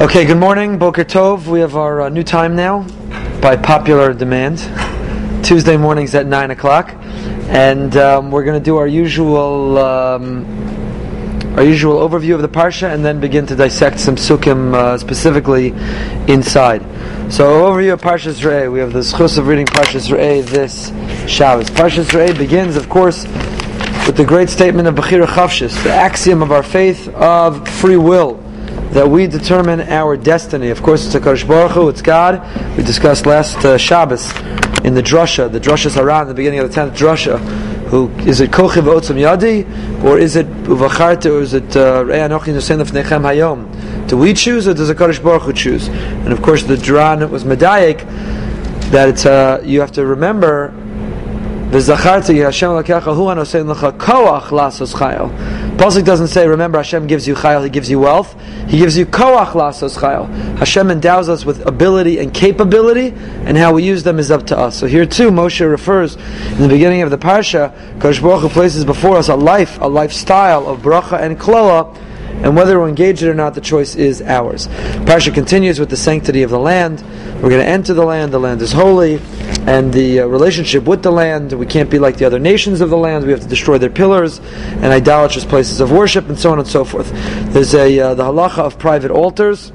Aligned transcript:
Okay, 0.00 0.24
good 0.24 0.38
morning, 0.38 0.78
Boker 0.78 1.04
Tov. 1.04 1.48
We 1.48 1.58
have 1.58 1.74
our 1.74 2.02
uh, 2.02 2.08
new 2.08 2.22
time 2.22 2.54
now 2.54 2.86
by 3.40 3.56
popular 3.56 4.14
demand. 4.14 4.58
Tuesday 5.44 5.76
mornings 5.76 6.14
at 6.14 6.24
9 6.24 6.52
o'clock. 6.52 6.94
And 7.48 7.96
um, 7.96 8.30
we're 8.30 8.44
going 8.44 8.60
to 8.60 8.64
do 8.64 8.76
our 8.76 8.86
usual 8.86 9.76
um, 9.76 10.46
our 11.56 11.64
usual 11.64 11.96
overview 12.08 12.36
of 12.36 12.42
the 12.42 12.48
Parsha 12.48 12.94
and 12.94 13.04
then 13.04 13.18
begin 13.18 13.44
to 13.46 13.56
dissect 13.56 13.98
some 13.98 14.14
sukkim 14.14 14.72
uh, 14.72 14.98
specifically 14.98 15.70
inside. 16.32 16.82
So, 17.32 17.64
overview 17.64 17.94
of 17.94 18.00
Parshas 18.00 18.44
Re'eh. 18.44 18.70
We 18.72 18.78
have 18.78 18.92
the 18.92 19.00
schus 19.00 19.36
of 19.36 19.48
reading 19.48 19.66
Parshas 19.66 20.12
Re'eh 20.12 20.46
this 20.46 20.90
Shabbos. 21.28 21.70
Parshas 21.70 22.10
Re'eh 22.10 22.38
begins, 22.38 22.76
of 22.76 22.88
course, 22.88 23.24
with 24.06 24.16
the 24.16 24.24
great 24.24 24.48
statement 24.48 24.86
of 24.86 24.94
Bechira 24.94 25.26
Chavshis, 25.26 25.82
the 25.82 25.92
axiom 25.92 26.40
of 26.40 26.52
our 26.52 26.62
faith 26.62 27.08
of 27.14 27.66
free 27.68 27.96
will 27.96 28.40
that 28.92 29.08
we 29.08 29.26
determine 29.26 29.80
our 29.80 30.16
destiny. 30.16 30.70
Of 30.70 30.82
course, 30.82 31.06
it's 31.06 31.14
a 31.14 31.20
Kadosh 31.20 31.46
Baruch 31.46 31.72
Hu, 31.72 31.88
it's 31.88 32.02
God. 32.02 32.42
We 32.76 32.82
discussed 32.82 33.26
last 33.26 33.56
uh, 33.64 33.76
Shabbos 33.76 34.32
in 34.84 34.94
the 34.94 35.02
drasha, 35.02 35.50
the 35.50 35.60
drasha 35.60 35.90
Saran, 35.90 36.28
the 36.28 36.34
beginning 36.34 36.60
of 36.60 36.68
the 36.68 36.74
tenth 36.74 36.94
drasha. 36.94 37.38
Who 37.88 38.10
is 38.20 38.40
it? 38.40 38.50
Kochiv 38.50 38.84
Otzim 38.84 39.16
Yadi, 39.16 40.04
or 40.04 40.18
is 40.18 40.36
it 40.36 40.46
Uvacharta, 40.64 41.30
or 41.30 41.40
is 41.40 41.54
it 41.54 41.76
uh, 41.76 42.04
Re'eh 42.04 42.28
Anochi 42.28 42.52
Nusein 42.52 42.82
Lefnechem 42.82 43.22
Hayom? 43.22 44.08
Do 44.08 44.16
we 44.16 44.32
choose, 44.34 44.66
or 44.66 44.74
does 44.74 44.90
a 44.90 44.94
Kadosh 44.94 45.22
Baruch 45.22 45.42
Hu 45.42 45.52
choose? 45.52 45.88
And 45.88 46.32
of 46.32 46.42
course, 46.42 46.62
the 46.62 46.76
Dran 46.76 47.30
was 47.30 47.44
Medayik 47.44 48.06
that 48.90 49.08
it's 49.08 49.26
uh, 49.26 49.62
you 49.64 49.80
have 49.80 49.92
to 49.92 50.06
remember 50.06 50.72
V'zacharti 51.70 52.42
Hashem 52.42 52.70
Lakecha 52.70 53.14
Hu 53.14 53.26
Anosein 53.26 53.72
Lecha 53.72 53.96
Koach 53.96 54.48
Lasos 54.48 54.94
Chayil. 54.94 55.58
Pasuk 55.78 56.04
doesn't 56.04 56.26
say, 56.26 56.48
remember 56.48 56.78
Hashem 56.78 57.06
gives 57.06 57.28
you 57.28 57.36
chayil, 57.36 57.62
He 57.62 57.70
gives 57.70 57.88
you 57.88 58.00
wealth. 58.00 58.34
He 58.66 58.78
gives 58.78 58.98
you 58.98 59.06
koach 59.06 59.52
lasos 59.52 59.96
chayil. 59.96 60.26
Hashem 60.58 60.90
endows 60.90 61.28
us 61.28 61.44
with 61.44 61.64
ability 61.66 62.18
and 62.18 62.34
capability, 62.34 63.14
and 63.44 63.56
how 63.56 63.72
we 63.74 63.84
use 63.84 64.02
them 64.02 64.18
is 64.18 64.32
up 64.32 64.44
to 64.48 64.58
us. 64.58 64.76
So 64.76 64.88
here 64.88 65.06
too, 65.06 65.30
Moshe 65.30 65.70
refers 65.70 66.16
in 66.16 66.62
the 66.62 66.68
beginning 66.68 67.02
of 67.02 67.10
the 67.10 67.16
parsha, 67.16 67.72
Kosh 68.00 68.20
Baruch 68.20 68.50
places 68.50 68.84
before 68.84 69.18
us 69.18 69.28
a 69.28 69.36
life, 69.36 69.80
a 69.80 69.86
lifestyle 69.86 70.66
of 70.66 70.80
bracha 70.80 71.20
and 71.20 71.38
kloa, 71.38 71.96
and 72.42 72.56
whether 72.56 72.80
we 72.80 72.88
engage 72.88 73.22
it 73.22 73.28
or 73.28 73.34
not, 73.34 73.54
the 73.54 73.60
choice 73.60 73.96
is 73.96 74.22
ours. 74.22 74.68
Parsha 75.06 75.34
continues 75.34 75.80
with 75.80 75.90
the 75.90 75.96
sanctity 75.96 76.42
of 76.42 76.50
the 76.50 76.58
land. 76.58 77.02
We're 77.42 77.50
going 77.50 77.64
to 77.64 77.68
enter 77.68 77.94
the 77.94 78.04
land. 78.04 78.32
The 78.32 78.38
land 78.38 78.62
is 78.62 78.72
holy, 78.72 79.20
and 79.66 79.92
the 79.92 80.20
uh, 80.20 80.26
relationship 80.26 80.84
with 80.84 81.02
the 81.02 81.10
land. 81.10 81.52
We 81.52 81.66
can't 81.66 81.90
be 81.90 81.98
like 81.98 82.16
the 82.16 82.24
other 82.24 82.38
nations 82.38 82.80
of 82.80 82.90
the 82.90 82.96
land. 82.96 83.24
We 83.24 83.32
have 83.32 83.40
to 83.40 83.48
destroy 83.48 83.78
their 83.78 83.90
pillars 83.90 84.38
and 84.38 84.86
idolatrous 84.86 85.44
places 85.44 85.80
of 85.80 85.90
worship, 85.90 86.28
and 86.28 86.38
so 86.38 86.52
on 86.52 86.58
and 86.58 86.68
so 86.68 86.84
forth. 86.84 87.10
There's 87.52 87.74
a 87.74 87.98
uh, 88.00 88.14
the 88.14 88.24
halacha 88.24 88.58
of 88.58 88.78
private 88.78 89.10
altars. 89.10 89.72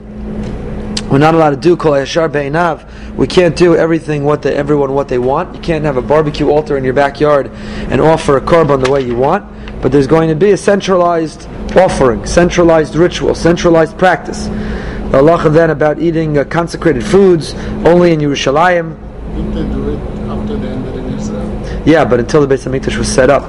We're 1.14 1.19
not 1.19 1.36
allowed 1.36 1.52
to 1.52 1.58
do 1.58 1.78
kol 1.78 1.91
yashar 1.91 2.31
be'inav. 2.31 3.16
We 3.16 3.28
can't 3.28 3.56
do 3.56 3.75
everything 3.75 4.23
what 4.23 4.44
everyone 4.45 4.94
what 4.94 5.09
they 5.09 5.19
want. 5.19 5.53
You 5.53 5.61
can't 5.61 5.86
have 5.86 5.97
a 5.97 6.02
barbecue 6.02 6.50
altar 6.50 6.75
in 6.75 6.84
your 6.84 6.94
backyard 6.94 7.52
and 7.91 8.02
offer 8.02 8.38
a 8.38 8.41
korban 8.41 8.84
the 8.84 8.89
way 8.89 9.02
you 9.02 9.16
want. 9.16 9.45
But 9.84 9.92
there's 9.92 10.08
going 10.08 10.30
to 10.30 10.36
be 10.36 10.52
a 10.52 10.58
centralized 10.58 11.48
offering, 11.76 12.26
centralized 12.26 12.95
ritual, 12.95 13.36
centralized 13.36 13.98
practice. 13.98 14.45
The 14.45 15.20
halacha 15.20 15.53
then 15.53 15.70
about 15.70 16.00
eating 16.00 16.38
uh, 16.38 16.45
consecrated 16.45 17.03
foods 17.03 17.53
only 17.86 18.14
in 18.14 18.20
Yerushalayim. 18.22 18.98
Didn't 19.36 19.52
they 19.52 19.64
do 19.64 19.90
it 19.90 20.00
after 20.30 20.56
they 20.56 20.70
ended 20.70 20.95
in 20.95 21.14
Israel? 21.14 21.84
Yeah, 21.86 22.06
but 22.06 22.22
until 22.22 22.48
the 22.48 22.56
Beis 22.56 22.66
Hamikdash 22.66 22.98
was 22.98 23.14
set 23.14 23.30
up, 23.30 23.44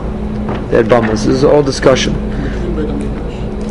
they 0.70 0.76
had 0.78 0.88
bumbles. 0.88 1.24
This 1.24 1.36
is 1.36 1.44
all 1.44 1.62
discussion. 1.62 2.12
Beit. 2.74 2.90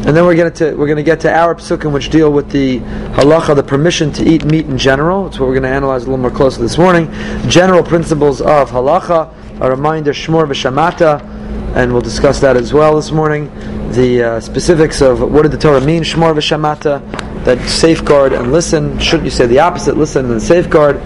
And 0.05 0.17
then 0.17 0.25
we're 0.25 0.35
going 0.35 0.51
to 0.53 0.75
we're 0.75 0.87
going 0.87 0.97
to 0.97 1.03
get 1.03 1.21
to 1.21 1.33
our 1.33 1.55
psukim, 1.55 1.93
which 1.93 2.09
deal 2.09 2.31
with 2.31 2.49
the 2.49 2.79
halacha, 2.79 3.55
the 3.55 3.63
permission 3.63 4.11
to 4.13 4.23
eat 4.25 4.43
meat 4.43 4.65
in 4.65 4.77
general. 4.77 5.27
It's 5.27 5.39
what 5.39 5.47
we're 5.47 5.53
going 5.53 5.63
to 5.63 5.69
analyze 5.69 6.03
a 6.03 6.05
little 6.07 6.17
more 6.17 6.29
closely 6.29 6.63
this 6.63 6.77
morning. 6.77 7.09
General 7.47 7.83
principles 7.83 8.41
of 8.41 8.69
halacha, 8.69 9.33
a 9.61 9.69
reminder, 9.69 10.11
shmor 10.11 10.45
v'shamata, 10.45 11.32
and 11.75 11.91
we'll 11.91 12.01
discuss 12.01 12.39
that 12.41 12.55
as 12.55 12.73
well 12.73 12.95
this 12.95 13.11
morning. 13.11 13.51
The 13.91 14.23
uh, 14.23 14.39
specifics 14.39 15.01
of 15.01 15.21
what 15.21 15.43
did 15.43 15.51
the 15.51 15.57
Torah 15.57 15.81
mean, 15.81 16.03
shmor 16.03 16.33
v'shamata, 16.33 17.01
that 17.45 17.59
safeguard 17.67 18.33
and 18.33 18.51
listen. 18.51 18.97
Shouldn't 18.99 19.25
you 19.25 19.31
say 19.31 19.45
the 19.45 19.59
opposite, 19.59 19.97
listen 19.97 20.31
and 20.31 20.41
safeguard? 20.41 20.97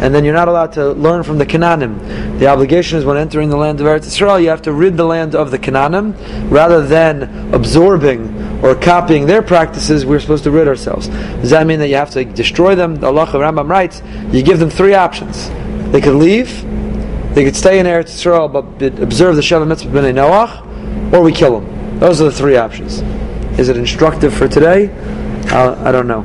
And 0.00 0.14
then 0.14 0.24
you're 0.24 0.34
not 0.34 0.48
allowed 0.48 0.72
to 0.74 0.92
learn 0.92 1.22
from 1.22 1.38
the 1.38 1.46
Canaanim. 1.46 2.38
The 2.38 2.46
obligation 2.46 2.98
is 2.98 3.04
when 3.04 3.16
entering 3.16 3.50
the 3.50 3.56
land 3.56 3.80
of 3.80 3.86
Eretz 3.86 4.06
Israel, 4.06 4.38
you 4.38 4.48
have 4.48 4.62
to 4.62 4.72
rid 4.72 4.96
the 4.96 5.04
land 5.04 5.34
of 5.34 5.50
the 5.50 5.58
Canaanim, 5.58 6.14
rather 6.50 6.86
than 6.86 7.52
absorbing 7.54 8.62
or 8.64 8.74
copying 8.74 9.26
their 9.26 9.42
practices. 9.42 10.06
We're 10.06 10.20
supposed 10.20 10.44
to 10.44 10.50
rid 10.50 10.68
ourselves. 10.68 11.08
Does 11.08 11.50
that 11.50 11.66
mean 11.66 11.78
that 11.80 11.88
you 11.88 11.96
have 11.96 12.10
to 12.10 12.24
destroy 12.24 12.74
them? 12.74 12.96
The 12.96 13.06
Allah 13.06 13.26
Rambam 13.26 13.68
writes, 13.68 14.02
you 14.32 14.42
give 14.42 14.58
them 14.58 14.70
three 14.70 14.94
options. 14.94 15.50
They 15.90 16.00
could 16.00 16.14
leave, 16.14 16.64
they 17.34 17.44
could 17.44 17.54
stay 17.54 17.78
in 17.78 17.86
Eretz 17.86 18.08
Israel 18.08 18.48
but 18.48 18.82
observe 18.82 19.36
the 19.36 19.42
Sheva 19.42 19.66
Mitzvah 19.66 19.90
B'nai 19.90 20.12
Noach, 20.12 21.12
or 21.12 21.22
we 21.22 21.32
kill 21.32 21.60
them. 21.60 21.98
Those 22.00 22.20
are 22.20 22.24
the 22.24 22.32
three 22.32 22.56
options. 22.56 23.02
Is 23.58 23.68
it 23.68 23.76
instructive 23.76 24.34
for 24.34 24.48
today? 24.48 24.88
Uh, 25.50 25.80
I 25.84 25.92
don't 25.92 26.08
know. 26.08 26.22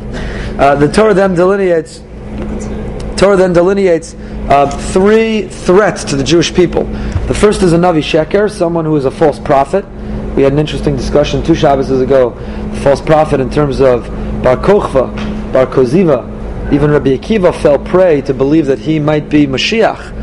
Uh, 0.57 0.75
the 0.75 0.91
Torah 0.91 1.13
then 1.13 1.35
delineates. 1.35 2.01
Torah 3.17 3.35
then 3.35 3.53
delineates 3.53 4.15
uh, 4.49 4.69
three 4.93 5.47
threats 5.47 6.03
to 6.05 6.15
the 6.15 6.23
Jewish 6.23 6.53
people. 6.53 6.85
The 7.27 7.33
first 7.33 7.61
is 7.61 7.73
a 7.73 7.77
Navi 7.77 7.99
Sheker, 7.99 8.49
someone 8.49 8.85
who 8.85 8.95
is 8.95 9.05
a 9.05 9.11
false 9.11 9.39
prophet. 9.39 9.85
We 10.35 10.43
had 10.43 10.53
an 10.53 10.59
interesting 10.59 10.95
discussion 10.95 11.43
two 11.43 11.55
Shabbos 11.55 11.91
ago. 11.91 12.31
False 12.83 13.01
prophet 13.01 13.39
in 13.39 13.49
terms 13.49 13.79
of 13.79 14.07
Bar 14.43 14.57
Kochva, 14.57 15.53
Bar 15.53 15.67
Koziva. 15.67 16.31
Even 16.73 16.89
Rabbi 16.89 17.15
Akiva 17.15 17.53
fell 17.53 17.77
prey 17.77 18.21
to 18.21 18.33
believe 18.33 18.65
that 18.65 18.79
he 18.79 18.99
might 18.99 19.29
be 19.29 19.45
Mashiach 19.45 20.14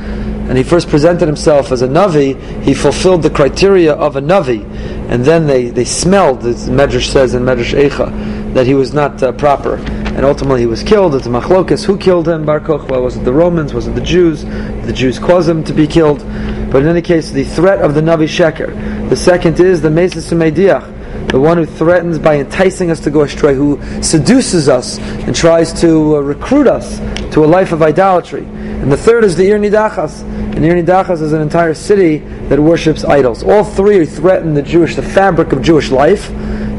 and 0.48 0.58
he 0.58 0.64
first 0.64 0.88
presented 0.88 1.26
himself 1.26 1.72
as 1.72 1.82
a 1.82 1.88
Navi, 1.88 2.62
he 2.62 2.74
fulfilled 2.74 3.22
the 3.22 3.30
criteria 3.30 3.94
of 3.94 4.16
a 4.16 4.20
Navi. 4.20 4.64
And 5.08 5.24
then 5.24 5.46
they, 5.46 5.70
they 5.70 5.84
smelled, 5.84 6.44
as 6.44 6.68
Medrash 6.68 7.08
says 7.08 7.34
in 7.34 7.42
Medrash 7.44 7.72
Eicha, 7.72 8.54
that 8.54 8.66
he 8.66 8.74
was 8.74 8.92
not 8.92 9.22
uh, 9.22 9.32
proper. 9.32 9.76
And 9.76 10.26
ultimately 10.26 10.60
he 10.60 10.66
was 10.66 10.82
killed. 10.82 11.14
It's 11.14 11.26
machlokas. 11.26 11.84
Who 11.84 11.96
killed 11.96 12.28
him? 12.28 12.44
Bar 12.44 12.60
Kochba? 12.60 13.02
Was 13.02 13.16
it 13.16 13.24
the 13.24 13.32
Romans? 13.32 13.72
Was 13.72 13.86
it 13.86 13.94
the 13.94 14.02
Jews? 14.02 14.44
The 14.44 14.92
Jews 14.92 15.18
caused 15.18 15.48
him 15.48 15.64
to 15.64 15.72
be 15.72 15.86
killed. 15.86 16.18
But 16.70 16.82
in 16.82 16.88
any 16.88 17.02
case, 17.02 17.30
the 17.30 17.44
threat 17.44 17.80
of 17.80 17.94
the 17.94 18.02
Navi 18.02 18.28
Sheker. 18.28 19.08
The 19.08 19.16
second 19.16 19.58
is 19.58 19.80
the 19.80 19.88
Mesis 19.88 20.32
Umediach 20.32 20.98
the 21.28 21.40
one 21.40 21.56
who 21.56 21.64
threatens 21.64 22.18
by 22.18 22.36
enticing 22.36 22.90
us 22.90 23.00
to 23.00 23.10
go 23.10 23.22
astray, 23.22 23.54
who 23.54 23.80
seduces 24.02 24.68
us 24.68 24.98
and 24.98 25.34
tries 25.34 25.72
to 25.80 26.16
uh, 26.16 26.20
recruit 26.20 26.66
us 26.66 26.98
to 27.32 27.42
a 27.42 27.46
life 27.46 27.72
of 27.72 27.80
idolatry. 27.80 28.46
And 28.82 28.90
the 28.90 28.96
third 28.96 29.22
is 29.22 29.36
the 29.36 29.48
Ir 29.48 29.60
Nidachas. 29.60 30.22
And 30.22 30.64
Ir 30.64 30.74
Nidachas 30.74 31.22
is 31.22 31.32
an 31.32 31.40
entire 31.40 31.72
city 31.72 32.18
that 32.48 32.58
worships 32.58 33.04
idols. 33.04 33.44
All 33.44 33.62
three 33.62 34.04
threaten 34.04 34.54
the 34.54 34.62
Jewish, 34.62 34.96
the 34.96 35.02
fabric 35.02 35.52
of 35.52 35.62
Jewish 35.62 35.92
life, 35.92 36.26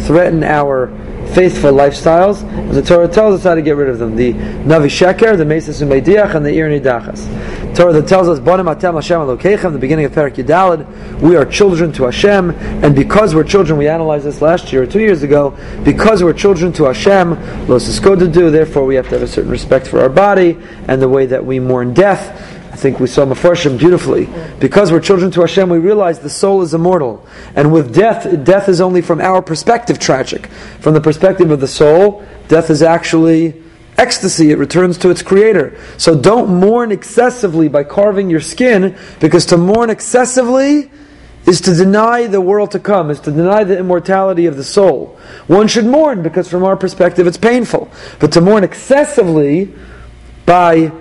threaten 0.06 0.44
our 0.44 0.88
faithful 1.34 1.72
lifestyles, 1.72 2.42
the 2.72 2.82
Torah 2.82 3.08
tells 3.08 3.40
us 3.40 3.44
how 3.44 3.56
to 3.56 3.62
get 3.62 3.76
rid 3.76 3.90
of 3.90 4.00
them. 4.00 4.16
The 4.16 4.34
Navi 4.34 4.86
Sheker, 4.86 5.36
the 5.36 5.44
Mesis 5.44 5.82
Umediach, 5.82 6.36
and 6.36 6.46
the 6.46 6.54
Ir 6.54 6.70
Nidachas. 6.70 7.76
Torah 7.76 7.94
that 7.94 8.08
tells 8.08 8.28
us, 8.28 8.40
Bonim 8.40 8.74
Atem 8.74 8.94
Hashem 8.94 9.20
Elokeichem, 9.20 9.74
the 9.74 9.80
beginning 9.80 10.06
of 10.06 10.14
Perak 10.14 10.36
Yudalid, 10.36 11.22
we 11.22 11.36
are 11.36 11.46
children 11.46 11.92
to 11.94 12.04
Hashem, 12.04 12.52
and 12.52 12.96
because 12.96 13.34
we're 13.34 13.44
children, 13.44 13.80
we 13.80 13.88
analyzed 13.88 14.26
this 14.26 14.42
last 14.42 14.72
year 14.72 14.84
or 14.84 14.86
two 14.86 15.00
years 15.00 15.24
ago, 15.24 15.58
because 15.84 16.24
we're 16.24 16.34
children 16.34 16.72
to 16.74 16.86
Hashem, 16.86 17.68
Los 17.68 18.00
do, 18.00 18.52
therefore 18.52 18.86
we 18.86 18.96
have 18.96 19.06
to 19.06 19.16
have 19.16 19.24
a 19.24 19.28
certain 19.28 19.50
respect 19.50 19.88
for 19.88 20.02
our 20.02 20.10
body, 20.10 20.58
and 20.88 21.02
the 21.02 21.10
way 21.10 21.26
that 21.26 21.44
we 21.44 21.60
mourn 21.60 21.94
death, 21.94 22.53
think 22.84 23.00
we 23.00 23.08
saw 23.08 23.26
Mefarshim 23.26 23.80
beautifully. 23.80 24.28
Because 24.60 24.92
we're 24.92 25.00
children 25.00 25.32
to 25.32 25.42
Hashem, 25.42 25.70
we 25.70 25.80
realize 25.80 26.20
the 26.20 26.30
soul 26.30 26.62
is 26.62 26.74
immortal. 26.74 27.26
And 27.56 27.72
with 27.72 27.96
death, 27.96 28.44
death 28.44 28.68
is 28.68 28.82
only 28.82 29.02
from 29.02 29.22
our 29.22 29.42
perspective 29.42 29.98
tragic. 29.98 30.48
From 30.82 30.94
the 30.94 31.00
perspective 31.00 31.50
of 31.50 31.62
the 31.62 31.68
soul, 31.68 32.26
death 32.50 32.70
is 32.70 32.84
actually 32.84 33.64
ecstasy. 33.98 34.52
It 34.52 34.58
returns 34.58 34.98
to 34.98 35.10
its 35.10 35.22
creator. 35.22 35.80
So 35.98 36.20
don't 36.20 36.60
mourn 36.60 36.92
excessively 36.92 37.70
by 37.70 37.86
carving 37.86 38.30
your 38.30 38.42
skin, 38.42 38.98
because 39.22 39.46
to 39.48 39.58
mourn 39.58 39.90
excessively 39.90 40.92
is 41.46 41.62
to 41.62 41.74
deny 41.74 42.28
the 42.28 42.42
world 42.42 42.72
to 42.72 42.80
come, 42.80 43.10
is 43.10 43.22
to 43.22 43.32
deny 43.32 43.64
the 43.64 43.78
immortality 43.80 44.46
of 44.46 44.58
the 44.58 44.64
soul. 44.64 45.18
One 45.48 45.70
should 45.70 45.86
mourn 45.86 46.22
because 46.22 46.50
from 46.50 46.64
our 46.64 46.76
perspective 46.76 47.28
it's 47.28 47.38
painful. 47.38 47.90
But 48.20 48.34
to 48.34 48.42
mourn 48.42 48.66
excessively 48.66 49.74
by 50.46 50.92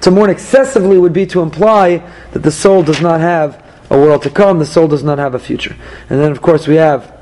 to 0.00 0.10
mourn 0.10 0.30
excessively 0.30 0.98
would 0.98 1.12
be 1.12 1.26
to 1.26 1.42
imply 1.42 1.98
that 2.32 2.42
the 2.42 2.50
soul 2.50 2.82
does 2.82 3.00
not 3.00 3.20
have 3.20 3.62
a 3.90 3.98
world 3.98 4.22
to 4.22 4.30
come, 4.30 4.58
the 4.58 4.66
soul 4.66 4.88
does 4.88 5.04
not 5.04 5.18
have 5.18 5.34
a 5.34 5.38
future. 5.38 5.76
And 6.08 6.18
then, 6.18 6.32
of 6.32 6.40
course, 6.40 6.66
we 6.66 6.76
have 6.76 7.14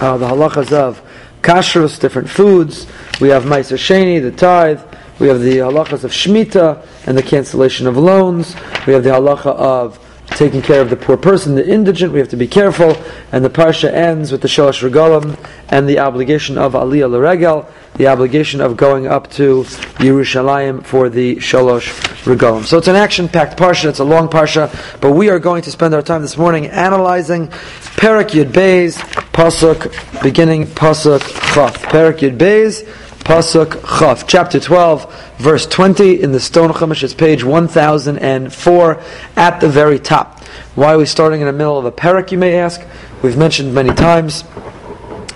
uh, 0.00 0.16
the 0.16 0.26
halachas 0.26 0.72
of 0.72 1.02
kashrus, 1.42 2.00
different 2.00 2.30
foods. 2.30 2.86
We 3.20 3.28
have 3.28 3.44
Meiser 3.44 3.76
Sheni, 3.76 4.20
the 4.20 4.32
tithe. 4.32 4.80
We 5.18 5.28
have 5.28 5.40
the 5.40 5.58
halachas 5.58 6.04
of 6.04 6.10
Shemitah 6.10 6.86
and 7.06 7.16
the 7.16 7.22
cancellation 7.22 7.86
of 7.86 7.96
loans. 7.96 8.54
We 8.86 8.92
have 8.94 9.04
the 9.04 9.10
halacha 9.10 9.54
of 9.54 9.98
taking 10.26 10.60
care 10.60 10.80
of 10.80 10.90
the 10.90 10.96
poor 10.96 11.16
person, 11.16 11.54
the 11.54 11.66
indigent. 11.66 12.12
We 12.12 12.18
have 12.18 12.28
to 12.30 12.36
be 12.36 12.48
careful. 12.48 12.96
And 13.32 13.44
the 13.44 13.50
parsha 13.50 13.90
ends 13.90 14.32
with 14.32 14.42
the 14.42 14.48
shalosh 14.48 14.88
regalim 14.88 15.38
and 15.68 15.88
the 15.88 15.98
obligation 15.98 16.58
of 16.58 16.72
aliyah 16.72 17.10
l'regel, 17.10 17.66
the 17.94 18.08
obligation 18.08 18.60
of 18.60 18.76
going 18.76 19.06
up 19.06 19.30
to 19.32 19.62
Yerushalayim 19.98 20.84
for 20.84 21.08
the 21.08 21.36
shalosh 21.36 21.90
regalim. 22.24 22.64
So 22.64 22.78
it's 22.78 22.88
an 22.88 22.96
action-packed 22.96 23.58
parsha. 23.58 23.88
It's 23.88 24.00
a 24.00 24.04
long 24.04 24.28
parsha, 24.28 25.00
but 25.00 25.12
we 25.12 25.30
are 25.30 25.38
going 25.38 25.62
to 25.62 25.70
spend 25.70 25.94
our 25.94 26.02
time 26.02 26.22
this 26.22 26.36
morning 26.36 26.66
analyzing 26.66 27.48
Perak 27.96 28.28
Yud 28.28 28.52
Beis 28.52 28.98
pasuk 29.32 30.22
beginning 30.22 30.66
pasuk 30.66 31.22
Chaf. 31.54 31.82
Perak 31.84 32.18
Yud 32.18 32.36
Beis 32.36 32.86
Pasuk 33.26 33.84
Chaf, 33.98 34.28
chapter 34.28 34.60
12, 34.60 35.34
verse 35.38 35.66
20 35.66 36.22
in 36.22 36.30
the 36.30 36.38
Stone 36.38 36.70
Chumash. 36.70 37.02
It's 37.02 37.12
page 37.12 37.42
1004 37.42 39.02
at 39.34 39.60
the 39.60 39.68
very 39.68 39.98
top. 39.98 40.44
Why 40.76 40.94
are 40.94 40.98
we 40.98 41.06
starting 41.06 41.40
in 41.40 41.48
the 41.48 41.52
middle 41.52 41.76
of 41.76 41.84
a 41.86 41.90
parak, 41.90 42.30
you 42.30 42.38
may 42.38 42.56
ask? 42.56 42.80
We've 43.24 43.36
mentioned 43.36 43.74
many 43.74 43.92
times 43.92 44.44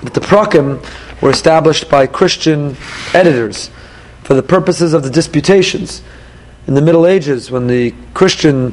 that 0.04 0.14
the 0.14 0.20
prakim 0.20 0.81
were 1.20 1.31
established 1.31 1.90
by 1.90 2.06
Christian 2.06 2.76
editors 3.12 3.72
for 4.22 4.34
the 4.34 4.42
purposes 4.44 4.94
of 4.94 5.02
the 5.02 5.10
disputations. 5.10 6.00
In 6.69 6.75
the 6.75 6.82
Middle 6.82 7.08
Ages, 7.08 7.50
when 7.50 7.66
the 7.66 7.92
Christian 8.14 8.72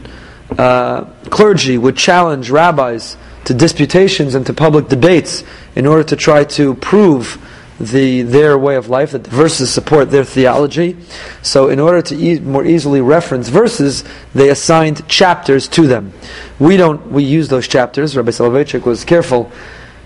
uh, 0.59 1.05
clergy 1.31 1.79
would 1.79 1.97
challenge 1.97 2.51
rabbis 2.51 3.17
to 3.45 3.55
disputations 3.55 4.35
and 4.35 4.45
to 4.45 4.53
public 4.53 4.89
debates 4.89 5.43
in 5.75 5.87
order 5.87 6.03
to 6.03 6.15
try 6.15 6.43
to 6.43 6.75
prove 6.75 7.43
the 7.79 8.23
their 8.23 8.57
way 8.57 8.75
of 8.75 8.89
life, 8.89 9.11
that 9.11 9.23
the 9.23 9.29
verses 9.29 9.71
support 9.71 10.11
their 10.11 10.23
theology. 10.23 10.97
So, 11.41 11.69
in 11.69 11.79
order 11.79 12.01
to 12.01 12.15
e- 12.15 12.39
more 12.39 12.65
easily 12.65 13.01
reference 13.01 13.49
verses, 13.49 14.03
they 14.33 14.49
assigned 14.49 15.07
chapters 15.07 15.67
to 15.69 15.87
them. 15.87 16.13
We 16.59 16.77
don't. 16.77 17.11
We 17.11 17.23
use 17.23 17.49
those 17.49 17.67
chapters. 17.67 18.15
Rabbi 18.17 18.31
Soloveitchik 18.31 18.83
was 18.83 19.05
careful 19.05 19.51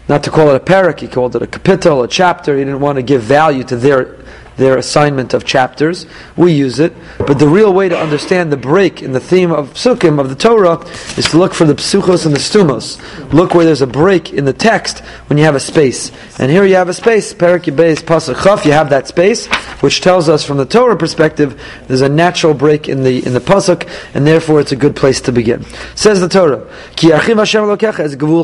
not 0.07 0.23
to 0.23 0.29
call 0.29 0.49
it 0.49 0.55
a 0.55 0.59
parak. 0.59 0.99
He 0.99 1.07
called 1.07 1.35
it 1.35 1.41
a 1.41 1.47
kapitel, 1.47 2.03
a 2.03 2.07
chapter. 2.07 2.57
He 2.57 2.63
didn't 2.63 2.81
want 2.81 2.97
to 2.97 3.03
give 3.03 3.21
value 3.21 3.63
to 3.65 3.75
their 3.77 4.17
their 4.57 4.77
assignment 4.77 5.33
of 5.33 5.45
chapters. 5.45 6.05
We 6.35 6.53
use 6.53 6.79
it, 6.79 6.93
but 7.17 7.39
the 7.39 7.47
real 7.47 7.73
way 7.73 7.89
to 7.89 7.97
understand 7.97 8.51
the 8.51 8.57
break 8.57 9.01
in 9.01 9.11
the 9.11 9.19
theme 9.19 9.51
of 9.51 9.73
psukim 9.73 10.19
of 10.19 10.29
the 10.29 10.35
Torah 10.35 10.79
is 11.17 11.29
to 11.31 11.37
look 11.37 11.53
for 11.53 11.65
the 11.65 11.73
psuchos 11.73 12.25
and 12.25 12.35
the 12.35 12.39
stumos. 12.39 12.99
Look 13.33 13.53
where 13.53 13.65
there's 13.65 13.81
a 13.81 13.87
break 13.87 14.33
in 14.33 14.45
the 14.45 14.53
text 14.53 14.99
when 15.27 15.37
you 15.37 15.45
have 15.45 15.55
a 15.55 15.59
space. 15.59 16.11
And 16.39 16.51
here 16.51 16.65
you 16.65 16.75
have 16.75 16.89
a 16.89 16.93
space, 16.93 17.33
Yibbeis 17.33 18.01
Pasuk 18.01 18.43
Chaf, 18.43 18.65
you 18.65 18.71
have 18.71 18.89
that 18.89 19.07
space, 19.07 19.47
which 19.81 20.01
tells 20.01 20.29
us 20.29 20.43
from 20.45 20.57
the 20.57 20.65
Torah 20.65 20.97
perspective, 20.97 21.61
there's 21.87 22.01
a 22.01 22.09
natural 22.09 22.53
break 22.53 22.87
in 22.87 23.03
the 23.03 23.25
in 23.25 23.33
the 23.33 23.39
pasuk, 23.39 23.89
and 24.13 24.25
therefore 24.25 24.59
it's 24.59 24.71
a 24.71 24.75
good 24.75 24.95
place 24.95 25.21
to 25.21 25.31
begin. 25.31 25.65
Says 25.95 26.19
the 26.19 26.29
Torah, 26.29 26.67
Ki 26.95 27.09
Hashem 27.09 27.37
Lokecha 27.37 27.99
es 27.99 28.15
gvul 28.15 28.43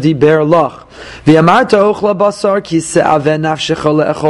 di 0.00 0.14
ber 0.14 0.40
lach. 0.40 0.84
Basar 1.24 2.64
ki 2.64 2.78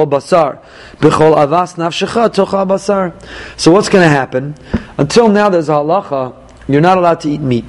basar. 0.08 0.58
B'chol 0.98 1.34
avas 1.36 1.76
nafshecha 1.76 2.32
tocha 2.32 2.66
basar. 2.66 3.12
So 3.56 3.70
what's 3.70 3.88
going 3.88 4.04
to 4.04 4.08
happen? 4.08 4.54
Until 4.96 5.28
now 5.28 5.48
there's 5.48 5.68
a 5.68 5.72
halacha, 5.72 6.34
you're 6.68 6.80
not 6.80 6.98
allowed 6.98 7.20
to 7.20 7.30
eat 7.30 7.40
meat. 7.40 7.64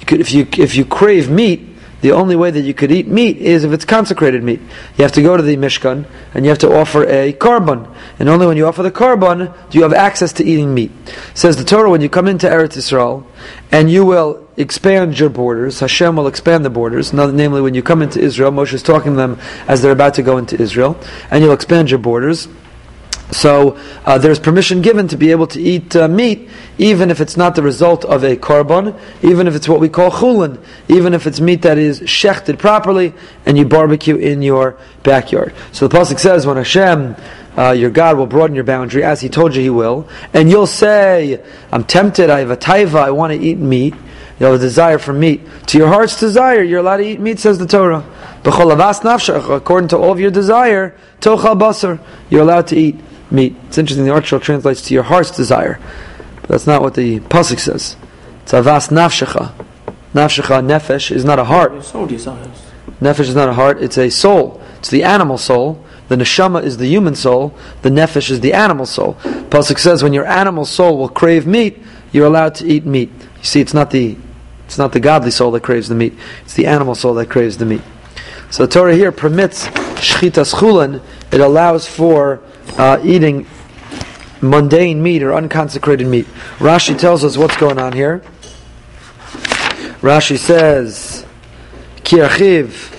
You 0.00 0.06
could, 0.06 0.20
if, 0.20 0.32
you, 0.32 0.46
if 0.58 0.74
you 0.74 0.84
crave 0.84 1.30
meat, 1.30 1.77
the 2.00 2.12
only 2.12 2.36
way 2.36 2.50
that 2.50 2.60
you 2.60 2.74
could 2.74 2.92
eat 2.92 3.08
meat 3.08 3.38
is 3.38 3.64
if 3.64 3.72
it's 3.72 3.84
consecrated 3.84 4.42
meat. 4.42 4.60
You 4.96 5.02
have 5.02 5.12
to 5.12 5.22
go 5.22 5.36
to 5.36 5.42
the 5.42 5.56
Mishkan 5.56 6.06
and 6.34 6.44
you 6.44 6.50
have 6.50 6.58
to 6.60 6.72
offer 6.72 7.04
a 7.04 7.32
korban. 7.32 7.92
And 8.18 8.28
only 8.28 8.46
when 8.46 8.56
you 8.56 8.66
offer 8.66 8.82
the 8.82 8.90
korban 8.90 9.52
do 9.70 9.78
you 9.78 9.82
have 9.82 9.92
access 9.92 10.32
to 10.34 10.44
eating 10.44 10.74
meat. 10.74 10.92
says 11.34 11.56
the 11.56 11.64
Torah, 11.64 11.90
when 11.90 12.00
you 12.00 12.08
come 12.08 12.28
into 12.28 12.46
Eretz 12.46 12.76
Yisrael 12.76 13.24
and 13.72 13.90
you 13.90 14.04
will 14.04 14.46
expand 14.56 15.18
your 15.18 15.28
borders, 15.28 15.80
Hashem 15.80 16.16
will 16.16 16.26
expand 16.26 16.64
the 16.64 16.70
borders. 16.70 17.12
Namely, 17.12 17.60
when 17.60 17.74
you 17.74 17.82
come 17.82 18.02
into 18.02 18.20
Israel, 18.20 18.50
Moshe 18.50 18.74
is 18.74 18.82
talking 18.82 19.12
to 19.12 19.16
them 19.16 19.38
as 19.66 19.82
they're 19.82 19.92
about 19.92 20.14
to 20.14 20.22
go 20.22 20.38
into 20.38 20.60
Israel, 20.60 20.98
and 21.30 21.42
you'll 21.42 21.52
expand 21.52 21.90
your 21.90 21.98
borders. 21.98 22.48
So 23.30 23.78
uh, 24.06 24.18
there's 24.18 24.38
permission 24.38 24.80
given 24.80 25.08
to 25.08 25.16
be 25.16 25.32
able 25.32 25.46
to 25.48 25.60
eat 25.60 25.94
uh, 25.94 26.08
meat, 26.08 26.48
even 26.78 27.10
if 27.10 27.20
it's 27.20 27.36
not 27.36 27.54
the 27.54 27.62
result 27.62 28.04
of 28.04 28.24
a 28.24 28.36
korban, 28.36 28.98
even 29.22 29.46
if 29.46 29.54
it's 29.54 29.68
what 29.68 29.80
we 29.80 29.90
call 29.90 30.10
chulin, 30.10 30.62
even 30.88 31.12
if 31.12 31.26
it's 31.26 31.38
meat 31.38 31.62
that 31.62 31.76
is 31.76 32.00
shechted 32.00 32.58
properly, 32.58 33.12
and 33.44 33.58
you 33.58 33.66
barbecue 33.66 34.16
in 34.16 34.40
your 34.40 34.78
backyard. 35.02 35.54
So 35.72 35.88
the 35.88 35.98
pasuk 35.98 36.18
says, 36.18 36.46
when 36.46 36.56
Hashem, 36.56 37.16
uh, 37.58 37.72
your 37.72 37.90
God, 37.90 38.16
will 38.16 38.26
broaden 38.26 38.54
your 38.54 38.64
boundary, 38.64 39.04
as 39.04 39.20
He 39.20 39.28
told 39.28 39.54
you 39.54 39.60
He 39.60 39.70
will, 39.70 40.08
and 40.32 40.48
you'll 40.48 40.66
say, 40.66 41.42
"I'm 41.70 41.84
tempted. 41.84 42.30
I 42.30 42.38
have 42.38 42.50
a 42.50 42.56
taiva. 42.56 42.96
I 42.96 43.10
want 43.10 43.32
to 43.32 43.38
eat 43.38 43.58
meat." 43.58 43.94
You 44.38 44.46
have 44.46 44.54
a 44.54 44.58
desire 44.58 44.98
for 44.98 45.12
meat. 45.12 45.40
To 45.66 45.78
your 45.78 45.88
heart's 45.88 46.20
desire, 46.20 46.62
you're 46.62 46.78
allowed 46.78 46.98
to 46.98 47.04
eat 47.04 47.18
meat, 47.18 47.40
says 47.40 47.58
the 47.58 47.66
Torah. 47.66 48.04
According 48.44 49.88
to 49.88 49.96
all 49.96 50.12
of 50.12 50.20
your 50.20 50.30
desire, 50.30 50.94
tochal 51.20 51.58
basar, 51.58 51.98
you're 52.30 52.42
allowed 52.42 52.68
to 52.68 52.76
eat 52.76 53.00
meat. 53.30 53.54
It's 53.66 53.78
interesting, 53.78 54.04
the 54.04 54.12
article 54.12 54.40
translates 54.40 54.82
to 54.82 54.94
your 54.94 55.04
heart's 55.04 55.30
desire. 55.30 55.80
But 56.42 56.48
that's 56.48 56.66
not 56.66 56.82
what 56.82 56.94
the 56.94 57.20
Pasuk 57.20 57.60
says. 57.60 57.96
It's 58.42 58.52
avas 58.52 58.88
nafshecha. 58.90 59.52
Nafshecha, 60.14 60.64
nefesh, 60.64 61.10
is 61.10 61.24
not 61.24 61.38
a 61.38 61.44
heart. 61.44 61.84
Soul 61.84 62.06
desires. 62.06 62.68
Nefesh 63.00 63.28
is 63.28 63.34
not 63.34 63.48
a 63.48 63.52
heart, 63.52 63.82
it's 63.82 63.98
a 63.98 64.10
soul. 64.10 64.60
It's 64.78 64.90
the 64.90 65.04
animal 65.04 65.38
soul. 65.38 65.84
The 66.08 66.16
neshama 66.16 66.62
is 66.62 66.78
the 66.78 66.86
human 66.86 67.14
soul. 67.14 67.54
The 67.82 67.90
nefesh 67.90 68.30
is 68.30 68.40
the 68.40 68.54
animal 68.54 68.86
soul. 68.86 69.14
Pasuk 69.50 69.78
says 69.78 70.02
when 70.02 70.12
your 70.12 70.26
animal 70.26 70.64
soul 70.64 70.96
will 70.98 71.08
crave 71.08 71.46
meat, 71.46 71.78
you're 72.12 72.26
allowed 72.26 72.54
to 72.56 72.66
eat 72.66 72.86
meat. 72.86 73.10
You 73.38 73.44
see, 73.44 73.60
it's 73.60 73.74
not 73.74 73.90
the 73.90 74.16
it's 74.64 74.78
not 74.78 74.92
the 74.92 75.00
godly 75.00 75.30
soul 75.30 75.50
that 75.52 75.62
craves 75.62 75.88
the 75.88 75.94
meat. 75.94 76.14
It's 76.44 76.54
the 76.54 76.66
animal 76.66 76.94
soul 76.94 77.14
that 77.14 77.30
craves 77.30 77.56
the 77.56 77.64
meat. 77.64 77.82
So 78.50 78.66
the 78.66 78.72
Torah 78.72 78.94
here 78.94 79.12
permits 79.12 79.66
shchitas 79.66 80.54
chulin. 80.54 81.02
It 81.32 81.40
allows 81.40 81.86
for 81.86 82.42
uh, 82.76 83.00
eating 83.04 83.46
mundane 84.40 85.02
meat 85.02 85.22
or 85.22 85.34
unconsecrated 85.34 86.06
meat. 86.06 86.26
Rashi 86.58 86.98
tells 86.98 87.24
us 87.24 87.36
what's 87.36 87.56
going 87.56 87.78
on 87.78 87.92
here. 87.92 88.22
Rashi 90.00 90.38
says, 90.38 91.26
Ki 92.04 92.18
archiv, 92.18 92.94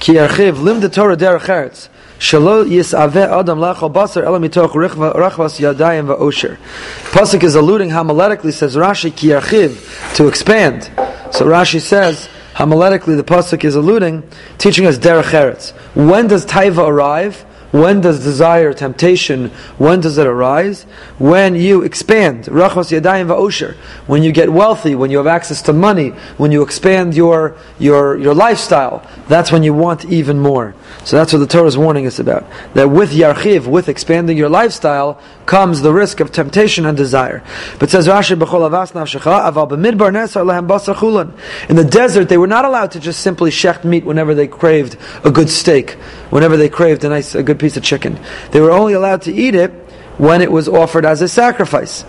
Ki 0.00 0.14
archiv, 0.14 0.60
lim 0.60 0.80
the 0.80 0.88
Torah 0.88 1.16
derech 1.16 1.40
eretz. 1.42 1.88
Shalo 2.18 2.66
yisaveh 2.66 3.40
adam 3.40 3.58
lachal 3.58 3.92
basar 3.92 4.24
ela 4.24 4.38
mitoch 4.38 4.70
rachvas 4.72 5.60
yadayim 5.60 6.14
va'osher. 6.14 6.56
Pasuk 7.10 7.42
is 7.42 7.54
alluding 7.54 7.90
homiletically, 7.90 8.52
says 8.52 8.76
Rashi, 8.76 9.14
ki 9.14 9.28
archiv, 9.28 10.14
to 10.16 10.28
expand. 10.28 10.84
So 11.32 11.46
Rashi 11.46 11.80
says, 11.80 12.28
homiletically, 12.54 13.16
the 13.16 13.24
pasuk 13.24 13.64
is 13.64 13.74
alluding, 13.74 14.22
teaching 14.58 14.86
us 14.86 14.98
derech 14.98 15.32
eretz. 15.32 15.72
When 15.94 16.28
does 16.28 16.46
taiva 16.46 16.86
arrive? 16.86 17.44
When 17.74 18.00
does 18.00 18.22
desire, 18.22 18.72
temptation, 18.72 19.48
when 19.78 20.00
does 20.00 20.16
it 20.16 20.28
arise? 20.28 20.84
When 21.18 21.56
you 21.56 21.82
expand, 21.82 22.44
rachos 22.44 22.92
yadayim 22.92 23.26
va'osher, 23.26 23.74
when 24.06 24.22
you 24.22 24.30
get 24.30 24.52
wealthy, 24.52 24.94
when 24.94 25.10
you 25.10 25.16
have 25.16 25.26
access 25.26 25.60
to 25.62 25.72
money, 25.72 26.10
when 26.36 26.52
you 26.52 26.62
expand 26.62 27.16
your, 27.16 27.56
your, 27.80 28.16
your 28.16 28.32
lifestyle, 28.32 29.04
that's 29.26 29.50
when 29.50 29.64
you 29.64 29.74
want 29.74 30.04
even 30.04 30.38
more. 30.38 30.72
So 31.02 31.16
that's 31.16 31.32
what 31.32 31.40
the 31.40 31.48
Torah 31.48 31.66
is 31.66 31.76
warning 31.76 32.06
us 32.06 32.20
about. 32.20 32.46
That 32.74 32.90
with 32.90 33.10
yarchiv, 33.10 33.66
with 33.66 33.88
expanding 33.88 34.38
your 34.38 34.48
lifestyle, 34.48 35.20
comes 35.44 35.82
the 35.82 35.92
risk 35.92 36.20
of 36.20 36.30
temptation 36.30 36.86
and 36.86 36.96
desire. 36.96 37.42
But 37.80 37.90
says 37.90 38.06
Rashi, 38.06 38.30
In 41.68 41.76
the 41.76 41.84
desert, 41.84 42.28
they 42.28 42.38
were 42.38 42.46
not 42.46 42.64
allowed 42.64 42.90
to 42.92 43.00
just 43.00 43.20
simply 43.20 43.50
shecht 43.50 43.82
meat 43.84 44.04
whenever 44.04 44.32
they 44.32 44.46
craved 44.46 44.96
a 45.24 45.30
good 45.32 45.50
steak, 45.50 45.90
whenever 46.30 46.56
they 46.56 46.68
craved 46.68 47.02
a 47.02 47.08
nice, 47.08 47.34
a 47.34 47.42
good 47.42 47.58
piece 47.64 47.76
of 47.80 47.82
chicken. 47.82 48.12
They 48.52 48.60
were 48.60 48.74
only 48.80 48.92
allowed 48.92 49.22
to 49.22 49.32
eat 49.32 49.54
it 49.54 49.70
when 50.18 50.38
it 50.46 50.50
was 50.52 50.68
offered 50.68 51.04
as 51.04 51.22
a 51.22 51.28
sacrifice. 51.28 52.04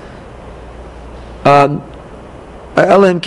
Um. 1.46 1.72
A 2.76 2.82
korban 2.82 3.22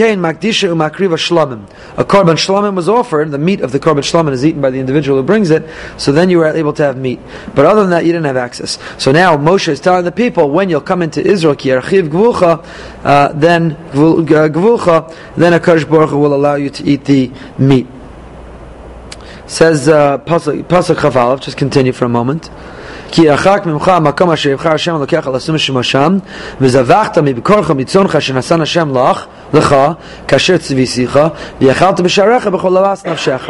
shlamim 2.37 2.75
was 2.75 2.87
offered. 2.87 3.30
The 3.30 3.38
meat 3.38 3.62
of 3.62 3.73
the 3.73 3.80
korban 3.80 4.04
shlamim 4.04 4.32
is 4.32 4.44
eaten 4.44 4.61
by 4.61 4.68
the 4.68 4.78
individual 4.78 5.16
who 5.18 5.25
brings 5.25 5.49
it. 5.49 5.64
So 5.97 6.12
then 6.12 6.28
you 6.28 6.37
were 6.37 6.47
able 6.49 6.75
to 6.75 6.82
have 6.82 6.99
meat. 6.99 7.18
But 7.54 7.64
other 7.64 7.80
than 7.80 7.88
that, 7.97 8.04
you 8.04 8.12
didn't 8.12 8.26
have 8.26 8.37
access. 8.37 8.78
So 8.99 9.11
now 9.11 9.38
Moshe 9.38 9.68
is 9.68 9.80
telling 9.80 10.04
the 10.04 10.12
people, 10.12 10.50
when 10.50 10.68
you'll 10.68 10.82
come 10.82 11.00
into 11.00 11.26
Israel, 11.26 11.56
ki 11.56 11.70
gvucha, 11.70 12.62
uh, 13.04 13.32
then 13.32 13.75
gvucha, 13.92 15.16
then 15.37 15.54
a 15.54 15.61
Baruch 15.87 16.12
will 16.12 16.35
allow 16.35 16.56
you 16.56 16.68
to 16.68 16.85
eat 16.85 17.06
the 17.06 17.32
meat. 17.56 17.87
Says 19.48 19.88
uh, 19.88 20.17
Pasuk 20.19 20.95
Chafalev. 20.95 21.41
Just 21.41 21.57
continue 21.57 21.91
for 21.91 22.05
a 22.05 22.10
moment. 22.10 22.50
כי 23.15 23.22
ירחק 23.22 23.63
ממך 23.65 23.88
המקום 23.88 24.31
אשר 24.31 24.50
יבחר 24.50 24.74
השם 24.74 24.95
אלוקיך 24.95 25.27
לשום 25.27 25.57
שמו 25.57 25.83
שם, 25.83 26.17
וזבחת 26.62 27.17
מבקורך 27.17 27.72
מצונך 27.72 28.22
שנשן 28.22 28.62
השם 28.62 28.98
לך, 28.98 29.25
לך, 29.53 29.75
כאשר 30.27 30.57
ציוויסיך, 30.57 31.19
ויאכלת 31.62 32.00
בשעריך 32.00 32.48
בכל 32.48 32.69
לבס 32.69 33.05
נפשך. 33.05 33.50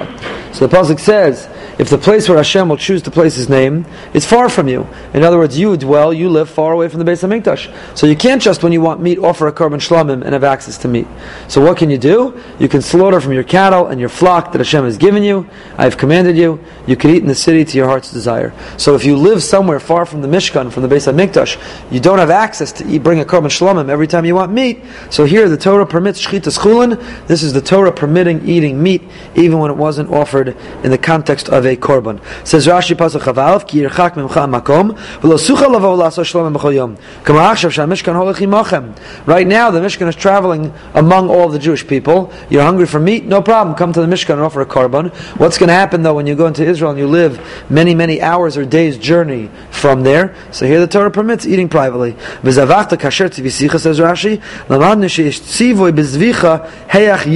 So 0.53 0.55
the 0.55 0.67
Pasuk 0.67 0.99
says, 0.99 1.47
if 1.78 1.88
the 1.90 1.98
place 1.98 2.28
where 2.28 2.38
Hashem 2.38 2.68
will 2.68 2.76
choose 2.76 3.02
to 3.02 3.10
place 3.10 3.36
His 3.36 3.48
name 3.48 3.86
is 4.12 4.26
far 4.26 4.48
from 4.48 4.68
you. 4.68 4.86
In 5.14 5.22
other 5.22 5.38
words, 5.38 5.58
you 5.58 5.76
dwell, 5.76 6.12
you 6.12 6.28
live 6.28 6.50
far 6.50 6.72
away 6.72 6.88
from 6.88 6.98
the 6.98 7.04
base 7.04 7.22
of 7.22 7.30
Mikdash. 7.30 7.72
So 7.96 8.06
you 8.06 8.16
can't 8.16 8.42
just, 8.42 8.62
when 8.62 8.72
you 8.72 8.80
want 8.80 9.00
meat, 9.00 9.18
offer 9.18 9.46
a 9.46 9.52
korban 9.52 9.80
shlamim 9.80 10.24
and 10.24 10.32
have 10.32 10.44
access 10.44 10.76
to 10.78 10.88
meat. 10.88 11.06
So 11.46 11.60
what 11.60 11.76
can 11.76 11.88
you 11.88 11.98
do? 11.98 12.40
You 12.58 12.68
can 12.68 12.82
slaughter 12.82 13.20
from 13.20 13.32
your 13.32 13.44
cattle 13.44 13.86
and 13.86 14.00
your 14.00 14.08
flock 14.08 14.52
that 14.52 14.58
Hashem 14.58 14.84
has 14.84 14.96
given 14.96 15.22
you. 15.22 15.48
I 15.76 15.84
have 15.84 15.96
commanded 15.96 16.36
you. 16.36 16.60
You 16.86 16.96
can 16.96 17.10
eat 17.10 17.22
in 17.22 17.28
the 17.28 17.34
city 17.34 17.64
to 17.64 17.76
your 17.76 17.86
heart's 17.86 18.12
desire. 18.12 18.52
So 18.76 18.96
if 18.96 19.04
you 19.04 19.16
live 19.16 19.42
somewhere 19.42 19.78
far 19.78 20.04
from 20.04 20.20
the 20.22 20.28
Mishkan, 20.28 20.72
from 20.72 20.82
the 20.82 20.88
base 20.88 21.06
of 21.06 21.14
Mikdash, 21.14 21.60
you 21.92 22.00
don't 22.00 22.18
have 22.18 22.30
access 22.30 22.72
to 22.72 22.88
eat, 22.88 23.04
bring 23.04 23.20
a 23.20 23.24
korban 23.24 23.46
shlamim 23.46 23.88
every 23.88 24.08
time 24.08 24.24
you 24.24 24.34
want 24.34 24.52
meat. 24.52 24.82
So 25.10 25.24
here 25.24 25.48
the 25.48 25.56
Torah 25.56 25.86
permits 25.86 26.24
shchitas 26.26 26.58
chulin. 26.58 26.98
This 27.28 27.44
is 27.44 27.52
the 27.52 27.60
Torah 27.60 27.92
permitting 27.92 28.48
eating 28.48 28.82
meat 28.82 29.02
even 29.36 29.58
when 29.58 29.70
it 29.70 29.76
wasn't 29.76 30.10
offered 30.10 30.56
in 30.82 30.90
the 30.90 30.98
context 30.98 31.48
of 31.48 31.67
a 31.68 31.76
korban. 31.76 32.20
Says 32.46 32.66
Rashi 32.66 32.96
Pasuk 32.96 33.20
Chavav, 33.20 33.66
Ki 33.66 33.82
yirchak 33.82 34.12
mimcha 34.12 34.48
makom, 34.48 34.96
v'lo 35.20 35.38
sucha 35.38 35.70
lavo 35.70 35.96
laso 35.96 36.24
shalom 36.24 36.54
b'chol 36.54 36.74
yom. 36.74 36.96
Kama 37.24 37.40
achshav 37.40 37.70
sha'mishkan 37.70 38.14
holech 38.14 38.36
imachem. 38.36 38.96
Right 39.26 39.46
now, 39.46 39.70
the 39.70 39.80
Mishkan 39.80 40.08
is 40.08 40.16
traveling 40.16 40.72
among 40.94 41.30
all 41.30 41.48
the 41.48 41.58
Jewish 41.58 41.86
people. 41.86 42.32
You're 42.50 42.62
hungry 42.62 42.86
for 42.86 42.98
meat? 42.98 43.24
No 43.24 43.42
problem. 43.42 43.76
Come 43.76 43.92
to 43.92 44.00
the 44.00 44.06
Mishkan 44.06 44.34
and 44.34 44.42
offer 44.42 44.60
a 44.60 44.66
korban. 44.66 45.14
What's 45.38 45.58
going 45.58 45.68
to 45.68 45.74
happen 45.74 46.02
though 46.02 46.14
when 46.14 46.26
you 46.26 46.34
go 46.34 46.46
into 46.46 46.64
Israel 46.64 46.90
and 46.90 46.98
you 46.98 47.06
live 47.06 47.40
many, 47.70 47.94
many 47.94 48.20
hours 48.20 48.56
or 48.56 48.64
days 48.64 48.98
journey 48.98 49.50
from 49.70 50.02
there? 50.02 50.34
So 50.50 50.66
here 50.66 50.80
the 50.80 50.86
Torah 50.86 51.10
permits 51.10 51.46
eating 51.46 51.68
privately. 51.68 52.12
V'zavachta 52.42 52.98
kasher 52.98 53.28
tzivisicha, 53.28 53.78
says 53.78 53.98
Rashi, 53.98 54.40
lamadnu 54.66 55.08
she'ish 55.10 55.40
tzivoy 55.40 55.92
bezvicha 55.92 56.68
heyach 56.88 57.28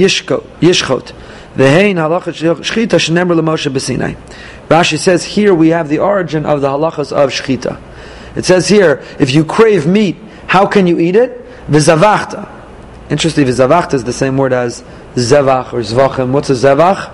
yishchot. 1.55 2.87
Rashi 4.69 4.97
says 4.97 5.23
here 5.23 5.53
we 5.53 5.69
have 5.69 5.89
the 5.89 5.99
origin 5.99 6.45
of 6.45 6.61
the 6.61 6.67
halachas 6.67 7.11
of 7.11 7.29
shchita. 7.29 7.79
It 8.35 8.45
says 8.45 8.67
here, 8.67 9.03
if 9.19 9.31
you 9.33 9.45
crave 9.45 9.85
meat, 9.85 10.17
how 10.47 10.65
can 10.65 10.87
you 10.87 10.99
eat 10.99 11.15
it? 11.15 11.45
V'zavachta. 11.67 12.49
Interestingly, 13.09 13.51
v'zavachta 13.51 13.93
is 13.93 14.03
the 14.03 14.13
same 14.13 14.37
word 14.37 14.53
as 14.53 14.83
zevach 15.15 15.73
or 15.73 15.81
zvachim. 15.81 16.31
What's 16.31 16.49
a 16.49 16.53
zevach? 16.53 17.11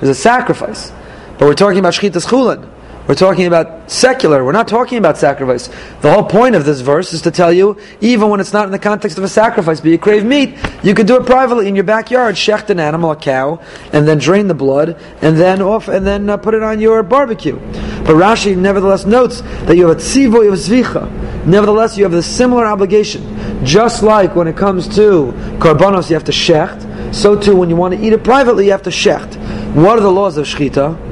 It's 0.00 0.10
a 0.10 0.14
sacrifice. 0.14 0.92
But 1.38 1.46
we're 1.46 1.54
talking 1.54 1.78
about 1.78 1.92
shchitas 1.92 2.26
chulin. 2.26 2.68
We're 3.08 3.14
talking 3.14 3.46
about 3.46 3.90
secular. 3.90 4.44
We're 4.44 4.52
not 4.52 4.68
talking 4.68 4.98
about 4.98 5.16
sacrifice. 5.16 5.68
The 6.02 6.12
whole 6.12 6.24
point 6.24 6.54
of 6.54 6.66
this 6.66 6.82
verse 6.82 7.14
is 7.14 7.22
to 7.22 7.30
tell 7.30 7.50
you, 7.50 7.78
even 8.02 8.28
when 8.28 8.38
it's 8.38 8.52
not 8.52 8.66
in 8.66 8.70
the 8.70 8.78
context 8.78 9.16
of 9.16 9.24
a 9.24 9.28
sacrifice, 9.28 9.80
but 9.80 9.88
you 9.88 9.96
crave 9.96 10.26
meat, 10.26 10.58
you 10.82 10.94
can 10.94 11.06
do 11.06 11.16
it 11.16 11.24
privately 11.24 11.68
in 11.68 11.74
your 11.74 11.84
backyard. 11.84 12.34
Shecht 12.34 12.68
an 12.68 12.78
animal, 12.78 13.12
a 13.12 13.16
cow, 13.16 13.62
and 13.94 14.06
then 14.06 14.18
drain 14.18 14.46
the 14.46 14.52
blood, 14.52 15.00
and 15.22 15.38
then 15.38 15.62
off, 15.62 15.88
and 15.88 16.06
then 16.06 16.28
uh, 16.28 16.36
put 16.36 16.52
it 16.52 16.62
on 16.62 16.82
your 16.82 17.02
barbecue. 17.02 17.56
But 17.56 18.16
Rashi 18.16 18.54
nevertheless 18.54 19.06
notes 19.06 19.40
that 19.40 19.78
you 19.78 19.88
have 19.88 19.96
a 19.96 20.00
tzivoy 20.00 20.52
of 20.52 20.58
zvicha. 20.58 21.46
Nevertheless, 21.46 21.96
you 21.96 22.04
have 22.04 22.12
the 22.12 22.22
similar 22.22 22.66
obligation. 22.66 23.64
Just 23.64 24.02
like 24.02 24.36
when 24.36 24.48
it 24.48 24.56
comes 24.58 24.86
to 24.96 25.32
korbanos, 25.60 26.10
you 26.10 26.14
have 26.14 26.24
to 26.24 26.32
shecht. 26.32 27.14
So 27.14 27.40
too, 27.40 27.56
when 27.56 27.70
you 27.70 27.76
want 27.76 27.94
to 27.94 28.06
eat 28.06 28.12
it 28.12 28.22
privately, 28.22 28.66
you 28.66 28.72
have 28.72 28.82
to 28.82 28.90
shecht. 28.90 29.34
What 29.74 29.96
are 29.96 30.02
the 30.02 30.12
laws 30.12 30.36
of 30.36 30.44
shechita? 30.44 31.06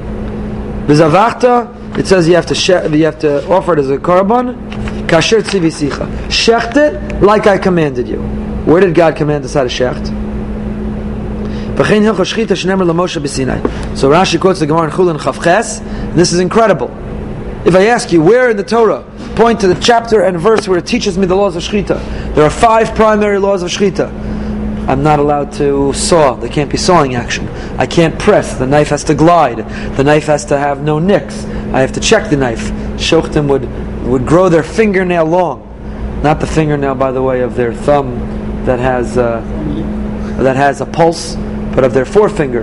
V'zavachta 0.85 1.73
it 1.95 2.07
says 2.07 2.27
you 2.27 2.35
have 2.35 2.45
to 2.47 2.89
you 2.97 3.05
have 3.05 3.19
to 3.19 3.47
offer 3.49 3.73
it 3.73 3.79
as 3.79 3.89
a 3.89 3.97
korban. 3.97 4.55
Kasher 5.07 5.41
tzivisicha. 5.41 6.07
Shecht 6.27 6.75
it 6.75 7.21
like 7.21 7.47
I 7.47 7.57
commanded 7.57 8.07
you. 8.07 8.21
Where 8.65 8.81
did 8.81 8.93
God 8.95 9.15
command 9.15 9.45
us 9.45 9.53
how 9.53 9.63
to 9.63 9.69
shecht? 9.69 10.07
So 11.77 11.83
Rashi 14.09 14.41
quotes 14.41 14.59
the 14.59 14.65
Gemara 14.65 14.85
in 14.85 14.91
Chulin 14.91 15.19
Chavches. 15.19 16.15
This 16.15 16.33
is 16.33 16.39
incredible. 16.39 16.89
If 17.65 17.75
I 17.75 17.85
ask 17.87 18.11
you, 18.11 18.21
where 18.21 18.49
in 18.49 18.57
the 18.57 18.63
Torah, 18.63 19.03
point 19.35 19.59
to 19.59 19.67
the 19.67 19.75
chapter 19.75 20.21
and 20.23 20.39
verse 20.39 20.67
where 20.67 20.79
it 20.79 20.87
teaches 20.87 21.17
me 21.19 21.27
the 21.27 21.35
laws 21.35 21.55
of 21.55 21.61
Shechita. 21.61 22.33
There 22.33 22.43
are 22.43 22.49
five 22.49 22.95
primary 22.95 23.37
laws 23.37 23.61
of 23.61 23.69
Shechita. 23.69 24.09
I'm 24.87 25.03
not 25.03 25.19
allowed 25.19 25.51
to 25.53 25.91
saw. 25.91 26.35
There 26.35 26.49
can't 26.49 26.71
be 26.71 26.77
sawing 26.77 27.15
action. 27.15 27.47
I 27.77 27.85
can't 27.85 28.17
press. 28.17 28.57
The 28.57 28.65
knife 28.65 28.89
has 28.89 29.03
to 29.05 29.13
glide. 29.13 29.57
The 29.97 30.03
knife 30.03 30.27
has 30.27 30.45
to 30.45 30.57
have 30.57 30.81
no 30.81 30.97
nicks. 30.97 31.43
I 31.73 31.81
have 31.81 31.91
to 31.93 31.99
check 31.99 32.29
the 32.29 32.37
knife. 32.37 32.71
Shochtim 32.97 33.49
would, 33.49 33.69
would 34.07 34.25
grow 34.25 34.47
their 34.47 34.63
fingernail 34.63 35.25
long. 35.25 35.63
Not 36.23 36.39
the 36.39 36.47
fingernail, 36.47 36.95
by 36.95 37.11
the 37.11 37.21
way, 37.21 37.41
of 37.41 37.55
their 37.55 37.73
thumb 37.73 38.17
that 38.65 38.79
has, 38.79 39.17
uh, 39.17 39.41
that 40.39 40.55
has 40.55 40.79
a 40.79 40.85
pulse, 40.85 41.35
but 41.75 41.83
of 41.83 41.93
their 41.93 42.05
forefinger, 42.05 42.61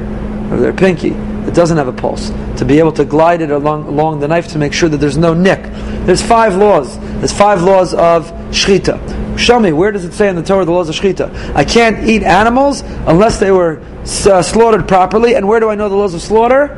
of 0.53 0.61
their 0.61 0.73
pinky, 0.73 1.11
that 1.11 1.55
doesn't 1.55 1.77
have 1.77 1.89
a 1.89 1.93
pulse. 1.93 2.31
To 2.57 2.65
be 2.65 2.79
able 2.79 2.93
to 2.93 3.05
glide 3.05 3.43
it 3.43 3.51
along, 3.51 3.85
along 3.87 4.21
the 4.21 4.29
knife 4.29 4.49
to 4.49 4.59
make 4.59 4.73
sure 4.73 4.89
that 4.89 4.97
there's 4.97 5.19
no 5.19 5.35
nick. 5.35 5.63
There's 6.07 6.23
five 6.23 6.57
laws. 6.57 6.99
There's 6.99 7.33
five 7.33 7.63
laws 7.63 7.93
of 7.93 8.31
shchita. 8.51 9.24
Show 9.37 9.59
me, 9.59 9.73
where 9.73 9.91
does 9.91 10.05
it 10.05 10.13
say 10.13 10.29
in 10.29 10.37
the 10.37 10.43
Torah 10.43 10.65
the 10.65 10.73
laws 10.73 10.89
of 10.89 10.95
Shechita? 10.95 11.55
I 11.55 11.65
can't 11.65 12.09
eat 12.09 12.23
animals 12.23 12.83
unless 12.83 13.41
they 13.41 13.51
were 13.51 13.81
uh, 13.81 14.43
slaughtered 14.43 14.87
properly. 14.87 15.35
And 15.35 15.49
where 15.49 15.61
do 15.61 15.71
I 15.71 15.75
know 15.75 15.89
the 15.89 15.97
laws 15.97 16.15
of 16.15 16.23
slaughter? 16.23 16.69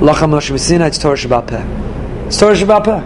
Lacham 0.00 0.30
Moshe 0.30 0.50
Messina, 0.50 0.86
it's 0.86 0.98
Torah 0.98 1.16
Shabbat 1.16 1.46
Peh. 1.46 2.26
It's 2.26 2.38
Torah 2.38 2.54
Shabbat 2.54 2.84
Peh. 2.84 3.02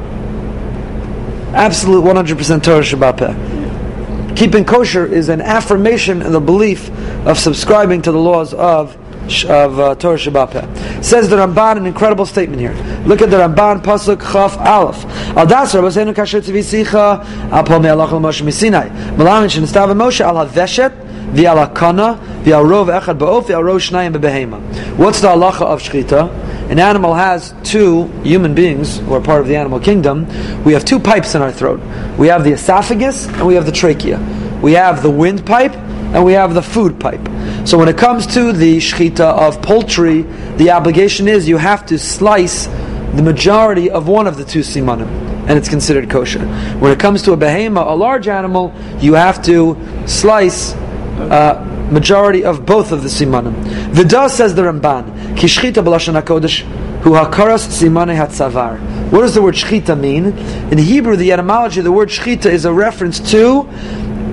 Absolute 1.57 2.05
100% 2.05 2.63
Torah 2.63 2.83
Shabbat 2.83 3.17
Peh. 3.19 4.35
Keeping 4.37 4.65
kosher 4.65 5.07
is 5.07 5.29
an 5.29 5.41
affirmation 5.41 6.21
and 6.23 6.35
the 6.35 6.41
belief 6.41 6.91
of 7.27 7.39
subscribing 7.39 8.03
to 8.03 8.11
the 8.11 8.19
laws 8.19 8.53
of 8.53 8.97
of 9.45 9.79
uh, 9.79 9.95
Torah 9.95 10.17
Shabbat. 10.17 11.05
Says 11.05 11.29
the 11.29 11.37
Ramban 11.37 11.79
an 11.79 11.87
incredible 11.87 12.27
statement 12.27 12.61
here. 12.61 12.75
Look 13.07 13.23
at 13.23 13.31
the 13.31 13.39
Ramban 13.39 13.83
pasuk 13.83 14.21
Chaf 14.21 14.57
Aleph. 14.59 15.05
Al 15.37 15.47
Das 15.47 15.75
Rabbeinu 15.75 16.15
Kasher 16.15 16.41
Tzivisicha 16.41 17.25
Al 17.51 17.65
Pol 17.65 17.81
Me'alach 17.81 18.13
Al 18.13 18.21
Moshe 18.21 18.43
Misinai. 18.43 18.91
Malamin 19.17 19.49
Shenestav 19.49 19.91
Moshe 19.95 20.21
Al 20.21 20.47
Haveshet 20.47 20.93
V'al 21.33 21.67
Akana 21.67 22.19
V'al 22.45 22.65
Rov 22.65 23.01
Echad 23.01 23.19
Ba'of 23.19 23.45
V'al. 23.47 24.99
What's 24.99 25.21
the 25.21 25.29
halacha 25.29 25.63
of 25.63 25.81
Shechita? 25.81 26.45
An 26.71 26.79
animal 26.79 27.15
has 27.15 27.55
two 27.63 28.07
human 28.23 28.55
beings 28.55 28.99
who 28.99 29.13
are 29.13 29.21
part 29.21 29.43
of 29.43 29.49
the 29.49 29.57
animal 29.57 29.79
kingdom. 29.81 30.27
We 30.65 30.73
have 30.73 30.85
two 30.85 30.99
pipes 30.99 31.35
in 31.35 31.43
our 31.43 31.53
throat. 31.53 31.81
We 32.19 32.29
have 32.29 32.43
the 32.43 32.53
esophagus 32.53 33.27
and 33.29 33.47
we 33.47 33.55
have 33.55 33.67
the 33.67 33.73
trachea. 33.73 34.19
We 34.63 34.73
have 34.73 35.03
the 35.03 35.11
windpipe 35.11 35.75
and 35.75 36.25
we 36.25 36.33
have 36.33 36.55
the 36.55 36.63
food 36.63 36.99
pipe. 36.99 37.21
So 37.65 37.79
when 37.79 37.89
it 37.89 37.97
comes 37.97 38.27
to 38.35 38.53
the 38.53 38.77
shechita 38.77 39.21
of 39.21 39.63
poultry, 39.63 40.23
the 40.57 40.71
obligation 40.73 41.29
is 41.29 41.49
you 41.49 41.57
have 41.57 41.87
to 41.87 41.99
slice 41.99 42.67
the 42.67 43.23
majority 43.23 43.91
of 43.91 44.07
one 44.07 44.27
of 44.27 44.37
the 44.37 44.45
two 44.45 44.61
simanim, 44.61 45.09
and 45.49 45.53
it's 45.53 45.69
considered 45.69 46.11
kosher. 46.11 46.47
When 46.79 46.93
it 46.93 47.01
comes 47.01 47.23
to 47.23 47.33
a 47.33 47.37
behema, 47.39 47.87
a 47.87 47.95
large 47.95 48.29
animal, 48.29 48.75
you 49.01 49.15
have 49.15 49.43
to 49.45 49.79
slice 50.07 50.75
uh, 50.75 51.89
majority 51.91 52.45
of 52.45 52.67
both 52.67 52.93
of 52.93 53.03
the 53.03 53.09
simanim. 53.09 53.55
Vida 53.93 54.29
says 54.29 54.55
the 54.55 54.63
Ramban, 54.63 55.37
kishchita 55.37 55.83
b'lashon 55.83 56.21
hakodesh 56.21 56.61
hu 57.01 57.13
hakaras 57.13 57.67
simane 57.69 58.15
hatzavar. 58.15 58.79
What 59.11 59.23
does 59.23 59.35
the 59.35 59.41
word 59.41 59.55
shchita 59.55 59.99
mean? 59.99 60.37
In 60.71 60.77
Hebrew, 60.77 61.17
the 61.17 61.33
etymology 61.33 61.81
of 61.81 61.85
the 61.85 61.93
word 61.93 62.11
shchita 62.11 62.47
is 62.47 62.67
a 62.67 62.73
reference 62.73 63.21
to 63.31 63.63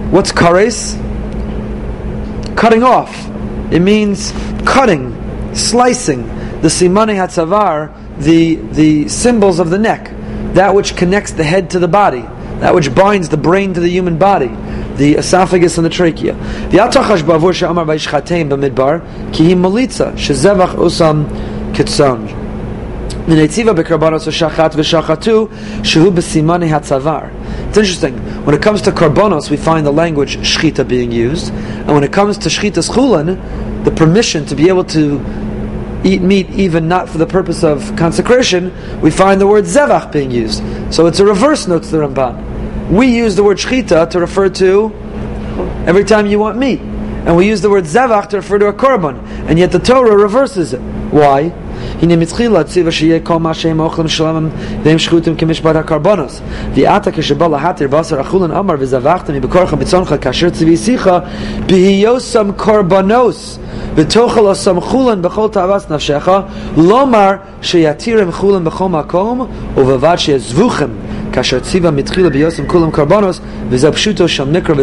what's 0.10 0.34
kares? 0.34 0.98
Cutting 2.62 2.84
off. 2.84 3.12
It 3.72 3.80
means 3.80 4.32
cutting, 4.68 5.16
slicing 5.56 6.28
the 6.62 6.68
simane 6.68 7.16
hatzavar, 7.16 7.92
the 8.20 8.58
the 8.80 9.10
symbols 9.10 9.58
of 9.58 9.72
the 9.72 9.80
neck, 9.80 10.12
that 10.54 10.76
which 10.76 10.96
connects 10.96 11.32
the 11.32 11.44
head 11.44 11.72
to 11.72 11.80
the 11.80 11.88
body, 11.88 12.22
that 12.60 12.76
which 12.76 12.94
binds 12.94 13.30
the 13.30 13.38
brain 13.38 13.74
to 13.74 13.80
the 13.80 13.90
human 13.90 14.20
body, 14.20 14.52
the 14.98 15.16
esophagus 15.16 15.80
and 15.80 15.86
the 15.86 15.90
trachea. 15.90 16.36
The 16.70 16.78
atachash 16.78 17.24
bavur 17.24 17.52
she'amar 17.52 17.84
vayishchatein 17.84 18.48
b'midbar 18.52 19.34
ki 19.34 19.50
hi 19.50 19.56
malitza 19.56 20.14
shezevach 20.14 20.76
usam 20.76 21.26
kitzon. 21.74 22.42
It's 27.72 27.78
interesting. 27.78 28.18
When 28.44 28.54
it 28.54 28.62
comes 28.62 28.82
to 28.82 28.92
karbonos, 28.92 29.50
we 29.50 29.56
find 29.56 29.86
the 29.86 29.94
language 29.94 30.36
shchita 30.40 30.86
being 30.86 31.10
used, 31.10 31.54
and 31.54 31.88
when 31.94 32.04
it 32.04 32.12
comes 32.12 32.38
to 32.40 32.50
shchitas 32.50 32.90
chulin, 32.90 33.86
the 33.86 33.92
permission 33.92 34.46
to 34.48 34.56
be 34.56 34.68
able 34.68 34.84
to 34.84 35.22
eat 36.04 36.22
meat 36.22 36.50
even 36.50 36.90
not 36.90 37.08
for 37.08 37.18
the 37.18 37.26
purpose 37.26 37.64
of 37.64 37.96
consecration, 37.96 38.74
we 39.00 39.10
find 39.10 39.40
the 39.40 39.48
word 39.48 39.64
zevach 39.64 40.12
being 40.12 40.32
used. 40.32 40.62
So 40.94 41.06
it's 41.06 41.22
a 41.22 41.26
reverse 41.26 41.66
note 41.66 41.84
to 41.84 41.90
the 41.92 42.00
Ramban. 42.00 42.90
We 42.90 43.08
use 43.08 43.38
the 43.38 43.44
word 43.46 43.56
shchita 43.56 44.10
to 44.10 44.20
refer 44.20 44.50
to 44.50 44.92
every 45.88 46.04
time 46.04 46.28
you 46.28 46.40
want 46.40 46.58
meat, 46.58 46.82
and 46.82 47.38
we 47.38 47.48
use 47.48 47.62
the 47.62 47.70
word 47.70 47.86
zevach 47.86 48.28
to 48.32 48.36
refer 48.36 48.60
to 48.60 48.68
a 48.68 48.74
korban, 48.74 49.26
and 49.48 49.58
yet 49.58 49.72
the 49.72 49.80
Torah 49.80 50.18
reverses 50.18 50.74
it. 50.74 50.82
Why? 51.10 51.54
הנה 52.03 52.17
מתחילה 52.17 52.65
ציווה 52.65 52.93
שיהיה 52.93 53.21
כל 53.21 53.39
מה 53.39 53.55
שהם 53.55 53.81
אוכלים 53.81 54.09
שלמם 54.09 54.49
והם 54.83 54.99
שחוטים 54.99 55.37
כמשפט 55.37 55.77
הקרבונוס. 55.77 56.41
ועתה 56.75 57.11
כשבא 57.11 57.47
להתיר 57.49 57.89
בשר 57.89 58.21
אכולן 58.21 58.51
אמר 58.51 58.75
וזבחתם 58.79 59.35
מבקורך 59.35 59.75
בצונך 59.75 60.15
כאשר 60.21 60.51
ציווי 60.51 60.77
שיחה 60.77 61.19
בהיוסם 61.67 62.51
קרבנוס 62.57 63.59
ותאכל 63.95 64.51
עשם 64.51 64.81
חולן 64.81 65.23
בכל 65.23 65.49
תאווס 65.49 65.91
נפשך 65.91 66.29
לומר 66.77 67.31
שיתירם 67.63 68.33
חולן 68.33 68.65
בכל 68.65 68.89
מקום 68.89 69.47
ובלבד 69.77 70.17
שיעזבוכם 70.17 70.89
כאשר 71.33 71.61
ציווה 71.61 71.91
מתחילה 71.91 72.31
ביוסם 72.31 72.67
כולם 72.67 72.91
קרבונוס 72.91 73.41
וזה 73.69 73.93
פשוטו 73.93 74.29
של 74.29 74.51
מקרא 74.51 74.75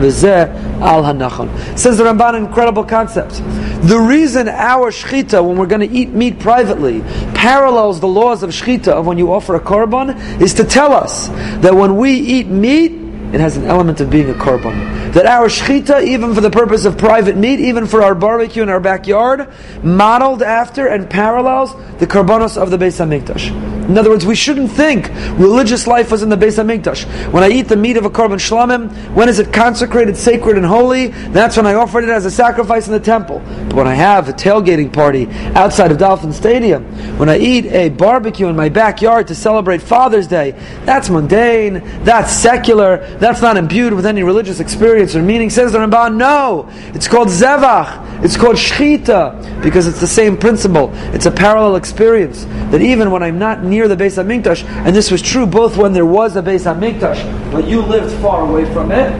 וזה 0.00 0.44
על 0.80 1.04
הנחון. 1.04 1.48
Says 1.76 1.98
the 1.98 2.04
Ramban 2.04 2.34
an 2.34 2.46
incredible 2.46 2.84
concept. 2.84 3.42
The 3.82 3.98
reason 3.98 4.48
our 4.48 4.90
shchita, 4.90 5.44
when 5.44 5.56
we're 5.56 5.66
going 5.66 5.88
to 5.88 5.94
eat 5.94 6.10
meat 6.10 6.38
privately, 6.38 7.02
parallels 7.34 8.00
the 8.00 8.08
laws 8.08 8.42
of 8.42 8.50
shchita 8.50 8.88
of 8.88 9.06
when 9.06 9.18
you 9.18 9.32
offer 9.32 9.54
a 9.56 9.60
korban, 9.60 10.40
is 10.40 10.54
to 10.54 10.64
tell 10.64 10.92
us 10.92 11.28
that 11.64 11.74
when 11.74 11.96
we 11.96 12.12
eat 12.12 12.46
meat, 12.46 12.92
it 13.33 13.39
has 13.39 13.57
an 13.57 13.65
element 13.65 13.99
of 13.99 14.09
being 14.09 14.29
a 14.29 14.33
korban. 14.33 15.13
That 15.13 15.25
our 15.25 15.47
shechita, 15.47 16.03
even 16.03 16.33
for 16.33 16.41
the 16.41 16.49
purpose 16.49 16.85
of 16.85 16.97
private 16.97 17.35
meat, 17.35 17.59
even 17.59 17.85
for 17.85 18.01
our 18.03 18.15
barbecue 18.15 18.63
in 18.63 18.69
our 18.69 18.79
backyard, 18.79 19.49
modeled 19.83 20.41
after 20.41 20.87
and 20.87 21.09
parallels 21.09 21.73
the 21.99 22.07
korbanos 22.07 22.57
of 22.57 22.71
the 22.71 22.77
Beis 22.77 22.99
Hamikdash. 22.99 23.77
In 23.87 23.97
other 23.97 24.09
words, 24.09 24.25
we 24.25 24.35
shouldn't 24.35 24.71
think 24.71 25.07
religious 25.39 25.87
life 25.87 26.11
was 26.11 26.21
in 26.21 26.27
the 26.27 26.35
Beis 26.35 26.61
Hamikdash. 26.61 27.05
When 27.31 27.41
I 27.41 27.49
eat 27.49 27.69
the 27.69 27.77
meat 27.77 27.95
of 27.95 28.03
a 28.03 28.09
korban 28.09 28.35
shlamim, 28.35 28.91
when 29.13 29.29
is 29.29 29.39
it 29.39 29.53
consecrated, 29.53 30.17
sacred, 30.17 30.57
and 30.57 30.65
holy? 30.65 31.07
That's 31.07 31.55
when 31.55 31.65
I 31.65 31.75
offered 31.75 32.03
it 32.03 32.09
as 32.09 32.25
a 32.25 32.31
sacrifice 32.31 32.87
in 32.87 32.93
the 32.93 32.99
temple. 32.99 33.41
But 33.45 33.73
when 33.75 33.87
I 33.87 33.93
have 33.95 34.27
a 34.27 34.33
tailgating 34.33 34.91
party 34.91 35.27
outside 35.55 35.91
of 35.91 35.97
Dolphin 35.97 36.33
Stadium, 36.33 36.83
when 37.17 37.29
I 37.29 37.37
eat 37.37 37.65
a 37.67 37.87
barbecue 37.87 38.47
in 38.47 38.57
my 38.57 38.67
backyard 38.67 39.27
to 39.29 39.35
celebrate 39.35 39.81
Father's 39.81 40.27
Day, 40.27 40.51
that's 40.83 41.09
mundane, 41.09 41.81
that's 42.03 42.33
secular, 42.33 42.97
that's 43.19 43.26
not 43.41 43.57
imbued 43.57 43.93
with 43.93 44.05
any 44.05 44.23
religious 44.23 44.59
experience 44.59 45.15
or 45.15 45.21
meaning. 45.21 45.49
Says 45.49 45.71
the 45.71 45.79
Ramban, 45.79 46.15
no, 46.15 46.69
it's 46.93 47.07
called 47.07 47.27
zevach, 47.27 48.23
it's 48.23 48.37
called 48.37 48.55
shchita, 48.55 49.61
because 49.61 49.87
it's 49.87 49.99
the 49.99 50.07
same 50.07 50.37
principle. 50.37 50.91
It's 51.13 51.25
a 51.25 51.31
parallel 51.31 51.75
experience 51.75 52.45
that 52.71 52.81
even 52.81 53.11
when 53.11 53.23
I'm 53.23 53.37
not 53.37 53.63
near 53.63 53.87
the 53.87 53.95
Beis 53.95 54.21
Hamikdash, 54.21 54.63
and 54.63 54.95
this 54.95 55.11
was 55.11 55.21
true 55.21 55.45
both 55.45 55.77
when 55.77 55.93
there 55.93 56.05
was 56.05 56.35
a 56.35 56.41
Beis 56.41 56.65
Hamikdash, 56.65 57.51
but 57.51 57.67
you 57.67 57.81
lived 57.81 58.13
far 58.21 58.41
away 58.49 58.65
from 58.73 58.91
it. 58.91 59.11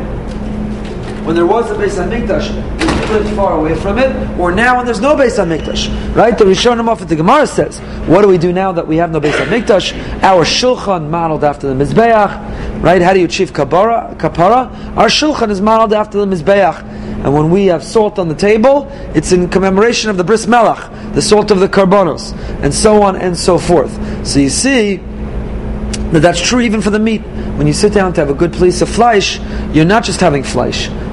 When 1.25 1.35
there 1.35 1.45
was 1.45 1.69
a 1.71 1.77
base 1.77 1.95
Beis 1.95 2.07
Hamikdash, 2.07 2.49
you 2.79 3.13
lived 3.13 3.35
far 3.35 3.57
away 3.59 3.75
from 3.75 3.97
it, 3.99 4.39
or 4.39 4.51
now 4.51 4.77
when 4.77 4.85
there's 4.85 5.01
no 5.01 5.15
base 5.17 5.37
Beis 5.37 5.59
Hamikdash, 5.59 6.15
right? 6.15 6.37
The 6.37 6.45
Rishonim 6.45 6.87
off 6.87 7.01
at 7.01 7.09
the 7.09 7.17
Gemara 7.17 7.45
says, 7.45 7.79
what 8.07 8.21
do 8.21 8.29
we 8.29 8.37
do 8.37 8.53
now 8.53 8.71
that 8.71 8.87
we 8.87 8.95
have 8.97 9.11
no 9.11 9.19
base 9.19 9.35
Beis 9.35 9.45
Hamikdash? 9.45 10.23
Our 10.23 10.45
Shulchan 10.45 11.09
modeled 11.09 11.43
after 11.43 11.67
the 11.67 11.73
Mizbeach, 11.83 12.66
right? 12.81 13.01
How 13.01 13.13
do 13.13 13.19
you 13.19 13.25
achieve 13.25 13.51
kapara? 13.51 14.17
kapara? 14.17 14.97
Our 14.97 15.07
Shulchan 15.07 15.49
is 15.49 15.61
modeled 15.61 15.93
after 15.93 16.17
the 16.17 16.25
Mizbeach. 16.25 16.83
And 17.23 17.33
when 17.33 17.49
we 17.49 17.65
have 17.65 17.83
salt 17.83 18.19
on 18.19 18.27
the 18.27 18.35
table, 18.35 18.87
it's 19.15 19.31
in 19.31 19.49
commemoration 19.49 20.09
of 20.09 20.17
the 20.17 20.23
bris 20.23 20.45
melach, 20.45 21.13
the 21.13 21.21
salt 21.21 21.49
of 21.49 21.59
the 21.59 21.67
karbonos, 21.67 22.33
and 22.61 22.73
so 22.73 23.01
on 23.01 23.15
and 23.15 23.37
so 23.37 23.57
forth. 23.57 23.91
So 24.25 24.39
you 24.39 24.49
see 24.49 24.97
that 26.11 26.21
that's 26.21 26.39
true 26.39 26.61
even 26.61 26.81
for 26.81 26.91
the 26.91 26.99
meat. 26.99 27.21
When 27.57 27.65
you 27.65 27.73
sit 27.73 27.91
down 27.93 28.13
to 28.13 28.21
have 28.21 28.29
a 28.29 28.35
good 28.35 28.53
piece 28.53 28.81
of 28.81 28.89
flesh, 28.89 29.39
you're 29.73 29.83
not 29.83 30.03
just 30.03 30.21
having 30.21 30.43
flesh. 30.43 30.89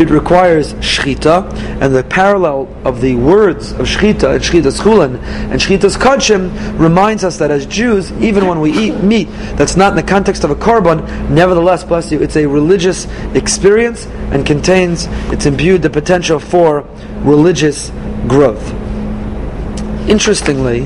it 0.00 0.08
requires 0.08 0.72
shchita, 0.74 1.52
and 1.82 1.94
the 1.94 2.02
parallel 2.02 2.74
of 2.86 3.02
the 3.02 3.14
words 3.16 3.72
of 3.72 3.80
shchita 3.80 4.34
and 4.34 4.42
shchita's 4.42 4.80
chulin 4.80 5.18
and 5.22 5.60
shchita's 5.60 5.94
kodshim 5.94 6.50
reminds 6.78 7.22
us 7.22 7.36
that 7.36 7.50
as 7.50 7.66
Jews, 7.66 8.10
even 8.12 8.46
when 8.46 8.60
we 8.60 8.72
eat 8.72 9.02
meat 9.02 9.28
that's 9.56 9.76
not 9.76 9.92
in 9.92 9.96
the 9.96 10.02
context 10.02 10.42
of 10.42 10.50
a 10.50 10.54
korban, 10.54 11.28
nevertheless, 11.28 11.84
bless 11.84 12.10
you, 12.10 12.22
it's 12.22 12.36
a 12.36 12.46
religious 12.46 13.06
experience 13.34 14.06
and 14.32 14.46
contains, 14.46 15.06
it's 15.30 15.44
imbued 15.44 15.82
the 15.82 15.90
potential 15.90 16.40
for 16.40 16.80
religious 17.18 17.90
growth. 18.26 18.72
Interestingly, 20.08 20.80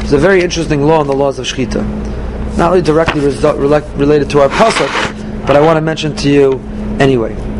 there's 0.00 0.12
a 0.12 0.18
very 0.18 0.42
interesting 0.42 0.82
law 0.82 1.00
in 1.00 1.06
the 1.06 1.14
laws 1.14 1.38
of 1.38 1.46
shchita, 1.46 1.82
not 2.58 2.72
only 2.72 2.82
directly 2.82 3.22
related 3.22 4.28
to 4.28 4.40
our 4.40 4.48
pasuk 4.50 5.12
but 5.46 5.56
I 5.56 5.60
want 5.60 5.76
to 5.76 5.80
mention 5.80 6.14
to 6.16 6.30
you 6.30 6.60
anyway. 7.00 7.51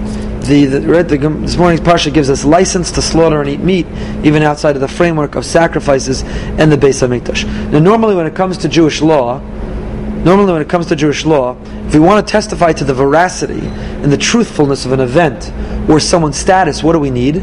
The, 0.42 0.64
the, 0.64 0.80
the, 0.80 1.16
this 1.16 1.56
morning's 1.56 1.80
parsha 1.80 2.12
gives 2.12 2.28
us 2.28 2.44
license 2.44 2.90
to 2.92 3.02
slaughter 3.02 3.40
and 3.40 3.48
eat 3.48 3.60
meat, 3.60 3.86
even 4.24 4.42
outside 4.42 4.74
of 4.74 4.80
the 4.80 4.88
framework 4.88 5.36
of 5.36 5.44
sacrifices 5.44 6.22
and 6.24 6.70
the 6.70 6.76
Beis 6.76 7.06
Hamikdash. 7.06 7.44
Now, 7.70 7.78
normally 7.78 8.16
when 8.16 8.26
it 8.26 8.34
comes 8.34 8.58
to 8.58 8.68
Jewish 8.68 9.00
law, 9.00 9.38
normally 9.38 10.52
when 10.52 10.60
it 10.60 10.68
comes 10.68 10.86
to 10.86 10.96
Jewish 10.96 11.24
law, 11.24 11.56
if 11.86 11.94
we 11.94 12.00
want 12.00 12.26
to 12.26 12.30
testify 12.30 12.72
to 12.72 12.84
the 12.84 12.92
veracity 12.92 13.60
and 13.60 14.10
the 14.10 14.16
truthfulness 14.16 14.84
of 14.84 14.90
an 14.90 15.00
event 15.00 15.52
or 15.88 16.00
someone's 16.00 16.38
status, 16.38 16.82
what 16.82 16.94
do 16.94 16.98
we 16.98 17.10
need? 17.10 17.34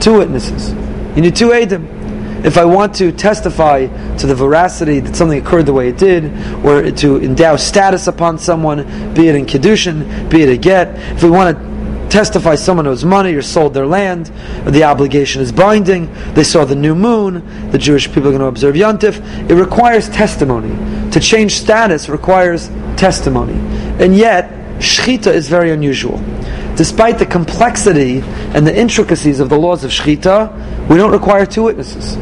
Two 0.00 0.18
witnesses. 0.18 0.72
You 1.16 1.22
need 1.22 1.34
two 1.34 1.52
Adam 1.52 2.03
if 2.44 2.58
I 2.58 2.64
want 2.64 2.94
to 2.96 3.10
testify 3.10 3.86
to 4.18 4.26
the 4.26 4.34
veracity 4.34 5.00
that 5.00 5.16
something 5.16 5.44
occurred 5.44 5.66
the 5.66 5.72
way 5.72 5.88
it 5.88 5.98
did, 5.98 6.24
or 6.64 6.90
to 6.90 7.20
endow 7.20 7.56
status 7.56 8.06
upon 8.06 8.38
someone, 8.38 8.84
be 9.14 9.28
it 9.28 9.34
in 9.34 9.46
Kedushin, 9.46 10.28
be 10.30 10.42
it 10.42 10.50
a 10.50 10.56
get, 10.56 10.88
if 11.16 11.22
we 11.22 11.30
want 11.30 11.56
to 11.56 11.74
testify 12.10 12.54
someone 12.54 12.86
owes 12.86 13.04
money 13.04 13.34
or 13.34 13.42
sold 13.42 13.74
their 13.74 13.86
land, 13.86 14.26
the 14.66 14.84
obligation 14.84 15.42
is 15.42 15.50
binding, 15.50 16.12
they 16.34 16.44
saw 16.44 16.64
the 16.64 16.76
new 16.76 16.94
moon, 16.94 17.70
the 17.70 17.78
Jewish 17.78 18.06
people 18.06 18.28
are 18.28 18.32
going 18.32 18.38
to 18.38 18.46
observe 18.46 18.76
Yontif, 18.76 19.50
it 19.50 19.54
requires 19.54 20.08
testimony. 20.10 20.70
To 21.10 21.20
change 21.20 21.52
status 21.52 22.08
requires 22.08 22.68
testimony. 22.96 23.54
And 23.98 24.14
yet, 24.14 24.50
Shechita 24.78 25.32
is 25.32 25.48
very 25.48 25.72
unusual. 25.72 26.18
Despite 26.76 27.18
the 27.18 27.26
complexity 27.26 28.20
and 28.20 28.66
the 28.66 28.76
intricacies 28.76 29.40
of 29.40 29.48
the 29.48 29.58
laws 29.58 29.84
of 29.84 29.90
Shechita, 29.90 30.88
we 30.88 30.96
don't 30.96 31.12
require 31.12 31.46
two 31.46 31.62
witnesses. 31.62 32.16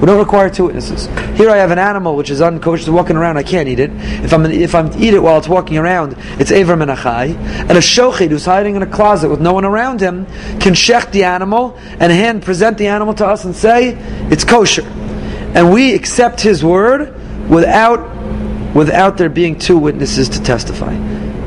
We 0.00 0.04
don't 0.04 0.18
require 0.18 0.50
two 0.50 0.66
witnesses. 0.66 1.06
Here 1.38 1.48
I 1.48 1.56
have 1.56 1.70
an 1.70 1.78
animal 1.78 2.16
which 2.16 2.28
is 2.28 2.40
unkosher, 2.40 2.92
walking 2.92 3.16
around. 3.16 3.38
I 3.38 3.42
can't 3.42 3.66
eat 3.66 3.78
it. 3.78 3.90
If 3.94 4.34
I'm 4.34 4.44
if 4.44 4.74
I'm 4.74 4.92
eat 5.00 5.14
it 5.14 5.20
while 5.20 5.38
it's 5.38 5.48
walking 5.48 5.78
around, 5.78 6.16
it's 6.38 6.50
aver 6.50 6.74
menachai. 6.74 7.34
And 7.34 7.70
a 7.70 7.80
shochet 7.80 8.28
who's 8.28 8.44
hiding 8.44 8.76
in 8.76 8.82
a 8.82 8.86
closet 8.86 9.30
with 9.30 9.40
no 9.40 9.54
one 9.54 9.64
around 9.64 10.02
him 10.02 10.26
can 10.60 10.74
shech 10.74 11.12
the 11.12 11.24
animal 11.24 11.78
and 11.98 12.12
hand 12.12 12.42
present 12.42 12.76
the 12.76 12.88
animal 12.88 13.14
to 13.14 13.26
us 13.26 13.46
and 13.46 13.56
say 13.56 13.96
it's 14.30 14.44
kosher, 14.44 14.86
and 15.54 15.72
we 15.72 15.94
accept 15.94 16.42
his 16.42 16.62
word 16.62 17.14
without 17.48 18.00
without 18.74 19.16
there 19.16 19.30
being 19.30 19.58
two 19.58 19.78
witnesses 19.78 20.28
to 20.28 20.42
testify. 20.42 20.94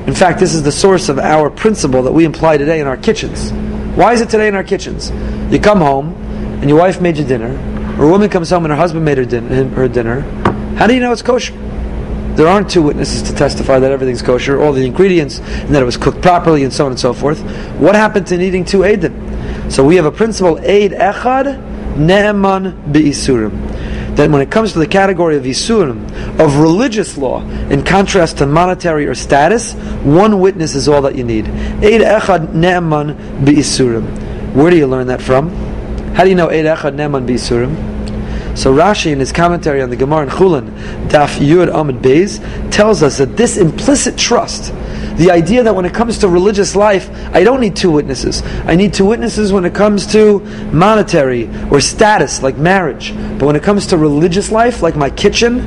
In 0.07 0.13
fact, 0.13 0.39
this 0.39 0.53
is 0.53 0.63
the 0.63 0.71
source 0.71 1.09
of 1.09 1.19
our 1.19 1.49
principle 1.49 2.03
that 2.03 2.11
we 2.11 2.25
imply 2.25 2.57
today 2.57 2.79
in 2.79 2.87
our 2.87 2.97
kitchens. 2.97 3.51
Why 3.95 4.13
is 4.13 4.21
it 4.21 4.29
today 4.29 4.47
in 4.47 4.55
our 4.55 4.63
kitchens? 4.63 5.11
You 5.51 5.59
come 5.59 5.79
home 5.79 6.13
and 6.61 6.69
your 6.69 6.79
wife 6.79 7.01
made 7.01 7.17
you 7.17 7.25
dinner 7.25 7.51
or 7.99 8.05
a 8.05 8.09
woman 8.09 8.29
comes 8.29 8.49
home 8.49 8.63
and 8.63 8.71
her 8.71 8.77
husband 8.77 9.03
made 9.03 9.17
her, 9.17 9.25
din- 9.25 9.71
her 9.73 9.87
dinner, 9.87 10.21
how 10.77 10.87
do 10.87 10.93
you 10.93 11.01
know 11.01 11.11
it's 11.11 11.21
kosher? 11.21 11.53
There 12.35 12.47
aren't 12.47 12.69
two 12.69 12.81
witnesses 12.81 13.23
to 13.23 13.35
testify 13.35 13.79
that 13.79 13.91
everything's 13.91 14.21
kosher, 14.21 14.61
all 14.61 14.71
the 14.71 14.85
ingredients, 14.85 15.39
and 15.39 15.75
that 15.75 15.81
it 15.81 15.85
was 15.85 15.97
cooked 15.97 16.21
properly, 16.21 16.63
and 16.63 16.71
so 16.71 16.85
on 16.85 16.91
and 16.91 16.99
so 16.99 17.13
forth. 17.13 17.41
What 17.77 17.95
happened 17.95 18.27
to 18.27 18.41
eating 18.41 18.63
two 18.63 18.79
eidim? 18.79 19.69
So 19.69 19.83
we 19.83 19.97
have 19.97 20.05
a 20.05 20.11
principle, 20.11 20.57
eid 20.59 20.91
echad, 20.93 21.97
ne'eman 21.97 22.93
be'isurim. 22.93 23.51
That 24.19 24.29
when 24.29 24.41
it 24.41 24.51
comes 24.51 24.73
to 24.73 24.79
the 24.79 24.87
category 24.87 25.37
of 25.37 25.43
isurim, 25.43 26.03
of 26.41 26.57
religious 26.57 27.17
law, 27.17 27.41
in 27.69 27.85
contrast 27.85 28.39
to 28.39 28.45
monetary 28.45 29.07
or 29.07 29.15
status, 29.15 29.73
one 30.03 30.41
witness 30.41 30.75
is 30.75 30.89
all 30.89 31.01
that 31.03 31.15
you 31.15 31.23
need. 31.23 31.47
Eid 31.47 32.01
echad 32.01 32.53
ne'eman 32.53 33.45
be'isurim. 33.45 34.29
Where 34.53 34.71
do 34.71 34.77
you 34.77 34.87
learn 34.87 35.07
that 35.07 35.21
from? 35.21 35.49
How 36.15 36.23
do 36.23 36.29
you 36.29 36.35
know 36.35 36.49
Eid 36.49 36.65
Echad 36.65 36.95
Neman 36.95 37.25
Bisurim? 37.25 37.98
So 38.55 38.73
Rashi 38.73 39.11
in 39.11 39.19
his 39.19 39.31
commentary 39.31 39.81
on 39.81 39.89
the 39.89 39.95
Gemara 39.95 40.23
in 40.23 40.29
Chulin, 40.29 40.69
Daf 41.07 41.37
Yud 41.37 41.73
Amid 41.73 41.97
Beis, 41.97 42.39
tells 42.71 43.03
us 43.03 43.17
that 43.17 43.37
this 43.37 43.57
implicit 43.57 44.17
trust, 44.17 44.73
the 45.17 45.31
idea 45.31 45.63
that 45.63 45.75
when 45.75 45.85
it 45.85 45.93
comes 45.93 46.17
to 46.19 46.29
religious 46.29 46.75
life, 46.75 47.09
I 47.33 47.43
don't 47.43 47.61
need 47.61 47.75
two 47.75 47.91
witnesses. 47.91 48.41
I 48.65 48.75
need 48.75 48.93
two 48.93 49.05
witnesses 49.05 49.51
when 49.51 49.65
it 49.65 49.73
comes 49.73 50.07
to 50.13 50.39
monetary 50.71 51.49
or 51.69 51.81
status, 51.81 52.41
like 52.41 52.57
marriage. 52.57 53.13
But 53.37 53.45
when 53.45 53.55
it 53.55 53.63
comes 53.63 53.87
to 53.87 53.97
religious 53.97 54.51
life, 54.51 54.81
like 54.81 54.95
my 54.95 55.09
kitchen, 55.09 55.59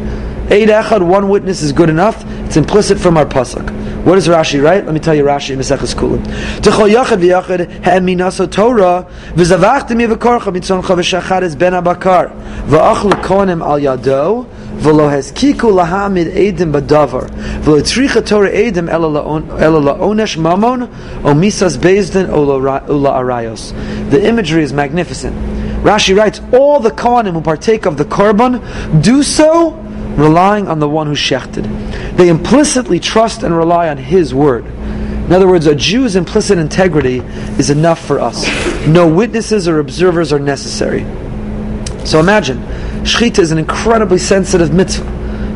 Eid 0.51 0.69
Echad, 0.69 1.07
one 1.07 1.29
witness 1.29 1.63
is 1.63 1.73
good 1.73 1.89
enough 1.89 2.25
It's 2.53 2.59
implicit 2.59 2.99
from 2.99 3.17
our 3.17 3.25
pasuk. 3.25 3.82
What 4.05 4.17
does 4.17 4.27
Rashi 4.27 4.61
write? 4.61 4.85
Let 4.85 4.95
me 4.95 4.99
tell 4.99 5.15
you 5.15 5.23
Rashi 5.23 5.51
in 5.51 5.61
Maseches 5.61 5.95
Chulin. 5.95 6.21
T'chol 6.61 6.91
yachad 6.93 7.21
v'yachad 7.21 7.85
ha'eminaso 7.85 8.51
Torah 8.51 9.07
mitzoncha 9.37 10.97
v'shachad 10.97 11.57
ben 11.57 11.73
abakar 11.73 12.33
kohanim 13.23 13.63
al 13.65 13.79
yado 13.79 14.47
v'lo 14.79 15.09
lahamid 15.09 16.35
edim 16.35 16.73
badavar 16.73 17.31
v'lo 17.63 18.27
Torah 18.27 18.51
edim 18.51 18.89
ela 18.91 19.09
la'onesh 19.09 20.37
mamon 20.37 20.89
o 21.23 21.33
misas 21.33 21.79
bezdin 21.79 22.29
ula 22.29 22.81
arayos. 22.81 23.73
The 24.11 24.27
imagery 24.27 24.65
is 24.65 24.73
magnificent. 24.73 25.37
Rashi 25.83 26.17
writes, 26.17 26.41
all 26.53 26.79
the 26.79 26.91
Kohanim 26.91 27.33
who 27.33 27.41
partake 27.41 27.87
of 27.87 27.97
the 27.97 28.05
korban 28.05 28.61
do 29.03 29.23
so 29.25 29.82
relying 30.17 30.69
on 30.69 30.79
the 30.79 30.89
one 30.89 31.07
who 31.07 31.15
shechted. 31.15 32.17
They 32.17 32.29
implicitly 32.29 33.01
trust 33.01 33.43
and 33.43 33.57
rely 33.57 33.89
on 33.89 33.97
his 33.97 34.35
word. 34.35 34.67
In 34.67 35.33
other 35.33 35.47
words, 35.49 35.67
a 35.67 35.75
Jew's 35.75 36.17
implicit 36.17 36.59
integrity 36.59 37.19
is 37.59 37.71
enough 37.71 38.05
for 38.05 38.21
us. 38.21 38.47
No 38.87 39.07
witnesses 39.07 39.69
or 39.69 39.79
observers 39.79 40.33
are 40.33 40.39
necessary. 40.39 41.01
So 42.05 42.19
imagine, 42.19 42.59
Shechita 43.05 43.39
is 43.39 43.53
an 43.53 43.59
incredibly 43.59 44.19
sensitive 44.19 44.75
mitzvah. 44.75 45.07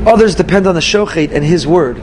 Others 0.07 0.37
depend 0.37 0.67
on 0.67 0.75
the 0.75 0.81
shochet 0.81 1.33
and 1.33 1.45
his 1.45 1.67
word. 1.67 2.01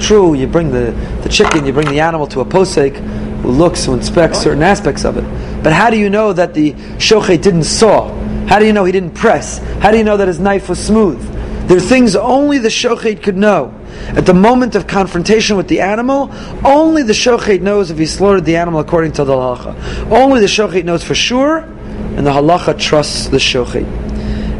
True, 0.00 0.34
you 0.34 0.46
bring 0.46 0.70
the, 0.70 0.90
the 1.22 1.28
chicken, 1.28 1.64
you 1.64 1.72
bring 1.72 1.88
the 1.88 2.00
animal 2.00 2.26
to 2.28 2.40
a 2.40 2.44
posek 2.44 2.96
who 3.42 3.50
looks, 3.50 3.84
who 3.84 3.94
inspects 3.94 4.40
certain 4.40 4.62
aspects 4.62 5.04
of 5.04 5.16
it. 5.16 5.62
But 5.62 5.72
how 5.72 5.90
do 5.90 5.96
you 5.96 6.10
know 6.10 6.32
that 6.32 6.52
the 6.52 6.72
shochet 6.98 7.40
didn't 7.40 7.64
saw? 7.64 8.08
How 8.46 8.58
do 8.58 8.66
you 8.66 8.72
know 8.72 8.84
he 8.84 8.92
didn't 8.92 9.14
press? 9.14 9.58
How 9.80 9.90
do 9.90 9.98
you 9.98 10.04
know 10.04 10.16
that 10.16 10.28
his 10.28 10.40
knife 10.40 10.68
was 10.68 10.84
smooth? 10.84 11.33
There 11.66 11.78
are 11.78 11.80
things 11.80 12.14
only 12.14 12.58
the 12.58 12.68
shochet 12.68 13.22
could 13.22 13.38
know. 13.38 13.74
At 14.08 14.26
the 14.26 14.34
moment 14.34 14.74
of 14.74 14.86
confrontation 14.86 15.56
with 15.56 15.68
the 15.68 15.80
animal, 15.80 16.30
only 16.62 17.02
the 17.02 17.14
shochet 17.14 17.62
knows 17.62 17.90
if 17.90 17.96
he 17.96 18.04
slaughtered 18.04 18.44
the 18.44 18.56
animal 18.56 18.80
according 18.80 19.12
to 19.12 19.24
the 19.24 19.32
halacha. 19.32 20.10
Only 20.10 20.40
the 20.40 20.46
shochet 20.46 20.84
knows 20.84 21.02
for 21.02 21.14
sure, 21.14 21.58
and 21.58 22.26
the 22.26 22.32
halacha 22.32 22.78
trusts 22.78 23.28
the 23.28 23.38
shochet. 23.38 23.86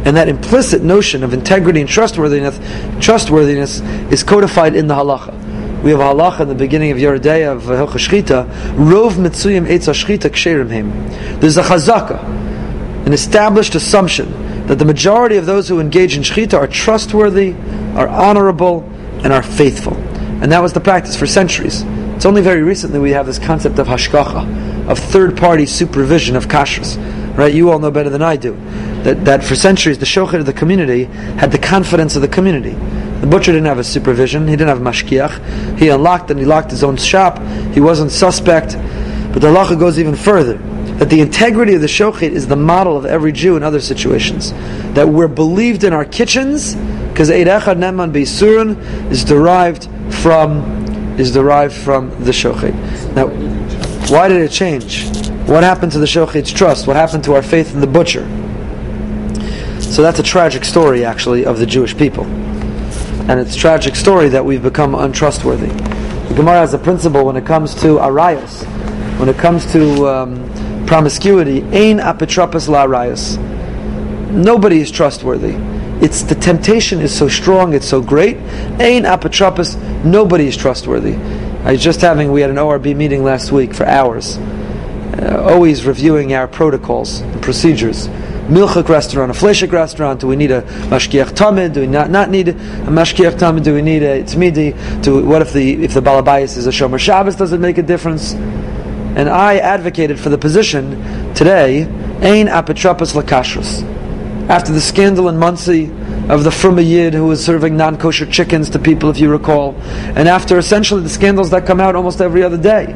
And 0.06 0.16
that 0.16 0.28
implicit 0.28 0.82
notion 0.82 1.22
of 1.22 1.34
integrity 1.34 1.80
and 1.80 1.88
trustworthiness, 1.88 2.58
trustworthiness 3.04 3.80
is 4.10 4.22
codified 4.22 4.74
in 4.74 4.86
the 4.86 4.94
halacha. 4.94 5.82
We 5.82 5.90
have 5.90 6.00
a 6.00 6.04
halacha 6.04 6.40
in 6.40 6.48
the 6.48 6.54
beginning 6.54 6.90
of 6.90 6.96
Yeridei 6.96 7.46
of 7.50 7.64
Hilcha 7.64 7.98
Shchita, 7.98 8.46
Rov 8.76 9.12
Mitzuyim 9.12 9.66
Eitz 9.66 9.92
Shchita 9.92 10.30
Ksherim 10.30 10.70
Him. 10.70 10.90
There's 11.40 11.58
a 11.58 11.62
chazaka, 11.62 12.24
an 13.04 13.12
established 13.12 13.74
assumption 13.74 14.43
that 14.66 14.78
the 14.78 14.84
majority 14.84 15.36
of 15.36 15.46
those 15.46 15.68
who 15.68 15.80
engage 15.80 16.16
in 16.16 16.22
shechita 16.22 16.54
are 16.54 16.66
trustworthy, 16.66 17.54
are 17.94 18.08
honorable, 18.08 18.82
and 19.22 19.32
are 19.32 19.42
faithful. 19.42 19.94
And 19.94 20.50
that 20.52 20.62
was 20.62 20.72
the 20.72 20.80
practice 20.80 21.16
for 21.16 21.26
centuries. 21.26 21.82
It's 22.16 22.26
only 22.26 22.42
very 22.42 22.62
recently 22.62 22.98
we 22.98 23.10
have 23.10 23.26
this 23.26 23.38
concept 23.38 23.78
of 23.78 23.86
hashgacha, 23.86 24.88
of 24.88 24.98
third-party 24.98 25.66
supervision 25.66 26.36
of 26.36 26.48
kashrus. 26.48 26.96
Right? 27.36 27.52
You 27.52 27.70
all 27.70 27.78
know 27.78 27.90
better 27.90 28.10
than 28.10 28.22
I 28.22 28.36
do 28.36 28.54
that, 29.02 29.24
that 29.24 29.42
for 29.42 29.56
centuries 29.56 29.98
the 29.98 30.06
shochet 30.06 30.38
of 30.38 30.46
the 30.46 30.52
community 30.52 31.04
had 31.04 31.50
the 31.50 31.58
confidence 31.58 32.14
of 32.16 32.22
the 32.22 32.28
community. 32.28 32.74
The 33.20 33.26
butcher 33.26 33.52
didn't 33.52 33.66
have 33.66 33.78
a 33.78 33.84
supervision. 33.84 34.46
He 34.46 34.54
didn't 34.54 34.68
have 34.68 34.78
mashkiach. 34.78 35.78
He 35.78 35.88
unlocked 35.88 36.30
and 36.30 36.38
he 36.38 36.46
locked 36.46 36.70
his 36.70 36.84
own 36.84 36.96
shop. 36.96 37.40
He 37.72 37.80
wasn't 37.80 38.12
suspect. 38.12 38.74
But 39.32 39.40
the 39.42 39.48
halacha 39.48 39.78
goes 39.78 39.98
even 39.98 40.14
further 40.14 40.60
that 40.98 41.10
the 41.10 41.20
integrity 41.20 41.74
of 41.74 41.80
the 41.80 41.86
shochet 41.86 42.30
is 42.30 42.46
the 42.46 42.56
model 42.56 42.96
of 42.96 43.04
every 43.04 43.32
Jew 43.32 43.56
in 43.56 43.62
other 43.62 43.80
situations. 43.80 44.52
That 44.94 45.08
we're 45.08 45.28
believed 45.28 45.84
in 45.84 45.92
our 45.92 46.04
kitchens, 46.04 46.76
because 47.08 47.30
Eid 47.30 47.46
Echad 47.46 47.78
Neman 47.78 48.12
Beisurun 48.12 49.10
is 49.10 49.24
derived 49.24 49.88
from 50.22 50.82
is 51.18 51.32
derived 51.32 51.74
from 51.74 52.10
the 52.24 52.32
shochet. 52.32 52.74
Now, 53.14 53.28
why 54.08 54.28
did 54.28 54.40
it 54.40 54.50
change? 54.50 55.08
What 55.46 55.62
happened 55.62 55.92
to 55.92 55.98
the 55.98 56.06
shochet's 56.06 56.50
trust? 56.50 56.86
What 56.86 56.96
happened 56.96 57.22
to 57.24 57.34
our 57.34 57.42
faith 57.42 57.72
in 57.72 57.80
the 57.80 57.86
butcher? 57.86 58.26
So 59.80 60.02
that's 60.02 60.18
a 60.18 60.24
tragic 60.24 60.64
story, 60.64 61.04
actually, 61.04 61.44
of 61.44 61.58
the 61.58 61.66
Jewish 61.66 61.96
people, 61.96 62.24
and 62.24 63.38
it's 63.38 63.54
a 63.54 63.58
tragic 63.58 63.94
story 63.94 64.28
that 64.28 64.44
we've 64.44 64.62
become 64.62 64.94
untrustworthy. 64.94 65.68
The 65.68 66.34
Gemara 66.34 66.58
has 66.58 66.74
a 66.74 66.78
principle 66.78 67.24
when 67.24 67.36
it 67.36 67.46
comes 67.46 67.74
to 67.76 67.98
arayos, 67.98 68.64
when 69.20 69.28
it 69.28 69.36
comes 69.36 69.70
to 69.72 70.08
um, 70.08 70.34
promiscuity, 70.86 71.62
ain 71.72 71.98
apitropas 71.98 72.68
la 72.68 72.86
rayas. 72.86 73.38
Nobody 74.30 74.80
is 74.80 74.90
trustworthy. 74.90 75.54
It's 76.04 76.22
the 76.22 76.34
temptation 76.34 77.00
is 77.00 77.16
so 77.16 77.28
strong, 77.28 77.72
it's 77.72 77.86
so 77.86 78.02
great. 78.02 78.36
Ain 78.80 79.04
apitropas, 79.04 79.76
nobody 80.04 80.48
is 80.48 80.56
trustworthy. 80.56 81.14
I 81.64 81.72
was 81.72 81.82
just 81.82 82.00
having, 82.00 82.32
we 82.32 82.40
had 82.40 82.50
an 82.50 82.58
ORB 82.58 82.94
meeting 82.96 83.24
last 83.24 83.52
week 83.52 83.72
for 83.72 83.86
hours, 83.86 84.36
uh, 84.36 85.42
always 85.48 85.86
reviewing 85.86 86.34
our 86.34 86.46
protocols 86.46 87.20
and 87.20 87.42
procedures. 87.42 88.08
Milchik 88.48 88.90
restaurant, 88.90 89.30
a 89.30 89.34
fleshik 89.34 89.72
restaurant, 89.72 90.20
do 90.20 90.26
we 90.26 90.36
need 90.36 90.50
a 90.50 90.60
mashkiach 90.90 91.30
tamid? 91.30 91.72
Do 91.72 91.80
we 91.80 91.86
not, 91.86 92.10
not 92.10 92.28
need 92.28 92.48
a 92.48 92.52
mashkiach 92.52 93.38
tamid? 93.38 93.62
Do 93.62 93.72
we 93.72 93.80
need 93.80 94.02
a 94.02 94.22
tzmidi? 94.22 95.02
Do, 95.02 95.24
what 95.24 95.40
if 95.40 95.54
the 95.54 95.82
if 95.82 95.94
the 95.94 96.02
balabayas 96.02 96.58
is 96.58 96.66
a 96.66 96.70
shomer 96.70 96.98
Shabbos? 96.98 97.36
Does 97.36 97.52
it 97.54 97.60
make 97.60 97.78
a 97.78 97.82
difference? 97.82 98.34
And 99.16 99.28
I 99.28 99.58
advocated 99.58 100.18
for 100.18 100.28
the 100.28 100.38
position 100.38 101.34
today, 101.34 101.84
Ein 102.22 102.48
Apitropas 102.48 103.14
Lakashrus. 103.14 103.82
After 104.48 104.72
the 104.72 104.80
scandal 104.80 105.28
in 105.28 105.36
Monsey 105.36 105.84
of 106.28 106.44
the 106.44 106.50
Fruma 106.50 106.86
Yid 106.86 107.14
who 107.14 107.26
was 107.26 107.44
serving 107.44 107.76
non 107.76 107.96
kosher 107.96 108.26
chickens 108.26 108.68
to 108.70 108.78
people, 108.78 109.10
if 109.10 109.18
you 109.18 109.30
recall, 109.30 109.74
and 110.16 110.28
after 110.28 110.58
essentially 110.58 111.02
the 111.02 111.08
scandals 111.08 111.50
that 111.50 111.64
come 111.64 111.80
out 111.80 111.94
almost 111.96 112.20
every 112.20 112.42
other 112.42 112.58
day, 112.58 112.86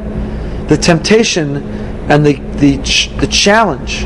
the 0.68 0.76
temptation 0.76 1.57
and 2.11 2.26
the, 2.26 2.35
the, 2.59 2.83
ch- 2.83 3.11
the 3.18 3.26
challenge, 3.26 4.04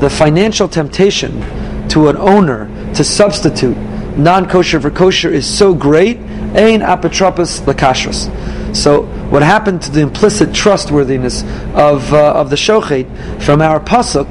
the 0.00 0.10
financial 0.10 0.68
temptation 0.68 1.40
to 1.88 2.08
an 2.08 2.16
owner 2.16 2.66
to 2.94 3.04
substitute 3.04 3.76
non 4.16 4.48
kosher 4.48 4.80
for 4.80 4.90
kosher 4.90 5.30
is 5.30 5.46
so 5.46 5.74
great, 5.74 6.18
Ein 6.54 6.80
Apitropas 6.80 7.60
Lakashrus. 7.60 8.28
So 8.72 9.02
what 9.30 9.42
happened 9.42 9.82
to 9.82 9.90
the 9.90 10.00
implicit 10.00 10.54
trustworthiness 10.54 11.42
of, 11.74 12.12
uh, 12.12 12.32
of 12.32 12.50
the 12.50 12.56
shochet 12.56 13.06
from 13.42 13.60
our 13.60 13.80
pasuk, 13.80 14.30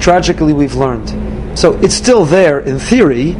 tragically 0.00 0.52
we've 0.52 0.74
learned. 0.74 1.58
So 1.58 1.78
it's 1.80 1.94
still 1.94 2.24
there 2.24 2.60
in 2.60 2.78
theory, 2.78 3.36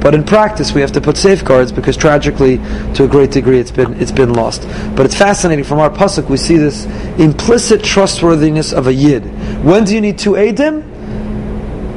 but 0.00 0.14
in 0.14 0.22
practice 0.22 0.72
we 0.72 0.80
have 0.80 0.92
to 0.92 1.00
put 1.00 1.16
safeguards 1.16 1.72
because 1.72 1.96
tragically, 1.96 2.58
to 2.94 3.04
a 3.04 3.08
great 3.08 3.32
degree, 3.32 3.58
it's 3.58 3.70
been 3.70 3.94
it's 4.00 4.12
been 4.12 4.32
lost. 4.32 4.62
But 4.94 5.06
it's 5.06 5.16
fascinating 5.16 5.64
from 5.64 5.80
our 5.80 5.90
pasuk 5.90 6.28
we 6.28 6.36
see 6.36 6.56
this 6.56 6.84
implicit 7.18 7.82
trustworthiness 7.82 8.72
of 8.72 8.86
a 8.86 8.94
yid. 8.94 9.24
When 9.64 9.84
do 9.84 9.94
you 9.94 10.00
need 10.00 10.18
two 10.18 10.32
edim? 10.32 10.84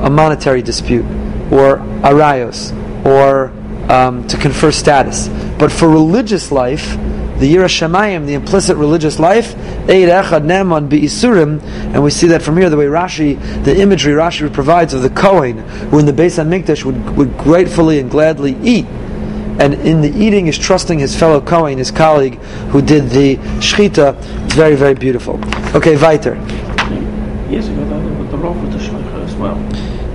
A 0.03 0.09
monetary 0.09 0.63
dispute, 0.63 1.05
or 1.51 1.77
arayos, 2.01 2.73
or 3.05 3.51
um, 3.91 4.27
to 4.27 4.37
confer 4.37 4.71
status. 4.71 5.27
But 5.59 5.71
for 5.71 5.87
religious 5.87 6.51
life, 6.51 6.97
the 7.41 7.51
Yira 7.51 7.65
Shemayim, 7.65 8.27
the 8.27 8.35
implicit 8.35 8.77
religious 8.77 9.17
life, 9.17 9.55
Eid 9.89 10.09
Echad 10.09 10.45
Neman 10.45 10.87
Be'isurim, 10.87 11.59
and 11.63 12.03
we 12.03 12.11
see 12.11 12.27
that 12.27 12.43
from 12.43 12.55
here, 12.55 12.69
the 12.69 12.77
way 12.77 12.85
Rashi, 12.85 13.35
the 13.63 13.75
imagery 13.81 14.13
Rashi 14.13 14.53
provides 14.53 14.93
of 14.93 15.01
the 15.01 15.09
Kohen, 15.09 15.57
who 15.89 15.97
in 15.97 16.05
the 16.05 16.13
Beis 16.13 16.37
HaMikdash 16.37 16.85
would, 16.85 17.17
would 17.17 17.35
gratefully 17.39 17.99
and 17.99 18.11
gladly 18.11 18.55
eat, 18.61 18.85
and 19.59 19.73
in 19.73 20.01
the 20.01 20.15
eating 20.15 20.45
is 20.45 20.57
trusting 20.57 20.99
his 20.99 21.17
fellow 21.17 21.41
Kohen, 21.41 21.79
his 21.79 21.89
colleague, 21.89 22.35
who 22.69 22.79
did 22.79 23.09
the 23.09 23.37
Shechita. 23.59 24.15
It's 24.45 24.53
very, 24.53 24.75
very 24.75 24.93
beautiful. 24.93 25.39
Okay, 25.75 25.97
weiter. 25.97 26.35
Years 27.49 27.67
ago, 27.67 27.83
the 27.85 27.97
with 28.19 28.71
the 28.71 29.21
as 29.23 29.35
well. 29.35 29.57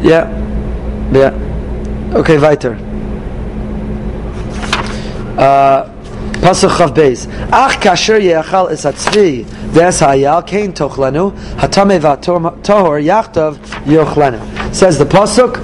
Yeah, 0.00 0.30
yeah. 1.12 2.12
Okay, 2.14 2.38
weiter. 2.38 2.78
Uh, 5.36 5.92
Pasuk 6.46 6.68
Chav 6.68 6.94
Beis. 6.94 7.26
Ach 7.50 7.72
kasher 7.80 8.20
yeachal 8.20 8.70
es 8.70 8.84
hatzvi 8.84 9.44
ves 9.72 10.00
hayal 10.00 10.46
kein 10.46 10.72
tochlanu 10.72 11.32
hatame 11.56 11.98
v'tohor 11.98 13.02
yachtav 13.02 13.56
yochlanu. 13.84 14.72
Says 14.72 14.96
the 14.96 15.04
Pasuk, 15.04 15.56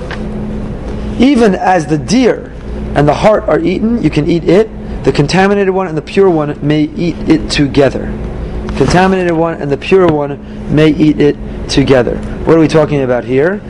even 1.21 1.55
as 1.55 1.87
the 1.87 1.97
deer 1.97 2.53
and 2.97 3.07
the 3.07 3.15
heart 3.15 3.45
are 3.45 3.61
eaten, 3.61 4.03
you 4.03 4.11
can 4.11 4.29
eat 4.29 4.43
it. 4.43 4.69
The 5.05 5.13
contaminated 5.13 5.73
one 5.73 5.87
and 5.87 5.97
the 5.97 6.03
pure 6.03 6.29
one 6.29 6.59
may 6.67 6.83
eat 6.83 7.15
it 7.29 7.49
together. 7.49 8.07
Contaminated 8.77 9.37
one 9.37 9.63
and 9.63 9.71
the 9.71 9.77
pure 9.77 10.09
one 10.09 10.75
may 10.75 10.89
eat 10.89 11.21
it 11.21 11.37
together. 11.69 12.19
What 12.45 12.57
are 12.57 12.61
we 12.61 12.67
talking 12.67 13.03
about 13.03 13.23
here? 13.23 13.63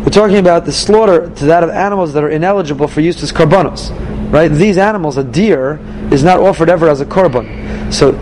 We're 0.00 0.10
talking 0.10 0.38
about 0.38 0.64
the 0.64 0.72
slaughter 0.72 1.30
to 1.30 1.44
that 1.44 1.62
of 1.62 1.70
animals 1.70 2.12
that 2.14 2.24
are 2.24 2.30
ineligible 2.30 2.88
for 2.88 3.02
use 3.02 3.22
as 3.22 3.30
karbanos. 3.30 4.09
Right? 4.30 4.48
These 4.48 4.78
animals, 4.78 5.16
a 5.16 5.24
deer, 5.24 5.80
is 6.12 6.22
not 6.22 6.38
offered 6.38 6.68
ever 6.68 6.88
as 6.88 7.00
a 7.00 7.06
korban. 7.06 7.92
So 7.92 8.12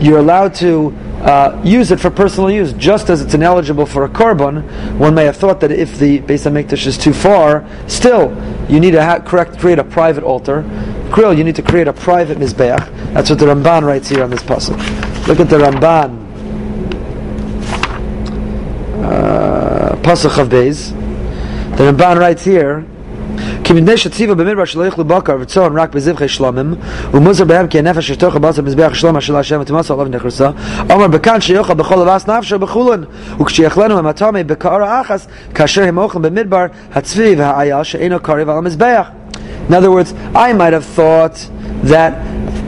you're 0.00 0.18
allowed 0.18 0.54
to 0.56 0.94
uh, 1.22 1.60
use 1.64 1.90
it 1.90 1.98
for 1.98 2.10
personal 2.10 2.50
use, 2.50 2.72
just 2.74 3.10
as 3.10 3.20
it's 3.20 3.34
ineligible 3.34 3.86
for 3.86 4.04
a 4.04 4.08
korban. 4.08 4.62
One 4.96 5.14
may 5.14 5.24
have 5.24 5.36
thought 5.36 5.60
that 5.60 5.72
if 5.72 5.98
the 5.98 6.20
Beis 6.20 6.48
Hamikdash 6.48 6.86
is 6.86 6.96
too 6.96 7.12
far, 7.12 7.66
still 7.88 8.30
you 8.70 8.78
need 8.78 8.92
to 8.92 9.04
ha- 9.04 9.18
correct, 9.18 9.58
create 9.58 9.78
a 9.78 9.84
private 9.84 10.22
altar, 10.22 10.62
krill, 11.10 11.36
you 11.36 11.42
need 11.42 11.56
to 11.56 11.62
create 11.62 11.88
a 11.88 11.92
private 11.92 12.38
mizbeach. 12.38 13.12
That's 13.12 13.30
what 13.30 13.38
the 13.38 13.46
Ramban 13.46 13.82
writes 13.82 14.08
here 14.08 14.22
on 14.22 14.30
this 14.30 14.42
pasuk. 14.42 14.76
Look 15.26 15.40
at 15.40 15.48
the 15.48 15.58
Ramban. 15.58 16.26
Uh, 19.02 19.96
pasuk 19.96 20.38
of 20.38 20.48
Beis. 20.48 20.90
The 21.76 21.84
Ramban 21.92 22.18
writes 22.18 22.44
here. 22.44 22.86
כי 23.65 23.73
מפני 23.73 23.97
שציווה 23.97 24.35
במדבר 24.35 24.65
שלא 24.65 24.85
יאכלו 24.85 25.05
בקר 25.05 25.37
וצאן 25.39 25.77
רק 25.77 25.95
בזבחי 25.95 26.27
שלומים 26.27 26.73
ומוזר 27.13 27.45
בהם 27.45 27.67
כי 27.67 27.79
הנפש 27.79 28.07
שתוך 28.07 28.35
בשר 28.35 28.61
מזבח 28.61 28.93
שלום 28.93 29.17
אשר 29.17 29.33
להשם 29.33 29.59
ותמסה 29.61 29.93
עליו 29.93 30.05
נחרסה 30.05 30.49
אומר 30.89 31.07
בכאן 31.07 31.41
שיאכל 31.41 31.73
בכל 31.73 31.95
לבס 31.95 32.27
נפשו 32.27 32.59
בחולן 32.59 33.03
וכשיאכלנו 33.39 33.97
הם 33.97 34.07
הטומא 34.07 34.43
בקער 34.43 34.83
האחס 34.83 35.27
כאשר 35.55 35.83
הם 35.83 35.97
אוכלים 35.97 36.21
במדבר 36.21 36.65
הצבי 36.93 37.35
והאייל 37.37 37.83
שאינו 37.83 38.19
קרב 38.19 38.49
על 38.49 38.57
המזבח 38.57 39.07
In 39.67 39.75
other 39.75 39.91
words, 39.91 40.13
I 40.35 40.51
might 40.51 40.73
have 40.73 40.83
thought 40.83 41.35
that 41.83 42.11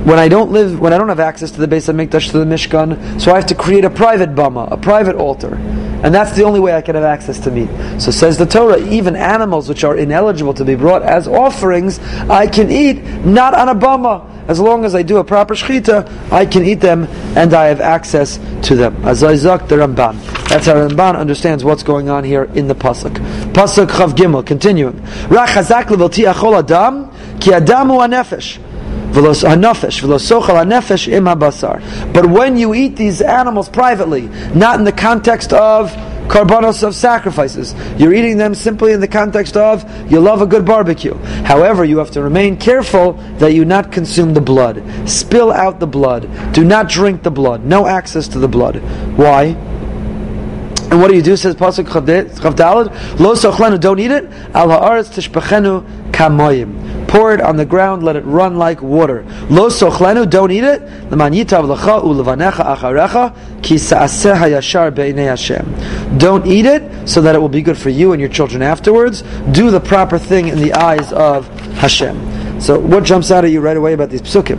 when 0.05 0.19
I 0.19 0.27
don't 0.27 0.51
live, 0.51 0.79
when 0.79 0.93
I 0.93 0.97
don't 0.97 1.09
have 1.09 1.19
access 1.19 1.51
to 1.51 1.59
the 1.59 1.67
base 1.67 1.89
of 1.89 1.95
Mikdash, 1.95 2.31
to 2.31 2.39
the 2.39 2.45
Mishkan, 2.45 3.19
so 3.19 3.31
I 3.31 3.35
have 3.35 3.45
to 3.47 3.55
create 3.55 3.83
a 3.83 3.89
private 3.89 4.35
bama, 4.35 4.71
a 4.71 4.77
private 4.77 5.15
altar. 5.15 5.57
And 6.02 6.14
that's 6.14 6.36
the 6.36 6.44
only 6.44 6.60
way 6.60 6.74
I 6.74 6.80
can 6.80 6.94
have 6.94 7.04
access 7.04 7.40
to 7.40 7.50
meat. 7.50 7.68
So 8.00 8.10
says 8.10 8.38
the 8.38 8.46
Torah, 8.46 8.78
even 8.88 9.16
animals 9.16 9.68
which 9.68 9.82
are 9.84 9.96
ineligible 9.96 10.54
to 10.54 10.64
be 10.64 10.76
brought 10.76 11.02
as 11.02 11.26
offerings, 11.26 11.98
I 12.30 12.46
can 12.46 12.70
eat 12.70 13.02
not 13.24 13.54
on 13.54 13.68
a 13.68 13.74
bama. 13.74 14.24
As 14.48 14.58
long 14.58 14.86
as 14.86 14.94
I 14.94 15.02
do 15.02 15.18
a 15.18 15.24
proper 15.24 15.54
shechita, 15.54 16.32
I 16.32 16.46
can 16.46 16.64
eat 16.64 16.80
them 16.80 17.04
and 17.36 17.52
I 17.52 17.66
have 17.66 17.80
access 17.80 18.38
to 18.62 18.76
them. 18.76 19.04
As 19.04 19.22
Azayzak 19.22 19.68
the 19.68 19.76
Ramban. 19.76 20.48
That's 20.48 20.66
how 20.66 20.74
Ramban 20.74 21.18
understands 21.18 21.64
what's 21.64 21.82
going 21.82 22.08
on 22.08 22.24
here 22.24 22.44
in 22.44 22.68
the 22.68 22.74
pasuk. 22.74 23.12
Pasuk 23.52 23.88
Chav 23.88 24.12
Gimel, 24.12 24.46
continuing. 24.46 24.94
Rachazak 25.28 25.90
adam, 26.58 27.10
ki 27.40 27.50
adamu 27.50 28.00
anefesh. 28.06 28.58
But 29.12 29.46
when 32.26 32.56
you 32.56 32.74
eat 32.74 32.96
these 32.96 33.20
animals 33.22 33.68
privately, 33.68 34.28
not 34.54 34.78
in 34.78 34.84
the 34.84 34.92
context 34.92 35.52
of 35.52 35.90
karbanos 36.28 36.82
of 36.82 36.94
sacrifices, 36.94 37.74
you're 37.98 38.12
eating 38.12 38.36
them 38.36 38.54
simply 38.54 38.92
in 38.92 39.00
the 39.00 39.08
context 39.08 39.56
of 39.56 39.84
you 40.10 40.20
love 40.20 40.42
a 40.42 40.46
good 40.46 40.64
barbecue. 40.64 41.14
However, 41.44 41.84
you 41.84 41.98
have 41.98 42.10
to 42.12 42.22
remain 42.22 42.56
careful 42.58 43.14
that 43.38 43.54
you 43.54 43.64
not 43.64 43.90
consume 43.90 44.34
the 44.34 44.40
blood. 44.40 44.82
Spill 45.08 45.50
out 45.52 45.80
the 45.80 45.86
blood. 45.86 46.28
Do 46.52 46.64
not 46.64 46.88
drink 46.88 47.22
the 47.22 47.30
blood. 47.30 47.64
No 47.64 47.86
access 47.86 48.28
to 48.28 48.38
the 48.38 48.48
blood. 48.48 48.76
Why? 49.16 49.56
And 50.90 51.00
what 51.02 51.08
do 51.08 51.16
you 51.16 51.22
do? 51.22 51.36
Says 51.36 51.54
Pasuk 51.54 51.84
Chavdalad, 51.84 53.20
Lo 53.20 53.34
sochlenu, 53.34 53.78
don't 53.78 53.98
eat 53.98 54.10
it. 54.10 54.24
Al 54.54 54.68
haaretz 54.68 55.10
tishpachenu 55.10 55.82
kamoyim. 56.12 56.87
Pour 57.08 57.32
it 57.32 57.40
on 57.40 57.56
the 57.56 57.64
ground, 57.64 58.02
let 58.02 58.16
it 58.16 58.24
run 58.26 58.56
like 58.56 58.82
water. 58.82 59.24
Lo 59.48 59.68
sochlenu, 59.70 60.28
don't 60.28 60.50
eat 60.50 60.62
it. 60.62 60.80
Don't 66.18 66.46
eat 66.46 66.66
it 66.66 67.08
so 67.08 67.22
that 67.22 67.34
it 67.34 67.38
will 67.38 67.48
be 67.48 67.62
good 67.62 67.78
for 67.78 67.88
you 67.88 68.12
and 68.12 68.20
your 68.20 68.28
children 68.28 68.62
afterwards. 68.62 69.22
Do 69.52 69.70
the 69.70 69.80
proper 69.80 70.18
thing 70.18 70.48
in 70.48 70.58
the 70.58 70.74
eyes 70.74 71.10
of 71.12 71.48
Hashem. 71.76 72.60
So 72.60 72.78
what 72.78 73.04
jumps 73.04 73.30
out 73.30 73.44
at 73.44 73.50
you 73.50 73.60
right 73.60 73.76
away 73.76 73.94
about 73.94 74.10
these 74.10 74.22
psukim? 74.22 74.58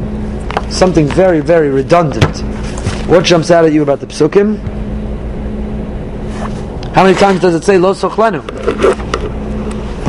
Something 0.72 1.08
very, 1.08 1.42
very 1.42 1.70
redundant. 1.70 2.40
What 3.08 3.26
jumps 3.26 3.52
out 3.52 3.66
at 3.66 3.74
you 3.74 3.84
about 3.84 4.00
the 4.00 4.08
psukim? 4.08 4.58
How 6.96 7.04
many 7.04 7.16
times 7.16 7.42
does 7.42 7.54
it 7.54 7.64
say 7.64 7.78
lo 7.78 7.94
sochlenu? 7.94 9.08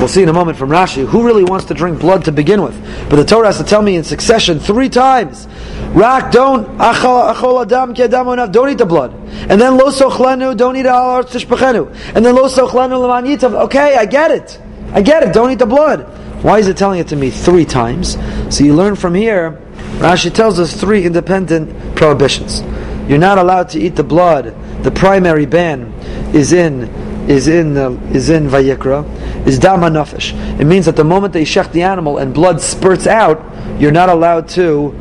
We'll 0.01 0.09
see 0.09 0.23
in 0.23 0.31
a 0.31 0.33
moment 0.33 0.57
from 0.57 0.71
Rashi. 0.71 1.07
Who 1.07 1.27
really 1.27 1.45
wants 1.45 1.67
to 1.67 1.75
drink 1.75 2.01
blood 2.01 2.25
to 2.25 2.33
begin 2.33 2.63
with? 2.63 2.75
But 3.11 3.17
the 3.17 3.25
Torah 3.25 3.49
has 3.49 3.59
to 3.59 3.65
tell 3.65 3.83
me 3.83 3.97
in 3.97 4.03
succession 4.03 4.59
three 4.59 4.89
times. 4.89 5.47
Rak, 5.91 6.33
don't 6.33 6.67
achol 6.79 7.61
adam 7.61 7.93
ki 7.93 8.05
adam 8.05 8.51
Don't 8.51 8.71
eat 8.71 8.79
the 8.79 8.87
blood. 8.87 9.13
And 9.51 9.61
then 9.61 9.77
lo 9.77 9.91
sochlenu. 9.91 10.57
Don't 10.57 10.75
eat 10.77 10.87
al 10.87 11.23
tishpachenu. 11.25 11.95
And 12.15 12.25
then 12.25 12.35
lo 12.35 12.49
sochlenu 12.49 12.99
leman 12.99 13.27
yitav. 13.27 13.53
Okay, 13.67 13.95
I 13.95 14.07
get 14.07 14.31
it. 14.31 14.59
I 14.95 15.03
get 15.03 15.23
it. 15.23 15.35
Don't 15.35 15.51
eat 15.51 15.59
the 15.59 15.67
blood. 15.67 16.07
Why 16.43 16.61
is 16.61 16.69
it 16.69 16.79
telling 16.79 16.99
it 16.99 17.09
to 17.09 17.17
me 17.17 17.29
three 17.29 17.67
times? 17.67 18.17
So 18.49 18.65
you 18.65 18.75
learn 18.75 18.97
from 18.97 19.15
here. 19.15 19.61
Rashi 19.99 20.33
tells 20.33 20.59
us 20.59 20.75
three 20.81 21.05
independent 21.05 21.95
prohibitions. 21.95 22.63
You're 23.07 23.19
not 23.19 23.37
allowed 23.37 23.69
to 23.71 23.79
eat 23.79 23.97
the 23.97 24.05
blood. 24.05 24.57
The 24.83 24.91
primary 24.91 25.45
ban 25.45 25.93
is 26.33 26.55
in 26.55 26.89
is 27.31 27.47
in 27.47 27.77
uh, 27.77 27.91
is 28.13 28.29
in 28.29 28.49
Vayikra 28.49 29.47
is 29.47 29.59
dam 29.59 29.81
nafesh. 29.81 30.35
It 30.59 30.65
means 30.65 30.87
that 30.87 30.97
the 30.97 31.05
moment 31.05 31.33
they 31.33 31.45
shech 31.45 31.71
the 31.71 31.83
animal 31.83 32.19
and 32.19 32.35
blood 32.35 32.61
spurts 32.61 33.07
out, 33.07 33.41
you're 33.81 33.93
not 33.93 34.09
allowed 34.09 34.49
to 34.51 34.93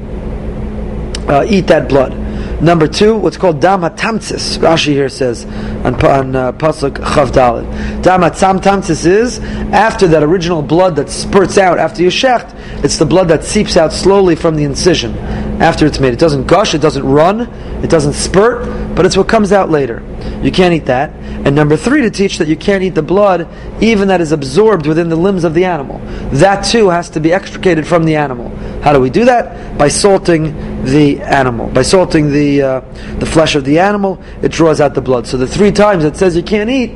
uh, 1.27 1.45
eat 1.49 1.67
that 1.67 1.89
blood. 1.89 2.15
Number 2.61 2.87
two, 2.87 3.17
what's 3.17 3.37
called 3.37 3.61
dama 3.61 3.89
tamtzis. 3.89 4.59
Rashi 4.59 4.93
here 4.93 5.09
says 5.09 5.45
on, 5.85 5.95
on 6.05 6.35
uh, 6.35 6.51
pasuk 6.51 6.97
chav 6.97 7.31
dalet. 7.31 8.03
Dama 8.03 8.29
tam 8.29 8.59
tamtzis 8.59 9.05
is 9.05 9.39
after 9.39 10.07
that 10.07 10.21
original 10.21 10.61
blood 10.61 10.97
that 10.97 11.09
spurts 11.09 11.57
out 11.57 11.79
after 11.79 12.03
you 12.03 12.09
shecht. 12.09 12.55
It's 12.83 12.97
the 12.97 13.05
blood 13.05 13.27
that 13.27 13.43
seeps 13.43 13.77
out 13.77 13.91
slowly 13.91 14.35
from 14.35 14.55
the 14.55 14.63
incision 14.63 15.17
after 15.61 15.85
it's 15.85 15.99
made. 15.99 16.13
It 16.13 16.19
doesn't 16.19 16.47
gush, 16.47 16.73
it 16.73 16.81
doesn't 16.81 17.05
run, 17.05 17.41
it 17.83 17.89
doesn't 17.89 18.13
spurt, 18.13 18.95
but 18.95 19.05
it's 19.05 19.17
what 19.17 19.27
comes 19.27 19.51
out 19.51 19.69
later. 19.69 20.01
You 20.41 20.51
can't 20.51 20.73
eat 20.73 20.85
that. 20.85 21.11
And 21.45 21.55
number 21.55 21.75
three, 21.75 22.01
to 22.01 22.09
teach 22.09 22.37
that 22.37 22.47
you 22.47 22.55
can't 22.55 22.83
eat 22.83 22.95
the 22.95 23.01
blood 23.01 23.47
even 23.81 24.07
that 24.09 24.21
is 24.21 24.31
absorbed 24.31 24.85
within 24.85 25.09
the 25.09 25.15
limbs 25.15 25.43
of 25.43 25.53
the 25.53 25.65
animal. 25.65 25.99
That 26.31 26.61
too 26.61 26.89
has 26.89 27.09
to 27.11 27.19
be 27.19 27.33
extricated 27.33 27.87
from 27.87 28.05
the 28.05 28.15
animal. 28.15 28.49
How 28.81 28.93
do 28.93 28.99
we 28.99 29.09
do 29.09 29.25
that? 29.25 29.77
By 29.77 29.89
salting 29.89 30.83
the 30.85 31.21
animal. 31.21 31.67
By 31.67 31.81
salting 31.81 32.31
the 32.31 32.61
uh, 32.61 32.79
the 33.19 33.25
flesh 33.25 33.55
of 33.55 33.65
the 33.65 33.79
animal, 33.79 34.21
it 34.41 34.51
draws 34.51 34.79
out 34.79 34.95
the 34.95 35.01
blood. 35.01 35.27
So 35.27 35.37
the 35.37 35.47
three 35.47 35.71
times 35.71 36.03
it 36.03 36.15
says 36.15 36.35
you 36.35 36.43
can't 36.43 36.69
eat 36.69 36.91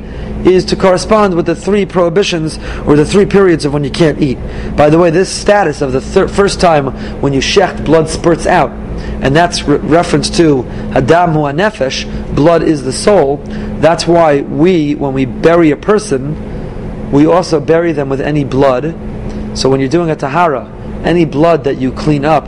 is 0.45 0.65
to 0.65 0.75
correspond 0.75 1.35
with 1.35 1.45
the 1.45 1.55
three 1.55 1.85
prohibitions 1.85 2.57
or 2.85 2.95
the 2.95 3.05
three 3.05 3.25
periods 3.25 3.65
of 3.65 3.73
when 3.73 3.83
you 3.83 3.91
can't 3.91 4.21
eat. 4.21 4.37
By 4.75 4.89
the 4.89 4.97
way, 4.97 5.09
this 5.09 5.29
status 5.63 5.81
of 5.81 5.93
the 5.93 6.01
thir- 6.01 6.27
first 6.27 6.59
time 6.59 6.87
when 7.21 7.33
you 7.33 7.39
shecht, 7.39 7.85
blood 7.85 8.09
spurts 8.09 8.45
out, 8.45 8.69
and 9.21 9.35
that's 9.35 9.63
re- 9.63 9.77
reference 9.77 10.29
to 10.29 10.63
Hadam 10.91 11.33
Hu 11.33 11.39
Nefesh, 11.57 12.35
blood 12.35 12.63
is 12.63 12.83
the 12.83 12.91
soul. 12.91 13.37
That's 13.79 14.05
why 14.05 14.41
we, 14.41 14.95
when 14.95 15.13
we 15.13 15.25
bury 15.25 15.71
a 15.71 15.77
person, 15.77 17.11
we 17.11 17.25
also 17.25 17.59
bury 17.59 17.93
them 17.93 18.09
with 18.09 18.19
any 18.19 18.43
blood. 18.43 18.95
So 19.57 19.69
when 19.69 19.79
you're 19.79 19.89
doing 19.89 20.09
a 20.09 20.15
tahara, 20.15 20.65
any 21.05 21.25
blood 21.25 21.63
that 21.63 21.77
you 21.77 21.91
clean 21.91 22.25
up 22.25 22.47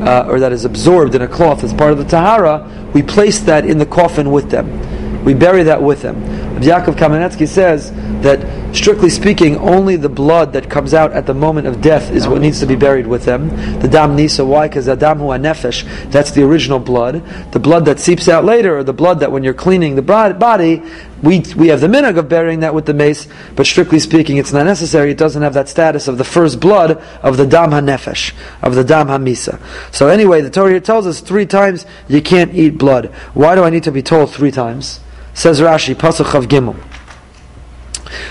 uh, 0.00 0.26
or 0.28 0.40
that 0.40 0.52
is 0.52 0.64
absorbed 0.64 1.14
in 1.14 1.22
a 1.22 1.28
cloth 1.28 1.62
as 1.62 1.72
part 1.72 1.92
of 1.92 1.98
the 1.98 2.04
tahara, 2.04 2.90
we 2.94 3.02
place 3.02 3.38
that 3.40 3.64
in 3.64 3.78
the 3.78 3.86
coffin 3.86 4.30
with 4.32 4.50
them. 4.50 5.24
We 5.24 5.34
bury 5.34 5.62
that 5.64 5.82
with 5.82 6.02
them. 6.02 6.16
Yaakov 6.60 6.94
Kamenetsky 6.94 7.46
says 7.46 7.92
that, 8.22 8.40
strictly 8.72 9.10
speaking, 9.10 9.56
only 9.56 9.96
the 9.96 10.08
blood 10.08 10.52
that 10.52 10.70
comes 10.70 10.94
out 10.94 11.12
at 11.12 11.26
the 11.26 11.34
moment 11.34 11.66
of 11.66 11.80
death 11.80 12.10
is 12.10 12.28
what 12.28 12.40
needs 12.40 12.60
to 12.60 12.66
be 12.66 12.76
buried 12.76 13.06
with 13.06 13.24
them. 13.24 13.48
The 13.80 13.88
dam 13.88 14.16
nisa, 14.16 14.44
why? 14.44 14.68
Because 14.68 14.88
adam 14.88 15.18
hu 15.18 15.26
nefesh, 15.26 16.10
that's 16.10 16.30
the 16.30 16.42
original 16.42 16.78
blood. 16.78 17.22
The 17.52 17.58
blood 17.58 17.84
that 17.86 18.00
seeps 18.00 18.28
out 18.28 18.44
later, 18.44 18.78
or 18.78 18.84
the 18.84 18.92
blood 18.92 19.20
that 19.20 19.32
when 19.32 19.44
you're 19.44 19.54
cleaning 19.54 19.94
the 19.94 20.02
body, 20.02 20.82
we, 21.22 21.40
we 21.56 21.68
have 21.68 21.80
the 21.80 21.88
minhag 21.88 22.16
of 22.16 22.28
burying 22.28 22.60
that 22.60 22.74
with 22.74 22.86
the 22.86 22.94
mace, 22.94 23.26
but 23.56 23.66
strictly 23.66 23.98
speaking, 23.98 24.36
it's 24.36 24.52
not 24.52 24.64
necessary. 24.64 25.10
It 25.10 25.18
doesn't 25.18 25.42
have 25.42 25.54
that 25.54 25.68
status 25.68 26.06
of 26.06 26.18
the 26.18 26.24
first 26.24 26.60
blood 26.60 27.02
of 27.22 27.36
the 27.36 27.46
dam 27.46 27.72
ha-nefesh, 27.72 28.34
of 28.62 28.74
the 28.74 28.84
dam 28.84 29.08
ha-misa. 29.08 29.60
So 29.92 30.08
anyway, 30.08 30.40
the 30.42 30.50
Torah 30.50 30.70
here 30.70 30.80
tells 30.80 31.06
us 31.06 31.20
three 31.20 31.46
times 31.46 31.86
you 32.08 32.22
can't 32.22 32.54
eat 32.54 32.78
blood. 32.78 33.06
Why 33.34 33.54
do 33.54 33.64
I 33.64 33.70
need 33.70 33.84
to 33.84 33.92
be 33.92 34.02
told 34.02 34.30
three 34.30 34.52
times? 34.52 35.00
Says 35.34 35.60
Rashi, 35.60 35.94
Pasuk 35.94 36.34
of 36.34 36.46
Gimel. 36.46 36.76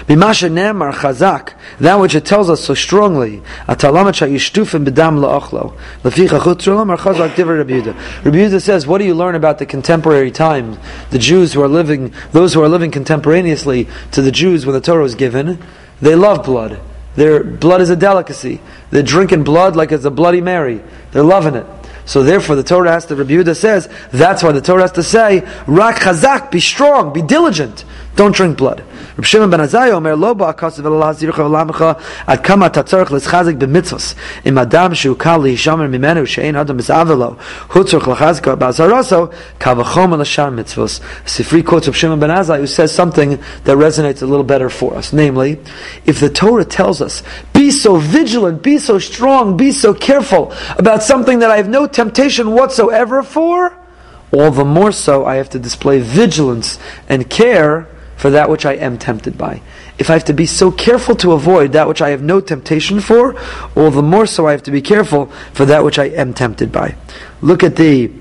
Bimasha 0.05 0.49
Nemar 0.51 0.93
Chazak, 0.93 1.53
that 1.79 1.95
which 1.95 2.15
it 2.15 2.25
tells 2.25 2.49
us 2.49 2.63
so 2.63 2.73
strongly, 2.73 3.41
Atalamat 3.67 4.13
Shayishtufim 4.13 4.85
B'dam 4.85 5.19
La'achlo, 5.19 5.77
Leficha 6.03 6.39
Chutzulam 6.39 6.89
Ar 6.89 6.97
Chazak 6.97 7.35
Diver 7.35 7.57
Rabbi 7.57 7.81
Yehuda. 7.81 8.61
Says, 8.61 8.87
what 8.87 8.97
do 8.97 9.05
you 9.05 9.13
learn 9.13 9.35
about 9.35 9.59
the 9.59 9.65
contemporary 9.65 10.31
time, 10.31 10.77
the 11.11 11.19
Jews 11.19 11.53
who 11.53 11.61
are 11.61 11.67
living, 11.67 12.13
those 12.31 12.53
who 12.53 12.61
are 12.61 12.69
living 12.69 12.91
contemporaneously 12.91 13.87
to 14.11 14.21
the 14.21 14.31
Jews 14.31 14.65
when 14.65 14.73
the 14.73 14.81
Torah 14.81 15.03
was 15.03 15.15
given? 15.15 15.59
They 16.01 16.15
love 16.15 16.45
blood. 16.45 16.79
Their 17.15 17.43
blood 17.43 17.81
is 17.81 17.89
a 17.89 17.95
delicacy. 17.95 18.61
They're 18.91 19.03
drinking 19.03 19.43
blood 19.43 19.75
like 19.75 19.91
it's 19.91 20.05
a 20.05 20.11
Bloody 20.11 20.41
Mary. 20.41 20.81
They're 21.11 21.23
loving 21.23 21.55
it. 21.55 21.65
So 22.05 22.23
therefore, 22.23 22.55
the 22.55 22.63
Torah 22.63 22.91
has 22.91 23.05
to, 23.07 23.15
Yehuda 23.15 23.55
says, 23.55 23.89
that's 24.11 24.41
why 24.41 24.53
the 24.53 24.61
Torah 24.61 24.83
has 24.83 24.93
to 24.93 25.03
say, 25.03 25.41
Rak 25.67 25.97
chazak, 25.97 26.51
be 26.51 26.61
strong, 26.61 27.11
be 27.11 27.21
diligent, 27.21 27.83
don't 28.15 28.33
drink 28.33 28.57
blood. 28.57 28.81
Reb 29.17 29.25
Shimon 29.25 29.49
ben 29.49 29.59
Azai 29.61 29.91
omer 29.93 30.15
lo 30.15 30.35
ba'akasav 30.35 30.85
el 30.85 30.91
lahazircha 30.91 31.41
v'lamecha 31.41 31.99
ad 32.27 32.43
kama 32.43 32.69
b'mitzvos 32.69 34.13
im 34.45 34.59
adam 34.59 34.93
shu 34.93 35.15
kal 35.15 35.39
lihishamer 35.39 35.89
mimenu 35.89 36.27
she'ein 36.27 36.55
adam 36.55 36.77
misavelo 36.77 37.35
hu 37.69 37.83
tzarech 37.83 38.05
l'chazik 38.05 38.55
ba'azaraso 38.55 39.33
kavachom 39.59 40.15
l'shar 40.19 40.51
mitzvos. 40.51 40.99
Sifri 41.25 41.65
quotes 41.65 41.87
Reb 41.87 41.95
Shimon 41.95 42.19
ben 42.19 42.29
Azai 42.29 42.59
who 42.59 42.67
says 42.67 42.93
something 42.93 43.39
that 43.63 43.75
resonates 43.75 44.21
a 44.21 44.27
little 44.27 44.43
better 44.43 44.69
for 44.69 44.93
us. 44.93 45.11
Namely, 45.11 45.59
if 46.05 46.19
the 46.19 46.29
Torah 46.29 46.63
tells 46.63 47.01
us, 47.01 47.23
be 47.53 47.71
so 47.71 47.95
vigilant, 47.95 48.61
be 48.61 48.77
so 48.77 48.99
strong, 48.99 49.57
be 49.57 49.71
so 49.71 49.95
careful 49.95 50.53
about 50.77 51.01
something 51.01 51.39
that 51.39 51.49
I 51.49 51.57
have 51.57 51.69
no 51.69 51.87
temptation 51.87 52.51
whatsoever 52.51 53.23
for, 53.23 53.75
all 54.31 54.51
the 54.51 54.63
more 54.63 54.91
so 54.91 55.25
I 55.25 55.37
have 55.37 55.49
to 55.49 55.59
display 55.59 56.01
vigilance 56.01 56.77
and 57.09 57.27
care 57.27 57.87
for 58.17 58.29
that 58.31 58.49
which 58.49 58.65
I 58.65 58.73
am 58.73 58.97
tempted 58.97 59.37
by. 59.37 59.61
If 59.97 60.09
I 60.09 60.13
have 60.13 60.25
to 60.25 60.33
be 60.33 60.45
so 60.45 60.71
careful 60.71 61.15
to 61.17 61.31
avoid 61.31 61.71
that 61.71 61.87
which 61.87 62.01
I 62.01 62.09
have 62.09 62.21
no 62.21 62.41
temptation 62.41 62.99
for, 62.99 63.39
all 63.75 63.91
the 63.91 64.03
more 64.03 64.25
so 64.25 64.47
I 64.47 64.51
have 64.51 64.63
to 64.63 64.71
be 64.71 64.81
careful 64.81 65.27
for 65.53 65.65
that 65.65 65.83
which 65.83 65.97
I 65.97 66.05
am 66.05 66.33
tempted 66.33 66.71
by. 66.71 66.95
Look 67.41 67.63
at 67.63 67.75
the 67.75 68.11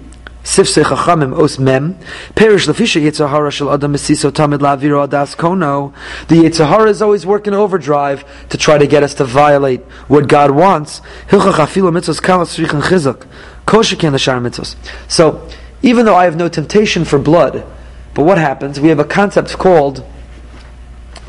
Sifse 0.47 0.81
Chachamim 0.85 1.37
Os 1.37 1.59
Mem 1.59 1.99
Perish 2.37 2.67
Lefisha 2.69 3.03
Yitzhahara 3.03 3.51
Shel 3.51 3.73
Adam 3.73 3.95
Mesiso 3.95 4.31
Tamid 4.31 4.59
Laviro 4.59 5.07
Adas 5.07 5.35
Kono. 5.35 5.93
The 6.29 6.37
Yitzhahara 6.37 6.89
is 6.89 7.03
always 7.03 7.27
working 7.27 7.53
overdrive 7.53 8.25
to 8.51 8.57
try 8.57 8.79
to 8.79 8.87
get 8.87 9.03
us 9.03 9.15
to 9.15 9.25
violate 9.25 9.81
what 10.07 10.29
God 10.29 10.53
wants. 10.53 11.01
Hilcha 11.29 11.53
Chafilo 11.53 11.91
Kalas 11.91 12.65
Chizuk 12.65 13.27
Koshikin 13.67 14.13
Lashar 14.13 14.41
Mitzvos. 14.41 14.77
So 15.11 15.49
even 15.83 16.07
though 16.07 16.15
I 16.15 16.25
have 16.25 16.37
no 16.37 16.49
temptation 16.49 17.05
for 17.05 17.19
blood, 17.19 17.67
but 18.17 18.25
what 18.25 18.39
happens? 18.39 18.81
We 18.81 18.89
have 18.89 18.99
a 18.99 19.05
concept 19.05 19.59
called 19.59 20.03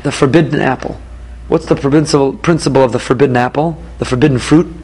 the 0.04 0.10
forbidden 0.10 0.58
apple. 0.58 0.98
What's 1.46 1.66
the 1.66 1.76
principle, 1.76 2.82
of 2.82 2.92
the 2.92 2.98
forbidden 2.98 3.36
apple? 3.36 3.76
The 3.98 4.06
forbidden 4.06 4.38
fruit? 4.38 4.74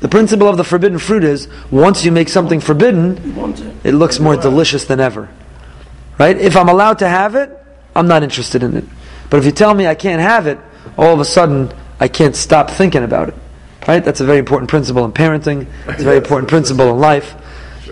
The 0.00 0.08
principle 0.08 0.48
of 0.48 0.56
the 0.56 0.64
forbidden 0.64 0.98
fruit 0.98 1.22
is 1.22 1.46
once 1.70 2.02
you 2.02 2.12
make 2.12 2.30
something 2.30 2.60
forbidden, 2.60 3.76
it 3.84 3.92
looks 3.92 4.18
more 4.18 4.38
delicious 4.38 4.86
than 4.86 5.00
ever. 5.00 5.28
Right? 6.18 6.38
If 6.38 6.56
I'm 6.56 6.70
allowed 6.70 7.00
to 7.00 7.08
have 7.08 7.34
it, 7.34 7.50
I'm 7.94 8.08
not 8.08 8.22
interested 8.22 8.62
in 8.62 8.74
it. 8.78 8.84
But 9.28 9.36
if 9.36 9.44
you 9.44 9.52
tell 9.52 9.74
me 9.74 9.86
I 9.86 9.94
can't 9.94 10.22
have 10.22 10.46
it, 10.46 10.58
all 10.96 11.12
of 11.12 11.20
a 11.20 11.26
sudden 11.26 11.70
I 12.00 12.08
can't 12.08 12.34
stop 12.34 12.70
thinking 12.70 13.02
about 13.02 13.28
it. 13.28 13.34
Right? 13.86 14.02
That's 14.02 14.20
a 14.20 14.24
very 14.24 14.38
important 14.38 14.70
principle 14.70 15.04
in 15.04 15.12
parenting. 15.12 15.66
It's 15.88 16.00
a 16.00 16.04
very 16.04 16.16
important 16.16 16.48
principle 16.48 16.88
in 16.88 16.98
life. 16.98 17.34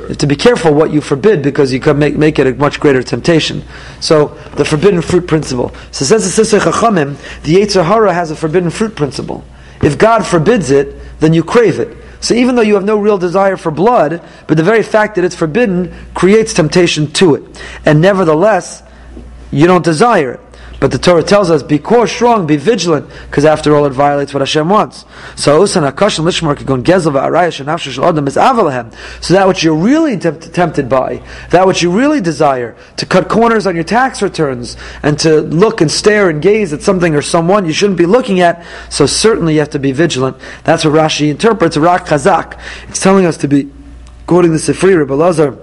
You 0.02 0.08
have 0.08 0.18
to 0.18 0.26
be 0.26 0.36
careful 0.36 0.74
what 0.74 0.92
you 0.92 1.00
forbid 1.00 1.42
because 1.42 1.72
you 1.72 1.80
could 1.80 1.96
make, 1.96 2.16
make 2.16 2.38
it 2.38 2.46
a 2.46 2.54
much 2.54 2.80
greater 2.80 3.02
temptation. 3.02 3.64
So, 4.00 4.28
the 4.56 4.64
forbidden 4.64 5.02
fruit 5.02 5.26
principle. 5.26 5.74
So, 5.90 6.04
since 6.04 6.36
the 6.36 6.42
Sifsei 6.42 6.60
Chachamim, 6.60 7.16
the 7.42 7.56
Yetzer 7.56 7.84
Hara 7.84 8.12
has 8.12 8.30
a 8.30 8.36
forbidden 8.36 8.70
fruit 8.70 8.94
principle. 8.96 9.44
If 9.82 9.98
God 9.98 10.26
forbids 10.26 10.70
it, 10.70 10.96
then 11.20 11.32
you 11.32 11.42
crave 11.42 11.80
it. 11.80 11.96
So 12.22 12.34
even 12.34 12.54
though 12.54 12.62
you 12.62 12.74
have 12.74 12.84
no 12.84 12.98
real 12.98 13.18
desire 13.18 13.56
for 13.56 13.72
blood, 13.72 14.22
but 14.46 14.56
the 14.56 14.62
very 14.62 14.84
fact 14.84 15.16
that 15.16 15.24
it's 15.24 15.34
forbidden 15.34 15.92
creates 16.14 16.54
temptation 16.54 17.10
to 17.14 17.34
it. 17.34 17.62
And 17.84 18.00
nevertheless, 18.00 18.80
you 19.50 19.66
don't 19.66 19.84
desire 19.84 20.34
it. 20.34 20.40
But 20.82 20.90
the 20.90 20.98
Torah 20.98 21.22
tells 21.22 21.48
us, 21.48 21.62
be 21.62 21.78
core 21.78 22.08
strong, 22.08 22.44
be 22.44 22.56
vigilant, 22.56 23.08
because 23.26 23.44
after 23.44 23.76
all 23.76 23.84
it 23.84 23.92
violates 23.92 24.34
what 24.34 24.40
Hashem 24.40 24.68
wants. 24.68 25.04
So. 25.36 25.64
So 25.64 25.80
that 25.80 25.94
which 29.46 29.62
you're 29.62 29.76
really 29.76 30.16
tempt- 30.16 30.52
tempted 30.52 30.88
by, 30.88 31.22
that 31.50 31.68
which 31.68 31.82
you 31.82 31.96
really 31.96 32.20
desire, 32.20 32.76
to 32.96 33.06
cut 33.06 33.28
corners 33.28 33.64
on 33.64 33.76
your 33.76 33.84
tax 33.84 34.20
returns, 34.22 34.76
and 35.04 35.16
to 35.20 35.42
look 35.42 35.80
and 35.80 35.88
stare 35.88 36.28
and 36.28 36.42
gaze 36.42 36.72
at 36.72 36.82
something 36.82 37.14
or 37.14 37.22
someone 37.22 37.64
you 37.64 37.72
shouldn't 37.72 37.96
be 37.96 38.06
looking 38.06 38.40
at, 38.40 38.66
so 38.90 39.06
certainly 39.06 39.54
you 39.54 39.60
have 39.60 39.70
to 39.70 39.78
be 39.78 39.92
vigilant. 39.92 40.36
That's 40.64 40.84
what 40.84 40.94
Rashi 40.94 41.30
interprets, 41.30 41.76
Rak 41.76 42.06
Chazak. 42.06 42.58
It's 42.88 42.98
telling 42.98 43.24
us 43.24 43.36
to 43.36 43.46
be, 43.46 43.70
quoting 44.26 44.50
the 44.50 44.58
Sifri, 44.58 44.98
Rebbe 44.98 45.14
Lazar, 45.14 45.56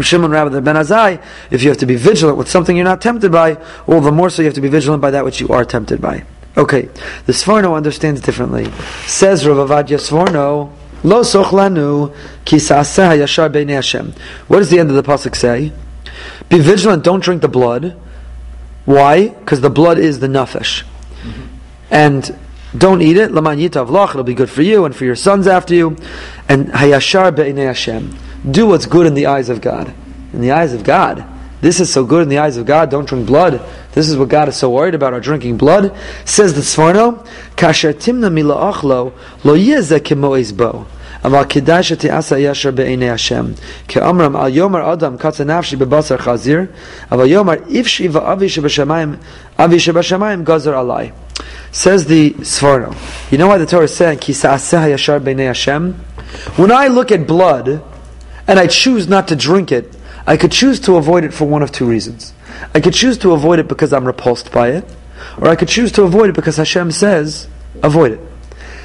Shimon 0.00 0.30
Rabbi 0.30 0.50
the 0.50 0.62
Ben 0.62 0.76
Azai, 0.76 1.22
if 1.50 1.62
you 1.62 1.68
have 1.68 1.78
to 1.78 1.86
be 1.86 1.96
vigilant 1.96 2.38
with 2.38 2.48
something 2.48 2.76
you're 2.76 2.84
not 2.84 3.02
tempted 3.02 3.30
by, 3.30 3.58
all 3.86 4.00
the 4.00 4.12
more 4.12 4.30
so 4.30 4.42
you 4.42 4.46
have 4.46 4.54
to 4.54 4.60
be 4.60 4.68
vigilant 4.68 5.02
by 5.02 5.10
that 5.10 5.24
which 5.24 5.40
you 5.40 5.48
are 5.48 5.64
tempted 5.64 6.00
by. 6.00 6.24
Okay, 6.56 6.82
the 7.26 7.32
Sforno 7.32 7.76
understands 7.76 8.20
differently. 8.20 8.70
Says 9.06 9.46
Rav 9.46 9.68
Avadia 9.68 9.98
Sforno, 9.98 10.72
Lo 11.04 11.22
sochlanu 11.22 12.14
ki 12.44 12.56
yashar 12.56 13.68
Hashem. 13.68 14.14
What 14.46 14.58
does 14.58 14.70
the 14.70 14.78
end 14.78 14.90
of 14.90 14.96
the 14.96 15.02
pasuk 15.02 15.34
say? 15.34 15.72
Be 16.48 16.58
vigilant, 16.60 17.02
don't 17.02 17.22
drink 17.22 17.42
the 17.42 17.48
blood. 17.48 17.96
Why? 18.84 19.28
Because 19.28 19.60
the 19.60 19.70
blood 19.70 19.98
is 19.98 20.20
the 20.20 20.28
nafesh. 20.28 20.82
Mm-hmm. 21.22 21.46
And 21.90 22.38
don't 22.76 23.02
eat 23.02 23.16
it. 23.16 23.32
Laman 23.32 23.58
yitav 23.58 23.88
lach, 23.88 24.10
it'll 24.10 24.22
be 24.22 24.34
good 24.34 24.50
for 24.50 24.62
you 24.62 24.84
and 24.84 24.94
for 24.94 25.04
your 25.04 25.16
sons 25.16 25.46
after 25.46 25.74
you. 25.74 25.96
And 26.48 26.68
hayashar 26.68 27.32
b'nei 27.32 27.66
Hashem 27.66 28.16
do 28.48 28.66
what's 28.66 28.86
good 28.86 29.06
in 29.06 29.14
the 29.14 29.26
eyes 29.26 29.48
of 29.48 29.60
God. 29.60 29.92
In 30.32 30.40
the 30.40 30.52
eyes 30.52 30.72
of 30.72 30.84
God. 30.84 31.24
This 31.60 31.78
is 31.78 31.92
so 31.92 32.04
good 32.04 32.22
in 32.24 32.28
the 32.28 32.38
eyes 32.38 32.56
of 32.56 32.66
God. 32.66 32.90
Don't 32.90 33.08
drink 33.08 33.26
blood. 33.26 33.60
This 33.92 34.08
is 34.08 34.16
what 34.16 34.28
God 34.28 34.48
is 34.48 34.56
so 34.56 34.68
worried 34.68 34.94
about, 34.94 35.12
our 35.12 35.20
drinking 35.20 35.58
blood. 35.58 35.96
Says 36.24 36.54
the 36.54 36.60
Sforno, 36.60 37.24
Kasher 37.56 37.92
timna 37.92 38.32
mila 38.32 38.72
achlo, 38.72 39.12
lo 39.44 39.56
yezeh 39.56 40.00
kemoiz 40.00 40.56
bo. 40.56 40.86
אבל 41.24 41.44
כדאי 41.48 41.82
שתעשה 41.82 42.38
ישר 42.38 42.70
בעיני 42.70 43.10
השם. 43.10 43.44
כי 43.88 44.00
אומרם, 44.00 44.36
על 44.36 44.56
יאמר 44.56 44.92
אדם 44.92 45.16
קצה 45.16 45.44
נפשי 45.44 45.76
בבשר 45.76 46.16
חזיר, 46.16 46.60
אבל 47.12 47.26
יאמר 47.26 47.52
איפשי 47.70 48.08
ואבי 48.08 48.48
שבשמיים, 48.48 49.14
אבי 49.58 49.80
שבשמיים 49.80 50.44
גזר 50.44 50.78
עליי. 50.78 51.10
Says 51.72 52.06
the 52.06 52.30
Sforno, 52.42 52.94
you 53.30 53.38
know 53.38 53.46
why 53.46 53.58
the 53.58 53.66
Torah 53.66 53.84
is 53.84 53.94
saying, 53.94 54.18
כי 54.20 54.34
שעשה 54.34 54.82
הישר 54.82 55.18
בעיני 55.18 55.48
השם? 55.48 55.90
When 56.56 56.70
I 56.70 56.88
look 56.88 57.12
at 57.12 57.26
blood, 57.26 57.68
and 58.46 58.58
I 58.58 58.66
choose 58.66 59.08
not 59.08 59.28
to 59.28 59.36
drink 59.36 59.72
it, 59.72 59.96
I 60.26 60.36
could 60.36 60.52
choose 60.52 60.80
to 60.80 60.96
avoid 60.96 61.24
it 61.24 61.34
for 61.34 61.46
one 61.46 61.62
of 61.62 61.72
two 61.72 61.86
reasons. 61.86 62.32
I 62.74 62.80
could 62.80 62.94
choose 62.94 63.18
to 63.18 63.32
avoid 63.32 63.58
it 63.58 63.68
because 63.68 63.92
I'm 63.92 64.04
repulsed 64.04 64.52
by 64.52 64.68
it, 64.70 64.84
or 65.38 65.48
I 65.48 65.56
could 65.56 65.68
choose 65.68 65.92
to 65.92 66.02
avoid 66.02 66.30
it 66.30 66.36
because 66.36 66.56
Hashem 66.56 66.92
says, 66.92 67.48
avoid 67.82 68.12
it. 68.12 68.20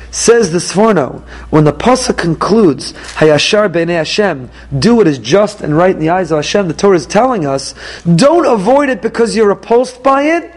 Says 0.10 0.52
the 0.52 0.60
Sforno, 0.60 1.22
when 1.52 1.65
the 1.65 1.74
Pasuk 1.74 2.17
concludes, 2.17 2.93
Hayashar 2.93 3.72
B'nei 3.72 3.98
Hashem, 3.98 4.50
do 4.80 4.96
what 4.96 5.08
is 5.08 5.20
just 5.20 5.62
and 5.62 5.78
right 5.78 5.91
in 5.91 6.00
the 6.00 6.10
eyes 6.10 6.32
of 6.32 6.38
Hashem, 6.38 6.67
the 6.67 6.74
Torah 6.74 6.96
is 6.96 7.06
telling 7.06 7.46
us, 7.46 7.76
don't 8.04 8.46
avoid 8.46 8.89
it 8.89 9.02
because 9.02 9.36
you're 9.36 9.50
repulsed 9.50 10.02
by 10.02 10.24
it, 10.24 10.52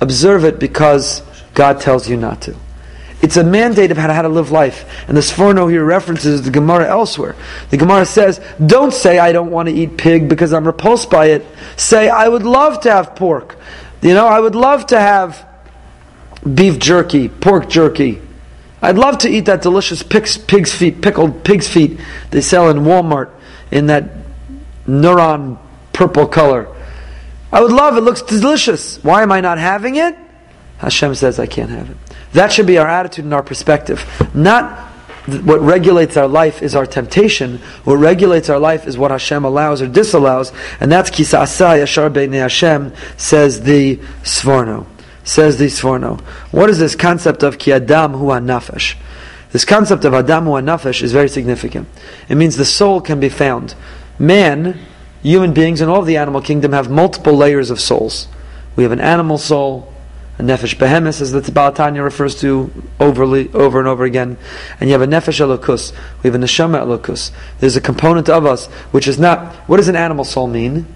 observe 0.00 0.44
it 0.44 0.60
because 0.60 1.22
God 1.54 1.80
tells 1.80 2.08
you 2.08 2.16
not 2.16 2.42
to. 2.42 2.54
It's 3.22 3.36
a 3.36 3.44
mandate 3.44 3.92
of 3.92 3.96
how 3.96 4.20
to, 4.20 4.28
live 4.28 4.50
life. 4.50 4.84
And 5.06 5.16
the 5.16 5.20
Sforno 5.20 5.70
here 5.70 5.84
references 5.84 6.42
the 6.42 6.50
Gemara 6.50 6.88
elsewhere. 6.88 7.36
The 7.70 7.76
Gemara 7.76 8.04
says, 8.04 8.40
don't 8.64 8.92
say 8.92 9.18
I 9.18 9.30
don't 9.30 9.50
want 9.50 9.68
to 9.68 9.74
eat 9.74 9.96
pig 9.96 10.28
because 10.28 10.52
I'm 10.52 10.66
repulsed 10.66 11.08
by 11.08 11.26
it. 11.26 11.46
Say, 11.76 12.08
I 12.08 12.26
would 12.28 12.42
love 12.42 12.80
to 12.80 12.90
have 12.90 13.14
pork. 13.14 13.56
You 14.02 14.14
know, 14.14 14.26
I 14.26 14.40
would 14.40 14.56
love 14.56 14.86
to 14.86 14.98
have 14.98 15.48
beef 16.52 16.80
jerky, 16.80 17.28
pork 17.28 17.68
jerky. 17.68 18.20
I'd 18.82 18.98
love 18.98 19.18
to 19.18 19.28
eat 19.28 19.44
that 19.44 19.62
delicious 19.62 20.02
pig's, 20.02 20.36
pig's 20.36 20.74
feet, 20.74 21.00
pickled 21.00 21.44
pig's 21.44 21.68
feet 21.68 22.00
they 22.32 22.40
sell 22.40 22.68
in 22.68 22.78
Walmart 22.78 23.30
in 23.70 23.86
that 23.86 24.10
neuron 24.88 25.58
purple 25.92 26.26
color. 26.26 26.66
I 27.52 27.60
would 27.60 27.70
love 27.70 27.96
it. 27.96 28.00
Looks 28.00 28.22
delicious. 28.22 29.02
Why 29.04 29.22
am 29.22 29.30
I 29.30 29.40
not 29.40 29.58
having 29.58 29.94
it? 29.96 30.16
Hashem 30.82 31.14
says 31.14 31.38
I 31.38 31.46
can't 31.46 31.70
have 31.70 31.90
it. 31.90 31.96
That 32.32 32.50
should 32.50 32.66
be 32.66 32.76
our 32.76 32.88
attitude 32.88 33.24
and 33.24 33.32
our 33.32 33.42
perspective. 33.42 34.04
Not 34.34 34.88
what 35.44 35.60
regulates 35.60 36.16
our 36.16 36.26
life 36.26 36.60
is 36.60 36.74
our 36.74 36.86
temptation. 36.86 37.58
What 37.84 37.96
regulates 37.96 38.50
our 38.50 38.58
life 38.58 38.88
is 38.88 38.98
what 38.98 39.12
Hashem 39.12 39.44
allows 39.44 39.80
or 39.80 39.86
disallows, 39.86 40.52
and 40.80 40.90
that's 40.90 41.08
kisa 41.08 41.38
asa 41.38 41.64
yashar 41.64 42.32
Hashem. 42.32 42.92
Says 43.16 43.62
the 43.62 43.98
Sforno. 44.24 44.86
Says 45.22 45.58
the 45.58 45.66
Sforno. 45.66 46.20
What 46.50 46.68
is 46.68 46.80
this 46.80 46.96
concept 46.96 47.44
of 47.44 47.58
ki 47.58 47.72
adam 47.72 48.14
hu 48.14 48.26
nafesh? 48.26 48.96
This 49.52 49.64
concept 49.64 50.04
of 50.04 50.14
adam 50.14 50.46
hu 50.46 50.50
nafesh 50.52 51.00
is 51.00 51.12
very 51.12 51.28
significant. 51.28 51.86
It 52.28 52.34
means 52.34 52.56
the 52.56 52.64
soul 52.64 53.00
can 53.00 53.20
be 53.20 53.28
found. 53.28 53.76
Man, 54.18 54.80
human 55.22 55.52
beings, 55.54 55.80
and 55.80 55.88
all 55.88 56.00
of 56.00 56.06
the 56.06 56.16
animal 56.16 56.40
kingdom 56.40 56.72
have 56.72 56.90
multiple 56.90 57.36
layers 57.36 57.70
of 57.70 57.78
souls. 57.78 58.26
We 58.74 58.82
have 58.82 58.92
an 58.92 59.00
animal 59.00 59.38
soul, 59.38 59.91
a 60.38 60.42
nefesh 60.42 60.76
behemis, 60.76 61.20
as 61.20 61.32
the 61.32 61.40
Balatanya 61.40 62.02
refers 62.02 62.40
to 62.40 62.72
overly, 62.98 63.52
over 63.52 63.78
and 63.78 63.86
over 63.86 64.04
again. 64.04 64.38
And 64.80 64.88
you 64.88 64.98
have 64.98 65.02
a 65.02 65.06
nefesh 65.06 65.40
elokus. 65.40 65.92
We 66.22 66.28
have 66.28 66.34
a 66.34 66.38
neshama 66.38 66.80
elokus. 66.80 67.30
There's 67.60 67.76
a 67.76 67.80
component 67.80 68.28
of 68.28 68.46
us 68.46 68.66
which 68.92 69.06
is 69.06 69.18
not. 69.18 69.54
What 69.68 69.76
does 69.76 69.88
an 69.88 69.96
animal 69.96 70.24
soul 70.24 70.46
mean? 70.46 70.86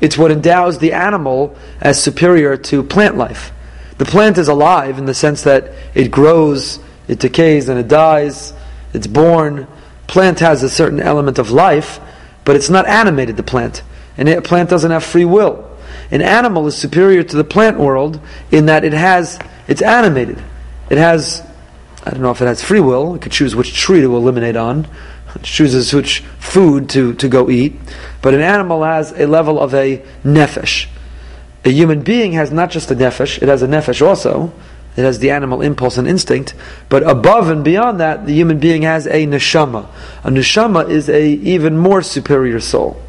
It's 0.00 0.18
what 0.18 0.32
endows 0.32 0.78
the 0.78 0.94
animal 0.94 1.56
as 1.80 2.02
superior 2.02 2.56
to 2.56 2.82
plant 2.82 3.16
life. 3.16 3.52
The 3.98 4.04
plant 4.04 4.38
is 4.38 4.48
alive 4.48 4.98
in 4.98 5.04
the 5.04 5.14
sense 5.14 5.42
that 5.42 5.72
it 5.94 6.10
grows, 6.10 6.80
it 7.06 7.20
decays, 7.20 7.68
and 7.68 7.78
it 7.78 7.88
dies. 7.88 8.52
It's 8.94 9.06
born. 9.06 9.68
Plant 10.06 10.40
has 10.40 10.62
a 10.62 10.68
certain 10.68 10.98
element 10.98 11.38
of 11.38 11.50
life, 11.50 12.00
but 12.44 12.56
it's 12.56 12.68
not 12.68 12.86
animated. 12.86 13.36
The 13.36 13.42
plant, 13.42 13.82
and 14.16 14.28
a 14.28 14.42
plant 14.42 14.70
doesn't 14.70 14.90
have 14.90 15.04
free 15.04 15.24
will. 15.24 15.71
An 16.12 16.20
animal 16.20 16.66
is 16.66 16.76
superior 16.76 17.22
to 17.22 17.36
the 17.36 17.42
plant 17.42 17.78
world 17.78 18.20
in 18.50 18.66
that 18.66 18.84
it 18.84 18.92
has, 18.92 19.38
it's 19.66 19.80
animated. 19.80 20.40
It 20.90 20.98
has, 20.98 21.42
I 22.04 22.10
don't 22.10 22.20
know 22.20 22.30
if 22.30 22.42
it 22.42 22.46
has 22.46 22.62
free 22.62 22.80
will, 22.80 23.14
it 23.14 23.22
could 23.22 23.32
choose 23.32 23.56
which 23.56 23.72
tree 23.74 24.02
to 24.02 24.14
eliminate 24.14 24.54
on, 24.54 24.86
it 25.34 25.42
chooses 25.42 25.94
which 25.94 26.20
food 26.38 26.90
to, 26.90 27.14
to 27.14 27.28
go 27.28 27.48
eat, 27.48 27.80
but 28.20 28.34
an 28.34 28.42
animal 28.42 28.84
has 28.84 29.12
a 29.12 29.26
level 29.26 29.58
of 29.58 29.74
a 29.74 30.04
nefesh. 30.22 30.86
A 31.64 31.70
human 31.70 32.02
being 32.02 32.32
has 32.32 32.52
not 32.52 32.70
just 32.70 32.90
a 32.90 32.94
nefesh, 32.94 33.40
it 33.40 33.48
has 33.48 33.62
a 33.62 33.66
nefesh 33.66 34.06
also, 34.06 34.52
it 34.94 35.02
has 35.04 35.20
the 35.20 35.30
animal 35.30 35.62
impulse 35.62 35.96
and 35.96 36.06
instinct, 36.06 36.52
but 36.90 37.02
above 37.04 37.48
and 37.48 37.64
beyond 37.64 38.00
that, 38.00 38.26
the 38.26 38.34
human 38.34 38.58
being 38.58 38.82
has 38.82 39.06
a 39.06 39.26
neshama. 39.26 39.88
A 40.24 40.28
neshama 40.30 40.90
is 40.90 41.08
a 41.08 41.26
even 41.26 41.78
more 41.78 42.02
superior 42.02 42.60
soul. 42.60 43.00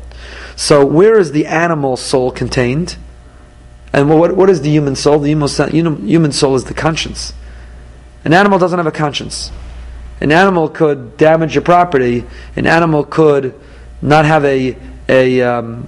So 0.55 0.85
where 0.85 1.19
is 1.19 1.31
the 1.31 1.45
animal 1.45 1.97
soul 1.97 2.31
contained? 2.31 2.97
And 3.91 4.09
what, 4.09 4.35
what 4.35 4.49
is 4.49 4.61
the 4.61 4.69
human 4.69 4.95
soul? 4.95 5.19
The 5.19 5.29
human, 5.29 6.31
soul 6.31 6.55
is 6.55 6.63
the 6.65 6.73
conscience. 6.73 7.33
An 8.25 8.33
animal 8.33 8.57
doesn't 8.57 8.77
have 8.77 8.87
a 8.87 8.91
conscience. 8.91 9.51
An 10.21 10.31
animal 10.31 10.69
could 10.69 11.17
damage 11.17 11.53
your 11.53 11.63
property. 11.63 12.25
An 12.55 12.65
animal 12.65 13.03
could 13.03 13.59
not 14.01 14.25
have 14.25 14.45
a 14.45 14.77
a 15.09 15.41
um, 15.41 15.87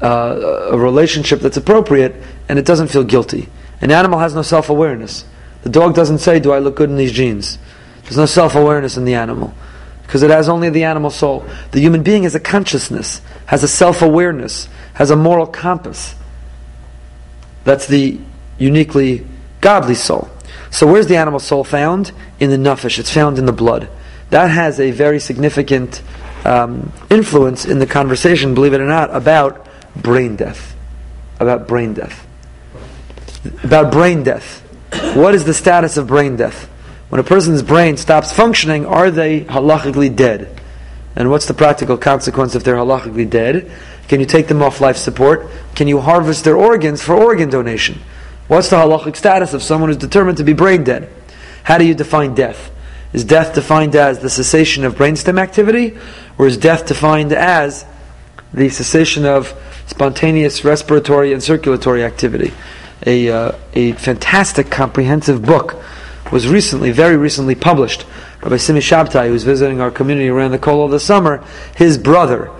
uh, 0.00 0.68
a 0.70 0.78
relationship 0.78 1.40
that's 1.40 1.56
appropriate, 1.56 2.14
and 2.48 2.58
it 2.58 2.64
doesn't 2.64 2.88
feel 2.88 3.04
guilty. 3.04 3.48
An 3.80 3.90
animal 3.90 4.20
has 4.20 4.34
no 4.34 4.42
self 4.42 4.70
awareness. 4.70 5.24
The 5.64 5.70
dog 5.70 5.94
doesn't 5.94 6.18
say, 6.18 6.38
"Do 6.38 6.52
I 6.52 6.60
look 6.60 6.76
good 6.76 6.88
in 6.88 6.96
these 6.96 7.12
jeans?" 7.12 7.58
There's 8.04 8.16
no 8.16 8.26
self 8.26 8.54
awareness 8.54 8.96
in 8.96 9.04
the 9.04 9.14
animal 9.14 9.54
because 10.12 10.22
it 10.22 10.28
has 10.28 10.46
only 10.46 10.68
the 10.68 10.84
animal 10.84 11.08
soul. 11.08 11.42
The 11.70 11.80
human 11.80 12.02
being 12.02 12.24
has 12.24 12.34
a 12.34 12.40
consciousness, 12.40 13.22
has 13.46 13.62
a 13.62 13.68
self 13.68 14.02
awareness, 14.02 14.68
has 14.92 15.10
a 15.10 15.16
moral 15.16 15.46
compass. 15.46 16.14
That's 17.64 17.86
the 17.86 18.20
uniquely 18.58 19.26
godly 19.62 19.94
soul. 19.94 20.28
So, 20.70 20.86
where's 20.86 21.06
the 21.06 21.16
animal 21.16 21.40
soul 21.40 21.64
found? 21.64 22.12
In 22.38 22.50
the 22.50 22.58
nefesh. 22.58 22.98
It's 22.98 23.10
found 23.10 23.38
in 23.38 23.46
the 23.46 23.54
blood. 23.54 23.88
That 24.28 24.50
has 24.50 24.78
a 24.78 24.90
very 24.90 25.18
significant 25.18 26.02
um, 26.44 26.92
influence 27.08 27.64
in 27.64 27.78
the 27.78 27.86
conversation, 27.86 28.54
believe 28.54 28.74
it 28.74 28.82
or 28.82 28.86
not, 28.86 29.08
about 29.16 29.66
brain 29.96 30.36
death. 30.36 30.76
About 31.40 31.66
brain 31.66 31.94
death. 31.94 32.26
About 33.64 33.90
brain 33.90 34.24
death. 34.24 34.60
What 35.16 35.34
is 35.34 35.46
the 35.46 35.54
status 35.54 35.96
of 35.96 36.06
brain 36.06 36.36
death? 36.36 36.68
When 37.12 37.20
a 37.20 37.24
person's 37.24 37.62
brain 37.62 37.98
stops 37.98 38.32
functioning, 38.32 38.86
are 38.86 39.10
they 39.10 39.42
halachically 39.42 40.16
dead? 40.16 40.58
And 41.14 41.28
what's 41.28 41.44
the 41.44 41.52
practical 41.52 41.98
consequence 41.98 42.54
if 42.54 42.64
they're 42.64 42.76
halachically 42.76 43.28
dead? 43.28 43.70
Can 44.08 44.18
you 44.18 44.24
take 44.24 44.48
them 44.48 44.62
off 44.62 44.80
life 44.80 44.96
support? 44.96 45.46
Can 45.74 45.88
you 45.88 46.00
harvest 46.00 46.44
their 46.44 46.56
organs 46.56 47.02
for 47.02 47.14
organ 47.14 47.50
donation? 47.50 47.98
What's 48.48 48.70
the 48.70 48.76
halachic 48.76 49.16
status 49.16 49.52
of 49.52 49.62
someone 49.62 49.90
who's 49.90 49.98
determined 49.98 50.38
to 50.38 50.42
be 50.42 50.54
brain 50.54 50.84
dead? 50.84 51.12
How 51.64 51.76
do 51.76 51.84
you 51.84 51.94
define 51.94 52.32
death? 52.34 52.70
Is 53.12 53.26
death 53.26 53.54
defined 53.54 53.94
as 53.94 54.20
the 54.20 54.30
cessation 54.30 54.82
of 54.86 54.94
brainstem 54.94 55.38
activity, 55.38 55.98
or 56.38 56.46
is 56.46 56.56
death 56.56 56.86
defined 56.86 57.34
as 57.34 57.84
the 58.54 58.70
cessation 58.70 59.26
of 59.26 59.52
spontaneous 59.86 60.64
respiratory 60.64 61.34
and 61.34 61.42
circulatory 61.42 62.04
activity? 62.04 62.54
A, 63.04 63.28
uh, 63.28 63.52
a 63.74 63.92
fantastic 63.92 64.70
comprehensive 64.70 65.44
book 65.44 65.84
was 66.32 66.48
recently, 66.48 66.90
very 66.90 67.16
recently 67.16 67.54
published. 67.54 68.06
Rabbi 68.42 68.56
Simi 68.56 68.80
Shabtai, 68.80 69.26
who 69.26 69.32
was 69.32 69.44
visiting 69.44 69.80
our 69.80 69.90
community 69.90 70.28
around 70.28 70.50
the 70.50 70.58
Kol 70.58 70.84
of 70.84 70.90
the 70.90 70.98
summer, 70.98 71.44
his 71.76 71.98
brother, 71.98 72.50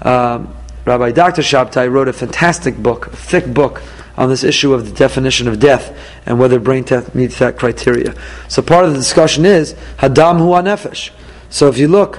um, 0.00 0.54
Rabbi 0.86 1.12
Dr. 1.12 1.42
Shabtai, 1.42 1.90
wrote 1.92 2.08
a 2.08 2.12
fantastic 2.12 2.76
book, 2.76 3.08
a 3.08 3.16
thick 3.16 3.52
book, 3.52 3.82
on 4.18 4.28
this 4.28 4.42
issue 4.42 4.74
of 4.74 4.84
the 4.84 4.92
definition 4.92 5.46
of 5.46 5.60
death 5.60 5.96
and 6.26 6.40
whether 6.40 6.58
brain 6.58 6.82
death 6.82 7.14
meets 7.14 7.38
that 7.38 7.56
criteria. 7.56 8.14
So 8.48 8.62
part 8.62 8.84
of 8.84 8.90
the 8.90 8.98
discussion 8.98 9.46
is 9.46 9.74
Hadam 9.98 10.38
hu 10.38 10.46
nefesh. 10.68 11.10
So 11.50 11.68
if 11.68 11.78
you 11.78 11.86
look 11.86 12.16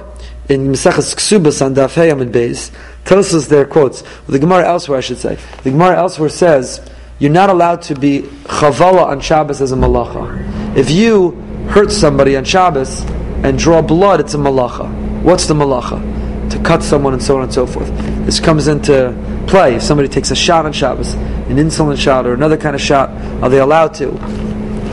in 0.48 0.68
Maseches 0.68 1.14
Ksubas 1.14 1.64
on 1.64 1.74
Daf 1.74 1.94
Hey 1.94 2.10
Amid 2.10 2.32
Beis, 2.32 2.74
tells 3.04 3.34
us 3.34 3.48
their 3.48 3.66
quotes. 3.66 4.02
The 4.26 4.38
Gemara 4.38 4.66
elsewhere, 4.66 4.98
I 4.98 5.02
should 5.02 5.18
say. 5.18 5.38
The 5.62 5.70
Gemara 5.72 5.98
elsewhere 5.98 6.30
says 6.30 6.80
you're 7.18 7.30
not 7.30 7.50
allowed 7.50 7.82
to 7.82 7.94
be 7.94 8.22
chavala 8.44 9.06
on 9.06 9.20
Shabbos 9.20 9.60
as 9.60 9.72
a 9.72 9.76
malacha. 9.76 10.59
If 10.76 10.90
you 10.90 11.32
hurt 11.70 11.90
somebody 11.90 12.36
on 12.36 12.44
Shabbos 12.44 13.00
and 13.42 13.58
draw 13.58 13.82
blood, 13.82 14.20
it's 14.20 14.34
a 14.34 14.38
malacha. 14.38 15.22
What's 15.22 15.46
the 15.46 15.54
malacha? 15.54 16.50
To 16.50 16.58
cut 16.60 16.82
someone 16.82 17.12
and 17.12 17.22
so 17.22 17.36
on 17.36 17.44
and 17.44 17.52
so 17.52 17.66
forth. 17.66 17.88
This 18.24 18.40
comes 18.40 18.68
into 18.68 19.14
play. 19.46 19.74
If 19.74 19.82
somebody 19.82 20.08
takes 20.08 20.30
a 20.30 20.36
shot 20.36 20.66
on 20.66 20.72
Shabbos, 20.72 21.14
an 21.14 21.56
insulin 21.56 21.98
shot 21.98 22.26
or 22.26 22.34
another 22.34 22.56
kind 22.56 22.74
of 22.74 22.80
shot, 22.80 23.10
are 23.42 23.48
they 23.48 23.58
allowed 23.58 23.94
to? 23.94 24.14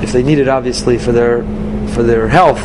If 0.01 0.11
they 0.11 0.23
need 0.23 0.39
it, 0.39 0.47
obviously, 0.47 0.97
for 0.97 1.11
their 1.11 1.43
for 1.89 2.03
their 2.03 2.27
health, 2.27 2.59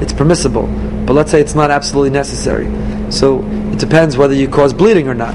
it's 0.00 0.12
permissible. 0.12 0.66
But 1.06 1.14
let's 1.14 1.30
say 1.30 1.40
it's 1.40 1.54
not 1.54 1.70
absolutely 1.70 2.10
necessary. 2.10 2.66
So 3.10 3.42
it 3.72 3.78
depends 3.78 4.16
whether 4.16 4.34
you 4.34 4.48
cause 4.48 4.72
bleeding 4.72 5.08
or 5.08 5.14
not. 5.14 5.34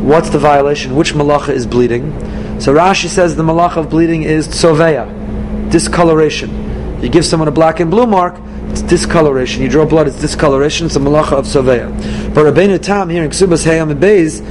What's 0.00 0.30
the 0.30 0.38
violation? 0.38 0.94
Which 0.94 1.12
malacha 1.12 1.50
is 1.50 1.66
bleeding? 1.66 2.12
So 2.60 2.74
Rashi 2.74 3.08
says 3.08 3.36
the 3.36 3.42
malacha 3.42 3.76
of 3.78 3.90
bleeding 3.90 4.22
is 4.22 4.48
tsoveya, 4.48 5.70
discoloration. 5.70 6.57
You 7.00 7.08
give 7.08 7.24
someone 7.24 7.48
a 7.48 7.52
black 7.52 7.80
and 7.80 7.90
blue 7.90 8.06
mark, 8.06 8.34
it's 8.70 8.82
discoloration. 8.82 9.62
You 9.62 9.68
draw 9.68 9.84
blood, 9.84 10.08
it's 10.08 10.20
discoloration. 10.20 10.86
It's 10.86 10.96
a 10.96 11.00
malacha 11.00 11.32
of 11.32 11.46
soveya. 11.46 12.34
But 12.34 12.44
Rabbeinu 12.44 12.82
Tam 12.82 13.08
here 13.08 13.24
in 13.24 13.30
Ksubas 13.30 13.64
Hayam 13.64 13.90
and 13.90 14.00
Beis 14.00 14.42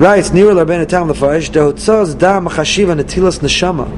writes 0.00 0.32
near 0.32 0.46
Rabbeinu 0.46 0.88
Tam 0.88 1.08
Lefarish 1.08 1.50
Dehotzos 1.50 2.18
dam 2.18 2.46
chashiva 2.46 2.98
netilas 2.98 3.40
neshama 3.40 3.88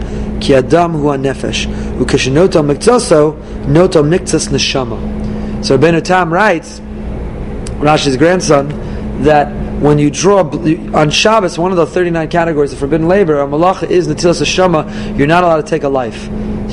ki 0.41 0.55
adam 0.55 0.93
hu 0.95 1.09
nefesh 1.09 1.67
ukeshenoto 1.99 2.65
mikzoso 2.65 3.37
noto 3.69 4.03
mikzas 4.03 4.49
neshama. 4.49 5.65
So 5.65 5.79
Rabbeinu 5.79 6.03
Tam 6.03 6.33
writes, 6.33 6.81
Rashi's 7.81 8.17
grandson, 8.17 8.69
that 9.23 9.53
when 9.81 9.99
you 9.99 10.11
draw 10.11 10.41
on 10.41 11.11
Shabbos, 11.11 11.59
one 11.59 11.71
of 11.71 11.77
the 11.77 11.87
39 11.87 12.29
categories 12.29 12.73
of 12.73 12.79
forbidden 12.79 13.09
labor, 13.09 13.41
a 13.41 13.47
malacha 13.47 13.89
is 13.89 14.09
netilas 14.09 14.41
neshama. 14.41 15.19
You're 15.19 15.27
not 15.27 15.45
allowed 15.45 15.65
to 15.65 15.71
take 15.71 15.85
a 15.85 15.89
life. 15.89 16.29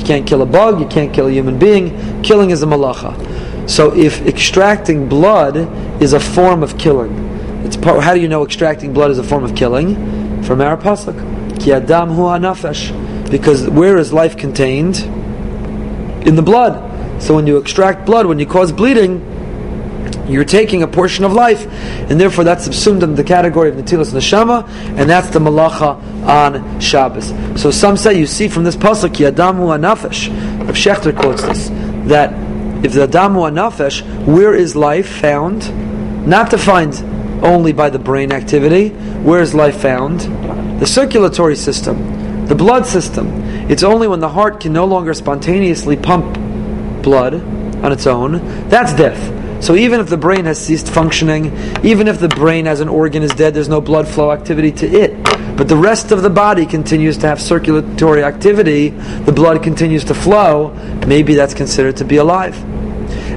Can't 0.07 0.25
kill 0.25 0.41
a 0.41 0.45
bug. 0.45 0.79
You 0.79 0.87
can't 0.87 1.13
kill 1.13 1.27
a 1.27 1.31
human 1.31 1.59
being. 1.59 2.23
Killing 2.23 2.51
is 2.51 2.63
a 2.63 2.65
malacha. 2.65 3.69
So 3.69 3.93
if 3.93 4.25
extracting 4.25 5.09
blood 5.09 5.57
is 6.01 6.13
a 6.13 6.19
form 6.19 6.63
of 6.63 6.77
killing, 6.77 7.11
it's 7.65 7.75
part, 7.75 8.01
how 8.01 8.13
do 8.13 8.21
you 8.21 8.29
know 8.29 8.45
extracting 8.45 8.93
blood 8.93 9.11
is 9.11 9.19
a 9.19 9.23
form 9.23 9.43
of 9.43 9.53
killing? 9.53 9.95
From 10.43 10.61
our 10.61 10.77
pasuk, 10.77 11.61
ki 11.61 11.73
adam 11.73 12.11
hu 12.11 12.21
nefesh, 12.21 13.29
because 13.29 13.69
where 13.69 13.97
is 13.97 14.13
life 14.13 14.37
contained? 14.37 14.99
In 16.25 16.35
the 16.37 16.41
blood. 16.41 17.21
So 17.21 17.35
when 17.35 17.45
you 17.45 17.57
extract 17.57 18.05
blood, 18.05 18.27
when 18.27 18.39
you 18.39 18.45
cause 18.45 18.71
bleeding, 18.71 19.21
you're 20.29 20.45
taking 20.45 20.83
a 20.83 20.87
portion 20.87 21.23
of 21.23 21.33
life, 21.33 21.65
and 22.09 22.19
therefore 22.19 22.43
that's 22.43 22.65
subsumed 22.65 23.03
in 23.03 23.15
the 23.15 23.23
category 23.23 23.69
of 23.69 23.75
Natilas 23.75 24.13
Neshama, 24.13 24.67
and 24.97 25.09
that's 25.09 25.29
the 25.29 25.39
malacha 25.39 26.01
on 26.25 26.79
Shabbos. 26.79 27.33
So 27.61 27.71
some 27.71 27.97
say, 27.97 28.19
you 28.19 28.25
see 28.25 28.47
from 28.47 28.63
this 28.63 28.75
pasuk, 28.75 29.15
Yadamu 29.15 29.77
Anafesh, 29.77 30.29
Rav 30.65 30.75
Shechter 30.75 31.17
quotes 31.17 31.43
this, 31.43 31.69
that 32.09 32.33
if 32.85 32.93
the 32.93 33.07
Adamu 33.07 33.49
Anafesh, 33.49 34.03
where 34.25 34.53
is 34.53 34.75
life 34.75 35.07
found? 35.07 36.27
Not 36.27 36.49
defined 36.49 36.95
only 37.43 37.71
by 37.71 37.89
the 37.89 37.99
brain 37.99 38.31
activity. 38.31 38.89
Where 38.89 39.41
is 39.41 39.53
life 39.53 39.81
found? 39.81 40.21
The 40.79 40.85
circulatory 40.85 41.55
system, 41.55 42.45
the 42.47 42.55
blood 42.55 42.85
system. 42.85 43.27
It's 43.69 43.83
only 43.83 44.07
when 44.07 44.19
the 44.19 44.29
heart 44.29 44.59
can 44.59 44.73
no 44.73 44.85
longer 44.85 45.13
spontaneously 45.13 45.97
pump 45.97 46.37
blood 47.01 47.35
on 47.83 47.91
its 47.91 48.07
own, 48.07 48.67
that's 48.69 48.93
death. 48.93 49.36
So 49.59 49.75
even 49.75 49.99
if 49.99 50.09
the 50.09 50.17
brain 50.17 50.45
has 50.45 50.59
ceased 50.59 50.89
functioning, 50.89 51.45
even 51.83 52.07
if 52.07 52.19
the 52.19 52.27
brain 52.27 52.67
as 52.67 52.79
an 52.79 52.89
organ 52.89 53.23
is 53.23 53.31
dead, 53.31 53.53
there's 53.53 53.69
no 53.69 53.81
blood 53.81 54.07
flow 54.07 54.31
activity 54.31 54.71
to 54.73 54.87
it. 54.87 55.23
But 55.57 55.67
the 55.67 55.75
rest 55.75 56.11
of 56.11 56.21
the 56.21 56.29
body 56.29 56.65
continues 56.65 57.17
to 57.17 57.27
have 57.27 57.41
circulatory 57.41 58.23
activity, 58.23 58.89
the 58.89 59.31
blood 59.31 59.63
continues 59.63 60.03
to 60.05 60.13
flow, 60.13 60.69
maybe 61.07 61.33
that's 61.33 61.55
considered 61.55 61.97
to 61.97 62.05
be 62.05 62.17
alive. 62.17 62.55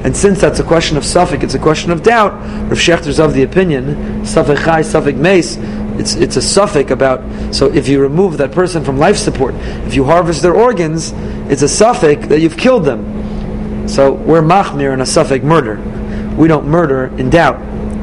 And 0.04 0.16
since 0.16 0.40
that's 0.40 0.60
a 0.60 0.64
question 0.64 0.96
of 0.96 1.02
safek, 1.02 1.42
it's 1.42 1.54
a 1.54 1.58
question 1.58 1.90
of 1.90 2.02
doubt, 2.02 2.32
Rav 2.32 2.78
Shechter's 2.78 3.18
of 3.18 3.32
the 3.32 3.42
opinion, 3.42 4.22
safek 4.24 4.62
chai, 4.64 4.80
safek 4.80 5.16
mace, 5.16 5.56
it's, 5.98 6.14
it's 6.14 6.36
a 6.36 6.40
safek 6.40 6.90
about, 6.90 7.54
so 7.54 7.72
if 7.72 7.88
you 7.88 8.00
remove 8.00 8.38
that 8.38 8.52
person 8.52 8.84
from 8.84 8.98
life 8.98 9.16
support, 9.16 9.54
if 9.86 9.94
you 9.94 10.04
harvest 10.04 10.42
their 10.42 10.54
organs, 10.54 11.12
it's 11.50 11.62
a 11.62 11.66
safek 11.66 12.28
that 12.28 12.40
you've 12.40 12.56
killed 12.56 12.84
them. 12.84 13.88
So 13.88 14.12
we're 14.12 14.42
machmir 14.42 14.94
in 14.94 15.00
a 15.00 15.04
safek 15.04 15.42
murder. 15.42 15.78
We 16.40 16.48
don't 16.48 16.66
murder 16.66 17.14
in 17.18 17.28
doubt. 17.28 17.60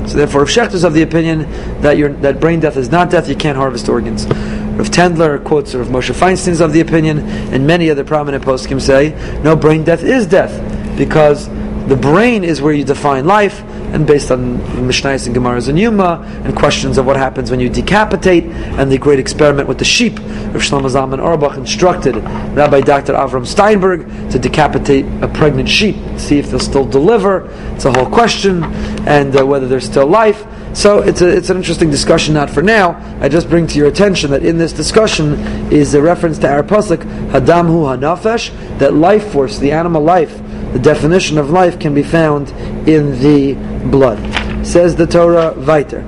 So 0.08 0.16
therefore, 0.16 0.44
if 0.44 0.50
Shecht 0.50 0.76
is 0.76 0.84
of 0.84 0.94
the 0.94 1.02
opinion 1.02 1.50
that, 1.82 2.22
that 2.22 2.40
brain 2.40 2.60
death 2.60 2.78
is 2.78 2.92
not 2.92 3.10
death, 3.10 3.28
you 3.28 3.36
can't 3.36 3.58
harvest 3.58 3.90
organs. 3.90 4.28
Rav 4.28 4.92
Tendler 4.92 5.44
quotes 5.44 5.74
Rav 5.74 5.88
Moshe 5.88 6.14
Feinstein's 6.14 6.62
of 6.62 6.72
the 6.72 6.80
opinion, 6.80 7.18
and 7.52 7.66
many 7.66 7.90
other 7.90 8.04
prominent 8.04 8.44
poskim 8.44 8.80
say, 8.80 9.10
no, 9.42 9.56
brain 9.56 9.84
death 9.84 10.04
is 10.04 10.28
death, 10.28 10.54
because 11.00 11.50
the 11.88 11.98
brain 12.00 12.44
is 12.44 12.62
where 12.62 12.74
you 12.74 12.84
define 12.84 13.26
life, 13.26 13.64
and 13.94 14.06
based 14.06 14.32
on 14.32 14.58
Mishnayos 14.58 15.28
and 15.28 15.36
Gemaras 15.36 15.70
and 15.70 15.80
Yuma, 15.80 16.22
and 16.44 16.56
questions 16.56 16.98
of 16.98 17.06
what 17.06 17.16
happens 17.16 17.50
when 17.52 17.60
you 17.60 17.70
decapitate, 17.70 18.44
and 18.44 18.92
the 18.92 18.98
great 18.98 19.20
experiment 19.20 19.68
with 19.68 19.80
the 19.80 19.86
sheep. 19.86 20.20
Rav 20.20 20.62
Shlomo 20.62 20.90
Zalman 20.90 21.20
Auerbach 21.20 21.58
instructed 21.58 22.16
Rabbi 22.16 22.82
Dr. 22.82 23.14
Avram 23.14 23.46
Steinberg 23.46 24.08
to 24.32 24.40
decapitate 24.40 25.06
a 25.22 25.28
pregnant 25.28 25.70
sheep, 25.70 25.96
see 26.18 26.38
if 26.38 26.50
they'll 26.50 26.60
still 26.60 26.86
deliver. 26.86 27.50
It's 27.76 27.86
a 27.86 27.94
whole 27.94 28.10
question, 28.10 28.64
and 29.08 29.36
uh, 29.36 29.46
whether 29.46 29.68
there's 29.68 29.86
still 29.86 30.08
life. 30.08 30.46
So 30.74 31.02
it's, 31.02 31.22
a, 31.22 31.36
it's 31.36 31.50
an 31.50 31.58
interesting 31.58 31.90
discussion, 31.90 32.36
not 32.36 32.50
for 32.50 32.62
now. 32.62 33.02
I 33.20 33.30
just 33.30 33.50
bring 33.50 33.66
to 33.68 33.78
your 33.78 33.88
attention 33.88 34.30
that 34.32 34.46
in 34.46 34.58
this 34.60 34.74
discussion 34.74 35.34
is 35.74 35.94
a 35.96 36.02
reference 36.02 36.38
to 36.40 36.52
our 36.52 36.62
pasuk, 36.62 37.00
Hadamhu 37.32 37.98
Hanafesh, 37.98 38.78
that 38.78 38.94
life 38.94 39.32
force, 39.32 39.58
the 39.58 39.72
animal 39.72 40.04
life, 40.04 40.40
the 40.74 40.80
definition 40.80 41.38
of 41.38 41.50
life 41.50 41.80
can 41.80 41.94
be 41.94 42.04
found 42.04 42.50
in 42.88 43.20
the 43.22 43.54
blood. 43.90 44.20
Says 44.66 44.96
the 44.96 45.08
Torah, 45.08 45.54
Viter. 45.56 46.04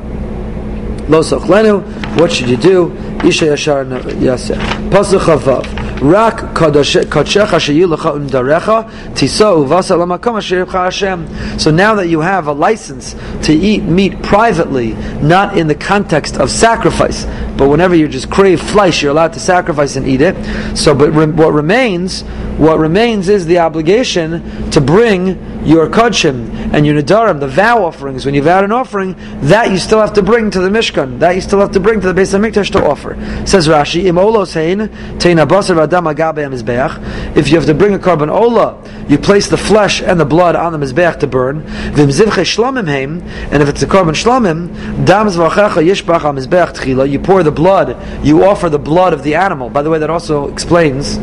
Lo 1.10 1.22
sochlenu, 1.22 1.82
what 2.20 2.32
should 2.32 2.50
you 2.50 2.58
do? 2.58 2.92
Isha 3.26 3.46
yashar 3.46 3.86
yaseh. 4.20 4.56
Pasuk 4.90 5.20
Chavav. 5.20 5.66
Rak 6.02 6.56
kadshecha 6.56 7.08
sheyilacha 7.10 8.14
undarecha 8.16 8.90
tisa 9.16 9.52
uvasa 9.54 9.98
lamakom 9.98 10.38
asher 10.38 10.66
Hashem. 10.66 11.60
So 11.60 11.72
now 11.72 11.96
that 11.96 12.08
you 12.08 12.22
have 12.22 12.48
a 12.48 12.54
license 12.54 13.16
to 13.44 13.54
eat 13.54 13.84
meat 13.84 14.22
privately, 14.22 14.94
not 15.22 15.58
in 15.58 15.68
the 15.68 15.76
context 15.76 16.38
of 16.38 16.50
sacrifice, 16.50 17.26
but 17.58 17.68
whenever 17.68 17.96
you 17.96 18.08
just 18.08 18.30
crave 18.30 18.62
flesh, 18.62 19.02
you're 19.02 19.12
allowed 19.12 19.34
to 19.34 19.40
sacrifice 19.40 19.98
and 19.98 20.08
eat 20.08 20.22
it. 20.22 20.78
So, 20.78 20.96
but 20.96 21.12
what 21.12 21.52
remains, 21.52 22.24
what 22.60 22.78
remains 22.78 23.30
is 23.30 23.46
the 23.46 23.60
obligation 23.60 24.70
to 24.72 24.82
bring 24.82 25.66
your 25.66 25.88
kodshim 25.88 26.50
and 26.74 26.86
your 26.86 27.02
nadarim, 27.02 27.40
the 27.40 27.48
vow 27.48 27.86
offerings. 27.86 28.26
When 28.26 28.36
you 28.36 28.42
vow 28.42 28.64
an 28.64 28.74
offering, 28.74 29.16
that 29.44 29.72
you 29.72 29.78
still 29.78 30.02
have 30.02 30.14
to 30.14 30.22
bring 30.22 30.52
to 30.52 30.60
the 30.60 30.68
mishkan. 30.68 31.20
That 31.20 31.36
you 31.36 31.42
still 31.42 31.60
have 31.60 31.72
to 31.72 31.80
bring 31.80 32.02
to 32.02 32.12
the 32.12 32.22
Beis 32.22 32.38
Hamikdash 32.38 32.72
to 32.74 32.86
offer. 32.86 33.16
Says 33.46 33.68
Rashi, 33.70 34.04
Im 34.06 34.16
olos 34.16 34.54
hein 34.54 34.90
teina 35.20 35.48
basar 35.48 35.82
adam 35.82 36.06
agabe 36.06 37.38
If 37.38 37.50
you 37.50 37.56
have 37.56 37.66
to 37.66 37.74
bring 37.74 37.94
a 37.94 38.00
korban 38.00 38.30
ola, 38.30 38.84
you 39.08 39.18
place 39.18 39.48
the 39.48 39.58
flesh 39.58 40.02
and 40.02 40.20
the 40.20 40.26
blood 40.26 40.58
on 40.58 40.74
the 40.74 40.86
mizbeach 40.86 41.20
to 41.22 41.28
burn. 41.28 41.62
Vim 41.94 42.10
zivche 42.10 42.44
shlomim 42.44 42.88
heim, 42.88 43.22
and 43.54 43.64
if 43.64 43.70
it's 43.70 43.84
a 43.84 43.88
korban 43.88 44.16
shlomim, 44.16 45.06
dam 45.06 45.28
yishbach 45.28 46.24
al 46.24 46.34
mizbeach. 46.34 47.10
You 47.10 47.20
pour 47.20 47.42
the 47.42 47.52
blood, 47.52 47.98
you 48.26 48.44
offer 48.44 48.70
the 48.70 48.80
blood 48.80 49.14
of 49.14 49.24
the 49.24 49.36
animal. 49.36 49.70
By 49.70 49.82
the 49.82 49.90
way, 49.90 50.00
that 50.00 50.10
also 50.10 50.52
explains 50.52 51.18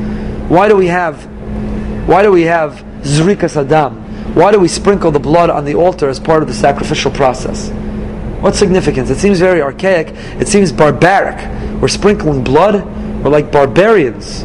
why 0.48 0.68
do 0.68 0.76
we 0.76 0.86
have 0.86 1.24
why 2.06 2.22
do 2.22 2.30
we 2.30 2.42
have 2.42 2.84
zrikas 3.02 3.56
adam? 3.56 4.02
Why 4.34 4.52
do 4.52 4.60
we 4.60 4.68
sprinkle 4.68 5.10
the 5.10 5.18
blood 5.18 5.50
on 5.50 5.64
the 5.64 5.74
altar 5.74 6.08
as 6.08 6.20
part 6.20 6.42
of 6.42 6.48
the 6.48 6.54
sacrificial 6.54 7.10
process? 7.10 7.70
What 8.40 8.54
significance? 8.54 9.10
It 9.10 9.18
seems 9.18 9.40
very 9.40 9.60
archaic. 9.60 10.08
It 10.40 10.46
seems 10.46 10.70
barbaric. 10.70 11.38
We're 11.80 11.88
sprinkling 11.88 12.44
blood. 12.44 12.84
We're 13.24 13.30
like 13.30 13.50
barbarians. 13.50 14.40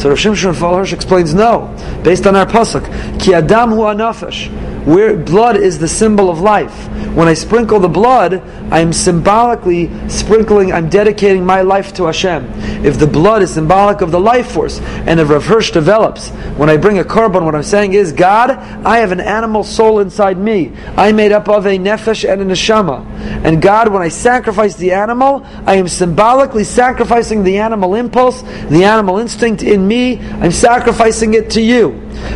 So 0.00 0.10
Rav 0.10 0.18
Shimshon 0.18 0.52
Falhirsch 0.52 0.92
explains 0.92 1.32
no, 1.32 1.74
based 2.04 2.26
on 2.26 2.36
our 2.36 2.44
pasuk, 2.44 2.84
ki 3.18 3.32
adam 3.32 3.70
hu 3.70 3.78
anafesh 3.78 4.52
where 4.86 5.16
blood 5.16 5.56
is 5.56 5.78
the 5.78 5.88
symbol 5.88 6.30
of 6.30 6.40
life. 6.40 6.88
When 7.14 7.28
I 7.28 7.34
sprinkle 7.34 7.80
the 7.80 7.88
blood, 7.88 8.40
I 8.70 8.80
am 8.80 8.92
symbolically 8.92 9.90
sprinkling, 10.08 10.72
I'm 10.72 10.88
dedicating 10.88 11.44
my 11.44 11.62
life 11.62 11.92
to 11.94 12.04
Hashem. 12.04 12.44
If 12.84 12.98
the 12.98 13.06
blood 13.06 13.42
is 13.42 13.52
symbolic 13.52 14.00
of 14.00 14.12
the 14.12 14.20
life 14.20 14.52
force, 14.52 14.78
and 14.80 15.18
if 15.18 15.28
Rav 15.28 15.44
Hirsch 15.44 15.72
develops, 15.72 16.28
when 16.56 16.70
I 16.70 16.76
bring 16.76 17.00
a 17.00 17.04
korban, 17.04 17.44
what 17.44 17.56
I'm 17.56 17.64
saying 17.64 17.94
is, 17.94 18.12
God, 18.12 18.50
I 18.50 18.98
have 18.98 19.10
an 19.10 19.20
animal 19.20 19.64
soul 19.64 19.98
inside 19.98 20.38
me. 20.38 20.72
I'm 20.96 21.16
made 21.16 21.32
up 21.32 21.48
of 21.48 21.66
a 21.66 21.78
nefesh 21.78 22.30
and 22.30 22.40
a 22.40 22.44
neshama. 22.44 23.04
And 23.44 23.60
God, 23.60 23.88
when 23.88 24.02
I 24.02 24.08
sacrifice 24.08 24.76
the 24.76 24.92
animal, 24.92 25.44
I 25.66 25.76
am 25.76 25.88
symbolically 25.88 26.64
sacrificing 26.64 27.42
the 27.42 27.58
animal 27.58 27.96
impulse, 27.96 28.42
the 28.42 28.84
animal 28.84 29.18
instinct 29.18 29.64
in 29.64 29.86
me. 29.88 30.20
I'm 30.20 30.52
sacrificing 30.52 31.34
it 31.34 31.50
to 31.50 31.60
you. 31.60 31.90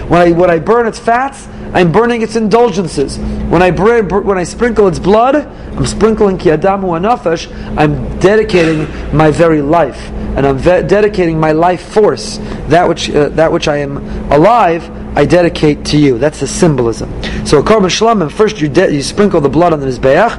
When 0.08 0.20
I, 0.20 0.32
when 0.32 0.50
I 0.50 0.58
burn 0.58 0.86
its 0.86 0.98
fats, 0.98 1.46
I'm 1.72 1.92
burning 1.92 2.22
its 2.22 2.34
indulgences. 2.34 3.18
When 3.48 3.62
I 3.62 3.70
when 3.70 4.38
I 4.38 4.44
sprinkle 4.44 4.88
its 4.88 4.98
blood, 4.98 5.36
I'm 5.36 5.86
sprinkling 5.86 6.38
ki 6.38 6.50
adamu 6.50 6.98
anafesh. 6.98 7.48
I'm 7.78 8.18
dedicating 8.18 8.88
my 9.16 9.30
very 9.30 9.62
life, 9.62 10.10
and 10.36 10.46
I'm 10.46 10.58
ve- 10.58 10.82
dedicating 10.82 11.38
my 11.38 11.52
life 11.52 11.92
force. 11.92 12.38
That 12.68 12.88
which 12.88 13.10
uh, 13.10 13.28
that 13.30 13.52
which 13.52 13.68
I 13.68 13.76
am 13.76 13.98
alive, 14.32 14.90
I 15.16 15.24
dedicate 15.24 15.84
to 15.86 15.96
you. 15.96 16.18
That's 16.18 16.40
the 16.40 16.48
symbolism. 16.48 17.08
So 17.46 17.58
a 17.58 17.62
korban 17.62 17.88
shlamim. 17.88 18.30
First, 18.32 18.60
you 18.60 18.68
de- 18.68 18.92
you 18.92 19.02
sprinkle 19.02 19.40
the 19.40 19.48
blood 19.48 19.72
on 19.72 19.78
the 19.80 19.86
mizbeach, 19.86 20.38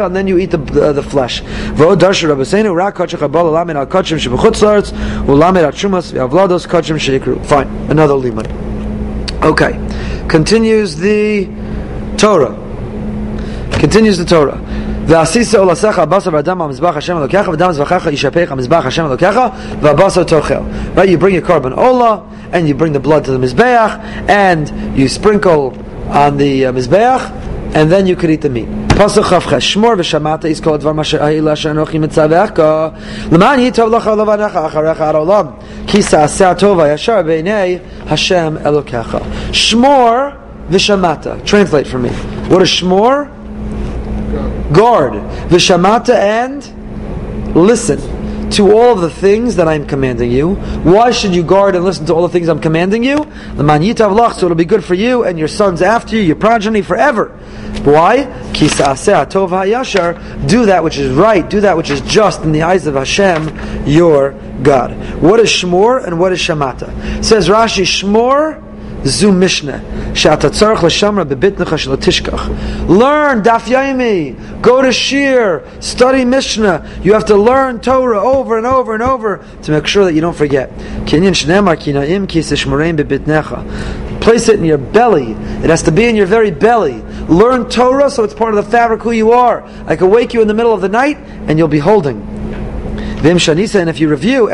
and 0.00 0.16
then 0.16 0.26
you 0.26 0.38
eat 0.38 0.50
the 0.50 0.58
uh, 0.82 0.92
the 0.92 1.02
flesh. 1.02 1.42
Fine, 7.46 7.68
another 7.90 8.14
limud. 8.14 8.71
Okay, 9.42 9.72
continues 10.28 10.94
the 10.96 11.48
Torah. 12.16 12.54
Continues 13.72 14.18
the 14.18 14.24
Torah. 14.24 14.58
ועשית 15.06 15.54
עולסך 15.54 15.98
הבשר 15.98 16.30
והדם 16.32 16.62
על 16.62 16.68
מזבח 16.68 16.96
השם 16.96 17.18
אלוקיך 17.18 17.48
ודם 17.48 17.72
זבחיך 17.72 18.06
ישפך 18.06 18.52
על 18.52 18.58
מזבח 18.58 18.86
השם 18.86 19.06
אלוקיך 19.06 19.40
והבשר 19.80 20.22
תאכל. 20.22 20.54
Right, 20.96 21.08
you 21.08 21.18
bring 21.18 21.34
your 21.34 21.42
korban 21.42 21.76
ola 21.76 22.22
and 22.52 22.68
you 22.68 22.74
bring 22.74 22.92
the 22.92 23.00
blood 23.00 23.24
to 23.24 23.32
the 23.32 23.38
mizbeach 23.38 24.28
and 24.28 24.72
you 24.96 25.08
sprinkle 25.08 25.72
on 26.10 26.36
the 26.36 26.66
uh, 26.66 26.72
mizbeach 26.72 27.22
and 27.74 27.90
then 27.90 28.06
you 28.06 28.16
could 28.16 28.30
eat 28.30 28.42
the 28.42 28.50
meat. 28.50 28.68
Pasuk 28.88 29.24
Chavcha, 29.24 29.58
Shmor 29.58 29.96
v'shamata 29.96 30.44
is 30.44 30.60
called 30.60 30.82
Dvar 30.82 30.94
Masher 30.94 31.18
Ahila 31.18 31.52
Shanochi 31.52 31.98
Mitzavechka 32.04 33.30
L'man 33.32 33.58
Yitov 33.58 33.90
Lacha 33.90 34.14
Lavanecha 34.14 34.70
Acharecha 34.70 35.00
Ad 35.00 35.14
Olam 35.14 35.88
Ki 35.88 36.02
Sa'aseh 36.02 36.54
Tova 36.54 36.92
Yashar 36.92 37.24
Beinei 37.24 37.82
Hashem 38.06 38.58
Elokecha 38.58 39.20
Shmor 39.50 40.38
v'shamata 40.68 41.44
Translate 41.46 41.86
for 41.86 41.98
me. 41.98 42.10
What 42.48 42.62
is 42.62 42.68
Shmor? 42.68 43.30
Guard. 44.72 45.14
V'shamata 45.48 46.14
and 46.14 47.56
listen 47.56 48.21
to 48.52 48.72
all 48.72 48.92
of 48.92 49.00
the 49.00 49.10
things 49.10 49.56
that 49.56 49.66
I'm 49.66 49.86
commanding 49.86 50.30
you. 50.30 50.54
Why 50.82 51.10
should 51.10 51.34
you 51.34 51.42
guard 51.42 51.74
and 51.74 51.84
listen 51.84 52.06
to 52.06 52.14
all 52.14 52.22
the 52.22 52.28
things 52.28 52.48
I'm 52.48 52.60
commanding 52.60 53.02
you? 53.02 53.16
The 53.16 53.62
manitav 53.62 54.14
lach, 54.16 54.34
so 54.34 54.46
it'll 54.46 54.56
be 54.56 54.64
good 54.64 54.84
for 54.84 54.94
you 54.94 55.24
and 55.24 55.38
your 55.38 55.48
sons 55.48 55.82
after 55.82 56.16
you, 56.16 56.22
your 56.22 56.36
progeny 56.36 56.82
forever. 56.82 57.28
Why? 57.84 58.24
Do 58.52 58.68
that 60.66 60.80
which 60.84 60.98
is 60.98 61.14
right, 61.14 61.48
do 61.48 61.60
that 61.60 61.76
which 61.76 61.90
is 61.90 62.00
just 62.02 62.42
in 62.42 62.52
the 62.52 62.62
eyes 62.62 62.86
of 62.86 62.94
Hashem, 62.94 63.86
your 63.86 64.32
God. 64.62 64.92
What 65.20 65.40
is 65.40 65.48
Shmor 65.48 66.06
and 66.06 66.20
what 66.20 66.32
is 66.32 66.38
Shamata? 66.38 67.24
Says 67.24 67.48
Rashi, 67.48 67.82
Shmor 67.82 68.61
Zu 69.04 69.32
Mishnah. 69.32 69.80
Shata 70.12 70.50
tzarech 70.50 70.82
l'shamra 70.82 71.24
bebitnecha 71.24 71.76
shelo 71.76 71.96
tishkach. 71.96 72.48
Learn 72.88 73.42
Daf 73.42 73.62
Yomi. 73.62 74.62
Go 74.62 74.82
to 74.82 74.88
shiur. 74.88 75.82
Study 75.82 76.24
Mishnah. 76.24 77.00
You 77.02 77.14
have 77.14 77.26
to 77.26 77.36
learn 77.36 77.80
Torah 77.80 78.22
over 78.22 78.56
and 78.56 78.66
over 78.66 78.94
and 78.94 79.02
over 79.02 79.44
to 79.62 79.72
make 79.72 79.86
sure 79.86 80.04
that 80.04 80.14
you 80.14 80.20
don't 80.20 80.36
forget. 80.36 80.70
Kinyan 81.06 81.34
shnemar 81.34 81.76
kinaim 81.76 82.26
kisishmorein 82.26 82.96
bebitnecha. 82.96 84.20
Place 84.20 84.48
it 84.48 84.58
in 84.60 84.64
your 84.64 84.78
belly. 84.78 85.32
It 85.32 85.70
has 85.70 85.82
to 85.84 85.90
be 85.90 86.04
in 86.04 86.14
your 86.14 86.26
very 86.26 86.52
belly. 86.52 87.02
Learn 87.28 87.68
Torah 87.68 88.08
so 88.08 88.22
it's 88.22 88.34
part 88.34 88.54
of 88.54 88.64
the 88.64 88.70
fabric 88.70 89.02
who 89.02 89.10
you 89.10 89.32
are. 89.32 89.64
I 89.86 89.96
can 89.96 90.10
wake 90.10 90.32
you 90.32 90.42
in 90.42 90.48
the 90.48 90.54
middle 90.54 90.72
of 90.72 90.80
the 90.80 90.88
night 90.88 91.18
and 91.18 91.58
you'll 91.58 91.66
be 91.66 91.80
holding. 91.80 92.20
Vim 93.22 93.36
shanisa, 93.36 93.80
and 93.80 93.88
if 93.88 94.00
you 94.00 94.08
review, 94.08 94.48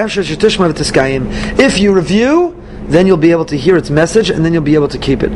if 1.59 1.79
you 1.79 1.93
review, 1.95 2.58
then 2.89 3.07
you'll 3.07 3.17
be 3.17 3.31
able 3.31 3.45
to 3.47 3.57
hear 3.57 3.77
its 3.77 3.91
message, 3.91 4.31
and 4.31 4.45
then 4.45 4.53
you'll 4.53 4.63
be 4.63 4.75
able 4.75 4.89
to 4.89 4.99
keep 4.99 5.23
it. 5.23 5.31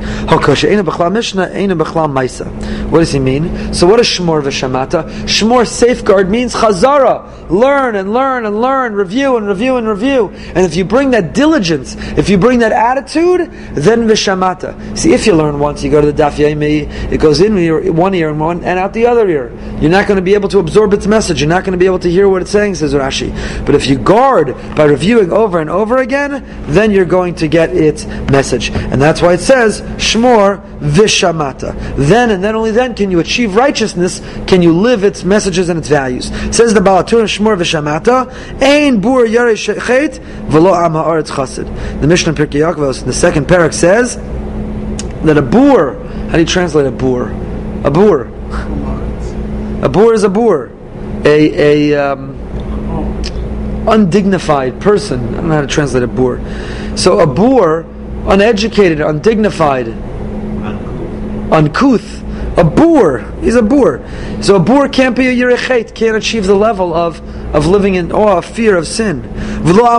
What 2.91 2.99
does 2.99 3.13
he 3.13 3.19
mean? 3.19 3.75
So 3.75 3.87
what 3.87 4.01
is 4.01 4.07
Shmor 4.07 4.43
v'shamata? 4.43 5.05
Shmor, 5.25 5.67
safeguard, 5.67 6.31
means 6.31 6.55
chazara. 6.55 7.51
Learn 7.51 7.97
and 7.97 8.13
learn 8.13 8.47
and 8.47 8.61
learn, 8.61 8.95
review 8.95 9.37
and 9.37 9.47
review 9.47 9.77
and 9.77 9.87
review. 9.87 10.29
And 10.29 10.59
if 10.59 10.77
you 10.77 10.85
bring 10.85 11.11
that 11.11 11.35
diligence, 11.35 11.97
if 12.19 12.29
you 12.29 12.39
bring 12.39 12.61
that 12.61 12.73
attitude, 12.73 13.51
then 13.75 14.09
v'shamata. 14.09 14.99
See, 14.99 15.13
if 15.13 15.27
you 15.27 15.35
learn 15.35 15.59
once, 15.59 15.83
you 15.83 15.91
go 15.91 16.01
to 16.01 16.11
the 16.11 16.23
daf 16.23 16.33
it 16.43 17.19
goes 17.19 17.41
in 17.41 17.95
one 17.95 18.15
ear 18.15 18.31
and 18.31 18.41
one 18.41 18.65
and 18.65 18.79
out 18.79 18.93
the 18.93 19.07
other 19.07 19.29
ear. 19.29 19.51
You're 19.81 19.91
not 19.91 20.07
going 20.07 20.17
to 20.17 20.23
be 20.23 20.35
able 20.35 20.49
to 20.51 20.59
absorb 20.59 20.93
its 20.93 21.07
message. 21.07 21.41
You're 21.41 21.49
not 21.49 21.65
going 21.65 21.73
to 21.73 21.79
be 21.79 21.87
able 21.87 21.99
to 22.01 22.11
hear 22.11 22.29
what 22.29 22.43
it's 22.43 22.51
saying, 22.51 22.77
says 22.77 22.95
Rashi. 22.95 23.33
But 23.65 23.75
if 23.75 23.87
you 23.87 23.99
guard 23.99 24.55
by 24.77 24.85
reviewing 24.85 25.33
over 25.33 25.61
and 25.61 25.71
over 25.71 25.99
again, 25.99 26.45
then 26.67 26.91
you're 26.91 27.05
going 27.05 27.35
to 27.37 27.42
to 27.43 27.49
get 27.49 27.71
its 27.77 28.07
message. 28.07 28.71
And 28.71 29.01
that's 29.01 29.21
why 29.21 29.35
it 29.35 29.41
says, 29.41 29.83
Shmor 29.83 30.63
vishamata. 30.79 31.97
Then 31.97 32.31
and 32.31 32.43
then 32.43 32.57
only 32.57 32.71
then 32.71 32.95
can 32.95 33.11
you 33.11 33.19
achieve 33.19 33.55
righteousness, 33.55 34.21
can 34.47 34.63
you 34.63 34.73
live 34.73 35.05
its 35.05 35.25
messages 35.25 35.69
and 35.69 35.79
its 35.79 35.89
values. 35.89 36.31
It 36.31 36.55
says 36.55 36.73
the 36.73 36.81
Balatun 36.81 37.25
Shmor 37.25 37.57
vishamata, 37.57 38.33
Ein 38.63 39.01
bur 39.01 39.27
yare 39.27 39.53
shechet, 39.53 40.19
velo 40.49 40.75
am 40.75 40.93
ha'aretz 40.93 41.31
chasid. 41.31 41.67
The 42.01 42.07
Mishnah 42.07 42.33
Pirkei 42.33 43.01
in 43.01 43.07
the 43.07 43.13
second 43.13 43.47
parak 43.47 43.75
says, 43.75 44.17
that 45.25 45.39
a 45.39 45.43
boor 45.43 45.95
How 46.27 46.33
do 46.33 46.41
you 46.41 46.47
translate 46.47 46.87
a 46.87 46.91
boor? 46.91 47.31
A 47.85 47.91
boor. 47.91 48.23
A 49.83 49.89
boor 49.89 50.15
is 50.15 50.25
a 50.25 50.29
boor. 50.29 50.71
A, 51.25 51.93
a 51.93 52.13
um, 52.13 52.32
undignified 53.87 54.81
person. 54.81 55.21
I 55.21 55.37
don't 55.37 55.49
know 55.49 55.55
how 55.55 55.61
to 55.61 55.67
translate 55.67 56.03
a 56.03 56.09
boor. 56.09 56.41
So 56.97 57.21
a 57.21 57.27
boor, 57.27 57.87
uneducated, 58.27 59.01
undignified, 59.01 59.89
uncouth. 61.53 62.21
A 62.59 62.65
boor. 62.65 63.21
He's 63.41 63.55
a 63.55 63.63
boor. 63.63 64.07
So 64.43 64.57
a 64.57 64.61
boor 64.61 64.89
can't 64.89 65.17
be 65.17 65.29
a 65.29 65.35
yirechet, 65.35 65.95
can't 65.95 66.17
achieve 66.17 66.47
the 66.47 66.55
level 66.55 66.93
of, 66.93 67.21
of 67.55 67.67
living 67.67 67.95
in 67.95 68.13
awe, 68.13 68.43
fear 68.43 68.77
of 68.77 68.87
sin. 68.87 69.23
V'lo 69.23 69.97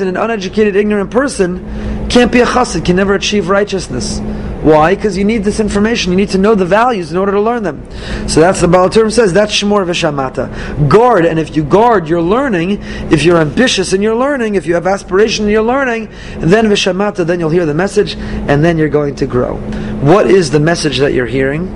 and 0.00 0.08
an 0.08 0.16
uneducated, 0.16 0.76
ignorant 0.76 1.10
person 1.10 1.95
can't 2.16 2.32
be 2.32 2.40
a 2.40 2.46
chassid, 2.46 2.82
can 2.82 2.96
never 2.96 3.12
achieve 3.12 3.50
righteousness. 3.50 4.20
Why? 4.62 4.94
Because 4.94 5.18
you 5.18 5.24
need 5.26 5.44
this 5.44 5.60
information. 5.60 6.12
You 6.12 6.16
need 6.16 6.30
to 6.30 6.38
know 6.38 6.54
the 6.54 6.64
values 6.64 7.12
in 7.12 7.18
order 7.18 7.32
to 7.32 7.40
learn 7.42 7.62
them. 7.62 7.86
So 8.26 8.40
that's 8.40 8.62
the 8.62 8.68
Baal 8.68 8.88
Term 8.88 9.10
says. 9.10 9.34
That's 9.34 9.52
Shemor 9.52 9.84
V'Shamata. 9.84 10.88
Guard, 10.88 11.26
and 11.26 11.38
if 11.38 11.54
you 11.54 11.62
guard 11.62 12.08
your 12.08 12.22
learning, 12.22 12.78
if 13.12 13.22
you're 13.22 13.36
ambitious 13.36 13.92
in 13.92 14.00
your 14.00 14.14
learning, 14.14 14.54
if 14.54 14.64
you 14.64 14.72
have 14.72 14.86
aspiration 14.86 15.44
in 15.44 15.50
your 15.50 15.62
learning, 15.62 16.08
then 16.38 16.64
V'Shamata, 16.64 17.26
then 17.26 17.38
you'll 17.38 17.50
hear 17.50 17.66
the 17.66 17.74
message, 17.74 18.16
and 18.16 18.64
then 18.64 18.78
you're 18.78 18.88
going 18.88 19.14
to 19.16 19.26
grow. 19.26 19.56
What 20.00 20.30
is 20.30 20.50
the 20.50 20.60
message 20.60 20.96
that 21.00 21.12
you're 21.12 21.26
hearing? 21.26 21.66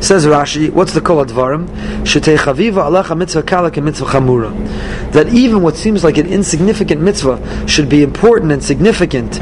Says 0.00 0.26
Rashi, 0.26 0.70
what's 0.70 0.92
the 0.92 1.00
kol 1.00 1.24
advarim? 1.24 1.66
Shetei 2.02 2.36
chaviva 2.36 2.84
alacha 2.84 3.16
mitzvah 3.16 3.42
kalak 3.42 3.76
and 3.76 3.86
mitzvah 3.86 4.06
chamura. 4.06 5.12
That 5.12 5.28
even 5.28 5.62
what 5.62 5.76
seems 5.76 6.04
like 6.04 6.18
an 6.18 6.26
insignificant 6.26 7.00
mitzvah 7.00 7.66
should 7.66 7.88
be 7.88 8.02
important 8.02 8.52
and 8.52 8.62
significant 8.62 9.40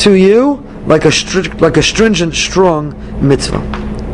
to 0.00 0.12
you, 0.12 0.62
like 0.86 1.04
a 1.04 1.08
stri- 1.08 1.60
like 1.60 1.76
a 1.76 1.82
stringent, 1.82 2.34
strong 2.34 2.94
mitzvah. 3.26 3.60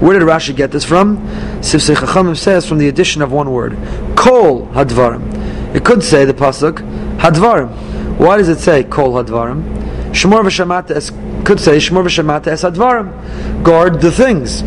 Where 0.00 0.18
did 0.18 0.26
Rashi 0.26 0.54
get 0.56 0.70
this 0.70 0.84
from? 0.84 1.18
Sifsei 1.58 1.94
Chachamim 1.94 2.36
says 2.36 2.66
from 2.66 2.78
the 2.78 2.88
addition 2.88 3.20
of 3.20 3.32
one 3.32 3.50
word, 3.50 3.76
kol 4.16 4.66
hadvarim. 4.68 5.74
It 5.74 5.84
could 5.84 6.02
say 6.02 6.24
the 6.24 6.32
pasuk 6.32 6.78
hadvarim. 7.18 8.16
Why 8.16 8.36
does 8.38 8.48
it 8.48 8.60
say 8.60 8.84
kol 8.84 9.12
hadvarim? 9.22 10.14
Shemor 10.14 10.42
v'shamata 10.42 11.44
could 11.44 11.60
say 11.60 11.78
shemor 11.78 12.04
v'shamata 12.04 12.46
es 12.46 12.62
hadvarim. 12.62 13.64
Guard 13.64 14.00
the 14.00 14.10
things 14.10 14.62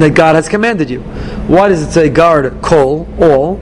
that 0.00 0.14
God 0.14 0.34
has 0.34 0.48
commanded 0.48 0.90
you. 0.90 1.00
Why 1.48 1.68
does 1.68 1.82
it 1.82 1.92
say 1.92 2.08
guard 2.08 2.60
kol 2.62 3.06
all? 3.20 3.60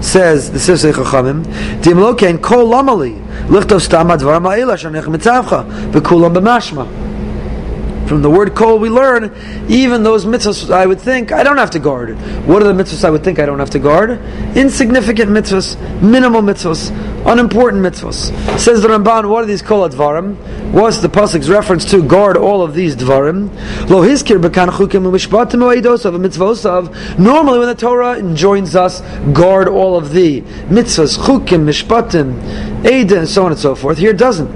Says 0.00 0.50
the 0.50 0.58
Sifsei 0.58 0.92
Chachamim, 0.92 1.44
Dimlokein 1.82 2.42
kol 2.42 2.66
lamali 2.66 3.18
lichtov 3.46 3.80
stam 3.80 4.08
advar 4.08 4.40
ma'ila 4.40 4.76
shanech 4.76 5.04
mitzavcha 5.04 5.64
v'kulam 5.92 6.34
b'mashma. 6.34 7.03
From 8.06 8.20
the 8.20 8.28
word 8.28 8.54
kol 8.54 8.78
we 8.78 8.90
learn, 8.90 9.34
even 9.68 10.02
those 10.02 10.26
mitzvahs 10.26 10.70
I 10.70 10.84
would 10.84 11.00
think 11.00 11.32
I 11.32 11.42
don't 11.42 11.56
have 11.56 11.70
to 11.70 11.78
guard. 11.78 12.10
What 12.46 12.62
are 12.62 12.70
the 12.70 12.82
mitzvahs 12.82 13.04
I 13.04 13.10
would 13.10 13.24
think 13.24 13.38
I 13.38 13.46
don't 13.46 13.58
have 13.58 13.70
to 13.70 13.78
guard? 13.78 14.10
Insignificant 14.56 15.30
mitzvahs, 15.30 16.02
minimal 16.02 16.42
mitzvahs, 16.42 16.90
unimportant 17.26 17.82
mitzvahs. 17.82 18.58
Says 18.58 18.82
the 18.82 18.88
Ramban, 18.88 19.30
what 19.30 19.44
are 19.44 19.46
these 19.46 19.62
kol 19.62 19.88
advarim? 19.88 20.36
What's 20.72 20.98
the 20.98 21.08
pasuk's 21.08 21.48
reference 21.48 21.88
to 21.92 22.02
guard 22.02 22.36
all 22.36 22.60
of 22.60 22.74
these 22.74 22.94
dvarim? 22.94 23.48
Lo 23.88 24.02
hiskir 24.02 24.38
bekan 24.38 24.68
chukim 24.68 25.04
u'eidosav 25.04 26.14
mitzvosav. 26.16 27.18
Normally 27.18 27.58
when 27.58 27.68
the 27.68 27.74
Torah 27.74 28.18
enjoins 28.18 28.76
us, 28.76 29.00
guard 29.32 29.66
all 29.66 29.96
of 29.96 30.12
the 30.12 30.42
mitzvahs, 30.68 31.16
chukim, 31.18 31.64
mishpatim, 31.64 32.38
eida, 32.82 33.18
and 33.18 33.28
so 33.28 33.44
on 33.46 33.52
and 33.52 33.60
so 33.60 33.74
forth. 33.74 33.96
Here 33.96 34.10
it 34.10 34.18
doesn't. 34.18 34.50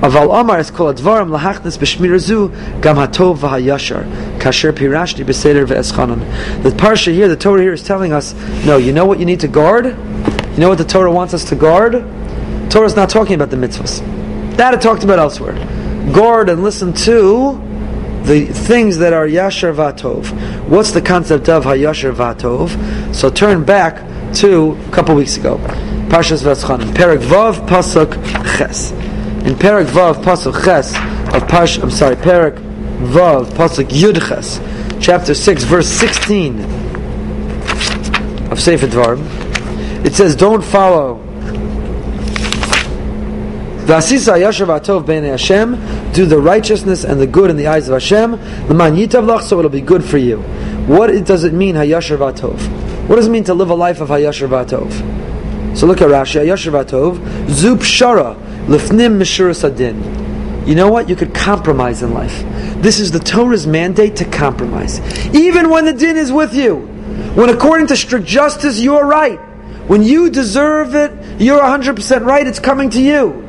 Aval 0.00 0.40
Amar 0.40 0.58
is 0.58 0.70
called 0.70 0.96
Dvarim 0.96 1.30
lahachnes 1.30 1.78
b'shmir 1.78 2.18
zu 2.18 2.48
gam 2.80 2.96
hatov 2.96 3.38
v'hayashar 3.38 4.04
kasher 4.38 4.72
pirashti 4.72 5.24
b'seder 5.24 5.66
v'eschanan. 5.66 6.20
The 6.62 6.70
parsha 6.70 7.12
here, 7.12 7.28
the 7.28 7.36
Torah 7.36 7.62
here 7.62 7.72
is 7.72 7.82
telling 7.82 8.12
us, 8.12 8.34
no, 8.66 8.76
you 8.76 8.92
know 8.92 9.06
what 9.06 9.18
you 9.18 9.24
need 9.24 9.40
to 9.40 9.48
guard? 9.48 9.86
You 9.86 10.58
know 10.58 10.68
what 10.68 10.78
the 10.78 10.84
Torah 10.84 11.10
wants 11.10 11.32
us 11.32 11.44
to 11.44 11.56
guard? 11.56 11.92
Torah 12.70 12.86
is 12.86 12.96
not 12.96 13.08
talking 13.08 13.34
about 13.34 13.50
the 13.50 13.56
mitzvahs. 13.56 14.00
That 14.56 14.74
it 14.74 14.80
talked 14.80 15.04
about 15.04 15.18
elsewhere. 15.18 15.54
Guard 16.12 16.48
and 16.48 16.62
listen 16.62 16.92
to 16.92 17.60
the 18.24 18.46
things 18.46 18.98
that 18.98 19.12
are 19.12 19.26
yashar 19.26 19.74
vatov. 19.74 20.26
What's 20.68 20.90
the 20.90 21.02
concept 21.02 21.48
of 21.48 21.64
hayashar 21.64 22.14
vatov? 22.14 23.14
So 23.14 23.30
turn 23.30 23.64
back 23.64 24.02
to 24.34 24.72
a 24.72 24.90
couple 24.90 25.14
weeks 25.14 25.36
ago. 25.36 25.58
Parshas 26.08 26.42
Veschanan. 26.42 26.94
Perak 26.94 27.20
Vav 27.20 27.66
Pasuk 27.66 28.12
Ches 28.58 28.92
in 29.44 29.54
Perak 29.58 29.86
Vav 29.88 30.14
Pasuk 30.22 30.64
Ches 30.64 30.94
of 31.34 31.46
Pash, 31.48 31.78
I'm 31.78 31.90
sorry, 31.90 32.16
Perak 32.16 32.54
Vav 32.54 33.44
Pasuk 33.52 33.88
Yud 33.88 34.26
Ches, 34.26 34.58
chapter 35.04 35.34
6, 35.34 35.64
verse 35.64 35.86
16 35.86 36.60
of 38.50 38.58
Sefer 38.58 38.86
Dvarim, 38.86 39.22
it 40.06 40.14
says, 40.14 40.34
don't 40.34 40.64
follow 40.64 41.16
Vasisa 43.84 44.38
Yashav 44.38 44.80
Atov 44.80 45.04
Ben 45.04 45.24
Hashem, 45.24 46.12
do 46.12 46.24
the 46.24 46.38
righteousness 46.38 47.04
and 47.04 47.20
the 47.20 47.26
good 47.26 47.50
in 47.50 47.58
the 47.58 47.66
eyes 47.66 47.86
of 47.86 47.92
Hashem, 47.92 48.32
L'man 48.68 48.96
Yitav 48.96 49.26
Lach, 49.26 49.42
so 49.42 49.58
it'll 49.58 49.70
be 49.70 49.82
good 49.82 50.02
for 50.02 50.16
you. 50.16 50.40
What 50.86 51.08
does 51.26 51.44
it 51.44 51.52
mean, 51.52 51.74
Hayashav 51.74 52.32
Atov? 52.32 52.58
What 53.08 53.16
does 53.16 53.26
it 53.26 53.30
mean 53.30 53.44
to 53.44 53.52
live 53.52 53.68
a 53.68 53.74
life 53.74 54.00
of 54.00 54.08
Hayashav 54.08 54.64
Atov? 54.64 55.76
So 55.76 55.86
look 55.86 56.00
at 56.00 56.08
Rashi, 56.08 56.40
Hayashav 56.40 56.84
Atov, 56.86 57.18
Zup 57.48 57.80
Shara, 57.80 58.40
Lifnim 58.66 59.18
Mishuras 59.18 59.64
Adin. 59.64 60.66
You 60.66 60.74
know 60.74 60.90
what? 60.90 61.08
You 61.08 61.16
could 61.16 61.34
compromise 61.34 62.02
in 62.02 62.14
life. 62.14 62.42
This 62.82 62.98
is 62.98 63.10
the 63.10 63.18
Torah's 63.18 63.66
mandate 63.66 64.16
to 64.16 64.24
compromise. 64.24 65.00
Even 65.34 65.68
when 65.68 65.84
the 65.84 65.92
din 65.92 66.16
is 66.16 66.32
with 66.32 66.54
you. 66.54 66.76
When 67.34 67.50
according 67.50 67.88
to 67.88 67.96
strict 67.96 68.26
justice, 68.26 68.80
you're 68.80 69.04
right. 69.04 69.38
When 69.88 70.02
you 70.02 70.30
deserve 70.30 70.94
it, 70.94 71.12
you're 71.40 71.60
100% 71.60 72.24
right, 72.24 72.46
it's 72.46 72.58
coming 72.58 72.88
to 72.90 73.02
you. 73.02 73.42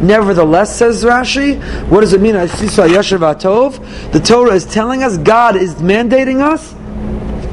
Nevertheless, 0.00 0.74
says 0.74 1.04
Rashi, 1.04 1.60
what 1.88 2.00
does 2.00 2.12
it 2.14 2.20
mean? 2.20 2.32
The 2.34 4.22
Torah 4.24 4.54
is 4.54 4.64
telling 4.64 5.02
us, 5.02 5.18
God 5.18 5.56
is 5.56 5.74
mandating 5.76 6.40
us, 6.40 6.72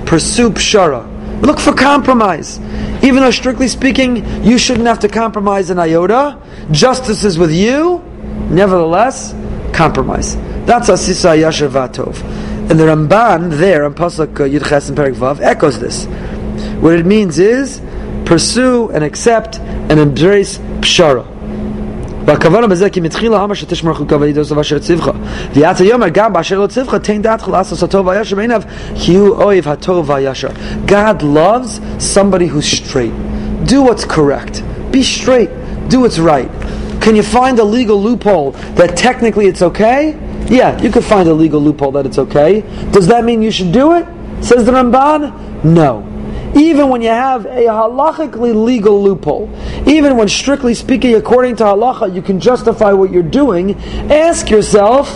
pursue 0.07 0.51
pshara. 0.51 1.05
Look 1.41 1.59
for 1.59 1.73
compromise. 1.73 2.59
Even 3.01 3.21
though, 3.21 3.31
strictly 3.31 3.67
speaking, 3.67 4.43
you 4.43 4.57
shouldn't 4.57 4.87
have 4.87 4.99
to 4.99 5.07
compromise 5.07 5.69
an 5.69 5.79
iota, 5.79 6.37
justice 6.71 7.23
is 7.23 7.37
with 7.37 7.51
you, 7.51 7.99
nevertheless, 8.49 9.33
compromise. 9.73 10.35
That's 10.65 10.89
Asisa 10.89 11.29
Yasher 11.29 11.69
Vatov. 11.69 12.21
And 12.69 12.79
the 12.79 12.83
Ramban 12.83 13.57
there 13.57 13.85
on 13.85 13.95
Pasuk 13.95 14.39
uh, 14.39 14.43
Yud 14.43 14.67
Ches 14.67 14.89
and 14.89 14.97
Perik 14.97 15.15
Vav 15.15 15.39
echoes 15.39 15.79
this. 15.79 16.05
What 16.81 16.93
it 16.93 17.05
means 17.05 17.39
is 17.39 17.81
pursue 18.25 18.89
and 18.91 19.03
accept 19.03 19.59
and 19.59 19.99
embrace 19.99 20.57
pshara. 20.81 21.38
והכוונה 22.28 22.66
בזה 22.66 22.90
כי 22.90 23.00
מתחילה 23.00 23.42
המה 23.42 23.54
שתשמר 23.54 23.94
חוקה 23.94 24.16
וידוס 24.20 24.52
ואשר 24.52 24.78
ציבך 24.78 25.10
ויעצה 25.54 25.84
יאמר 25.84 26.08
גם 26.08 26.32
באשר 26.32 26.58
לא 26.58 26.66
ציבך 26.66 26.94
תן 26.94 27.22
דעתך 27.22 27.48
לעשות 27.48 27.82
הטוב 27.82 28.06
והישר 28.06 28.36
בעיניו 28.36 28.62
כי 28.94 29.16
הוא 29.16 29.28
אוהב 29.28 29.68
הטוב 29.68 30.10
והישר 30.10 30.48
God 30.86 31.22
loves 31.22 31.80
somebody 32.14 32.46
who's 32.46 32.82
straight 32.82 33.14
do 33.66 33.82
what's 33.82 34.04
correct 34.04 34.62
be 34.92 35.02
straight 35.02 35.50
do 35.88 36.00
what's 36.00 36.18
right 36.18 36.50
can 37.00 37.14
you 37.16 37.22
find 37.22 37.58
a 37.58 37.64
legal 37.64 37.98
loophole 38.06 38.52
that 38.76 38.90
technically 38.96 39.46
it's 39.46 39.62
okay 39.62 40.16
yeah 40.48 40.70
you 40.84 40.90
could 40.90 41.04
find 41.04 41.28
a 41.28 41.34
legal 41.44 41.60
loophole 41.66 41.92
that 41.92 42.06
it's 42.06 42.18
okay 42.18 42.62
does 42.96 43.06
that 43.06 43.24
mean 43.24 43.42
you 43.42 43.50
should 43.50 43.72
do 43.72 43.86
it 43.98 44.06
says 44.40 44.64
the 44.64 44.72
Ramban 44.72 45.20
no 45.64 45.90
even 46.55 46.89
when 46.89 47.01
you 47.01 47.09
have 47.09 47.45
a 47.45 47.65
halachically 47.65 48.53
legal 48.55 49.01
loophole, 49.01 49.49
even 49.87 50.17
when 50.17 50.27
strictly 50.27 50.73
speaking, 50.73 51.15
according 51.15 51.55
to 51.57 51.63
halacha, 51.63 52.13
you 52.13 52.21
can 52.21 52.39
justify 52.39 52.91
what 52.93 53.11
you're 53.11 53.23
doing, 53.23 53.75
ask 54.11 54.49
yourself, 54.49 55.09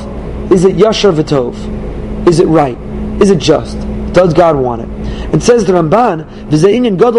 is 0.51 0.65
it 0.65 0.75
yashar 0.75 1.13
v'tov? 1.13 2.27
Is 2.27 2.39
it 2.39 2.47
right? 2.47 2.77
Is 3.21 3.29
it 3.29 3.39
just? 3.39 3.77
Does 4.13 4.33
God 4.33 4.55
want 4.55 4.83
it? 4.83 5.33
It 5.33 5.41
says 5.41 5.65
the 5.65 5.73
Ramban, 5.73 6.49
"V'zeinin 6.49 6.99
kol 6.99 7.13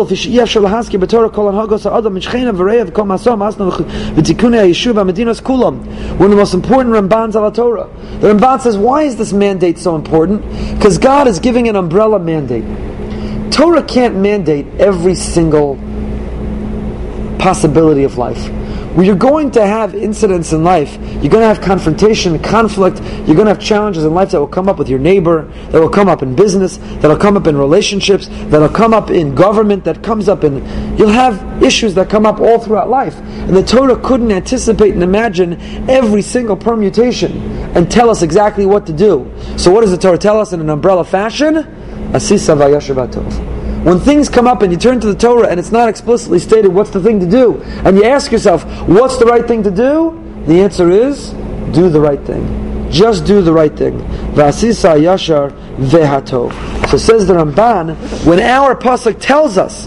anhagos 1.52 1.82
ha'adam 1.82 2.14
mishchena 2.14 2.54
v'reyav 2.54 2.94
kol 2.94 3.06
masom 3.06 3.40
asna 3.40 3.72
v'tikunei 4.14 4.60
ha'yeshuv 4.60 4.94
ha'medinas 4.94 5.42
kulam." 5.42 5.84
One 6.18 6.26
of 6.26 6.30
the 6.30 6.36
most 6.36 6.54
important 6.54 6.94
Rambans 6.94 7.34
of 7.34 7.52
the 7.52 7.62
Torah. 7.62 7.88
The 8.20 8.28
Ramban 8.32 8.60
says, 8.60 8.78
why 8.78 9.02
is 9.02 9.16
this 9.16 9.32
mandate 9.32 9.78
so 9.80 9.96
important? 9.96 10.44
Because 10.76 10.98
God 10.98 11.26
is 11.26 11.40
giving 11.40 11.68
an 11.68 11.74
umbrella 11.74 12.20
mandate. 12.20 12.64
Torah 13.54 13.84
can't 13.84 14.16
mandate 14.16 14.66
every 14.80 15.14
single 15.14 15.76
possibility 17.38 18.02
of 18.02 18.18
life. 18.18 18.50
where 18.96 19.06
you're 19.06 19.14
going 19.14 19.52
to 19.52 19.64
have 19.64 19.94
incidents 19.94 20.52
in 20.52 20.64
life. 20.64 20.94
You're 20.94 21.30
going 21.30 21.42
to 21.42 21.46
have 21.46 21.60
confrontation, 21.60 22.38
conflict. 22.40 23.00
You're 23.26 23.36
going 23.36 23.46
to 23.46 23.54
have 23.54 23.60
challenges 23.60 24.04
in 24.04 24.12
life 24.12 24.32
that 24.32 24.40
will 24.40 24.48
come 24.48 24.68
up 24.68 24.78
with 24.78 24.88
your 24.88 24.98
neighbor, 24.98 25.42
that 25.70 25.80
will 25.80 25.88
come 25.88 26.08
up 26.08 26.22
in 26.22 26.34
business, 26.34 26.78
that 26.78 27.04
will 27.04 27.16
come 27.16 27.36
up 27.36 27.46
in 27.46 27.56
relationships, 27.56 28.26
that 28.28 28.60
will 28.60 28.68
come 28.68 28.92
up 28.92 29.10
in 29.10 29.36
government, 29.36 29.84
that 29.84 30.02
comes 30.02 30.28
up 30.28 30.42
in. 30.42 30.56
You'll 30.96 31.08
have 31.08 31.62
issues 31.62 31.94
that 31.94 32.10
come 32.10 32.26
up 32.26 32.40
all 32.40 32.58
throughout 32.58 32.88
life. 32.90 33.16
And 33.18 33.56
the 33.56 33.62
Torah 33.62 33.98
couldn't 34.00 34.32
anticipate 34.32 34.94
and 34.94 35.02
imagine 35.02 35.60
every 35.88 36.22
single 36.22 36.56
permutation 36.56 37.40
and 37.76 37.88
tell 37.88 38.10
us 38.10 38.22
exactly 38.22 38.66
what 38.66 38.86
to 38.86 38.92
do. 38.92 39.32
So, 39.56 39.72
what 39.72 39.82
does 39.82 39.92
the 39.92 39.98
Torah 39.98 40.18
tell 40.18 40.40
us 40.40 40.52
in 40.52 40.60
an 40.60 40.70
umbrella 40.70 41.04
fashion? 41.04 41.73
Asisa. 42.14 42.54
When 43.84 43.98
things 43.98 44.28
come 44.28 44.46
up 44.46 44.62
and 44.62 44.72
you 44.72 44.78
turn 44.78 45.00
to 45.00 45.06
the 45.08 45.14
Torah 45.14 45.48
and 45.48 45.60
it's 45.60 45.72
not 45.72 45.88
explicitly 45.88 46.38
stated 46.38 46.68
what's 46.68 46.90
the 46.90 47.00
thing 47.00 47.20
to 47.20 47.28
do, 47.28 47.60
and 47.84 47.96
you 47.96 48.04
ask 48.04 48.32
yourself, 48.32 48.64
what's 48.88 49.18
the 49.18 49.26
right 49.26 49.46
thing 49.46 49.62
to 49.64 49.70
do? 49.70 50.20
The 50.46 50.60
answer 50.60 50.90
is, 50.90 51.30
do 51.74 51.90
the 51.90 52.00
right 52.00 52.20
thing. 52.24 52.90
Just 52.90 53.26
do 53.26 53.42
the 53.42 53.52
right 53.52 53.76
thing. 53.76 53.98
Vasisa. 54.34 54.94
So 56.88 56.96
says 56.96 57.26
the 57.26 57.34
Ramban, 57.34 57.96
when 58.24 58.40
our 58.40 58.76
pasuk 58.76 59.20
tells 59.20 59.58
us, 59.58 59.86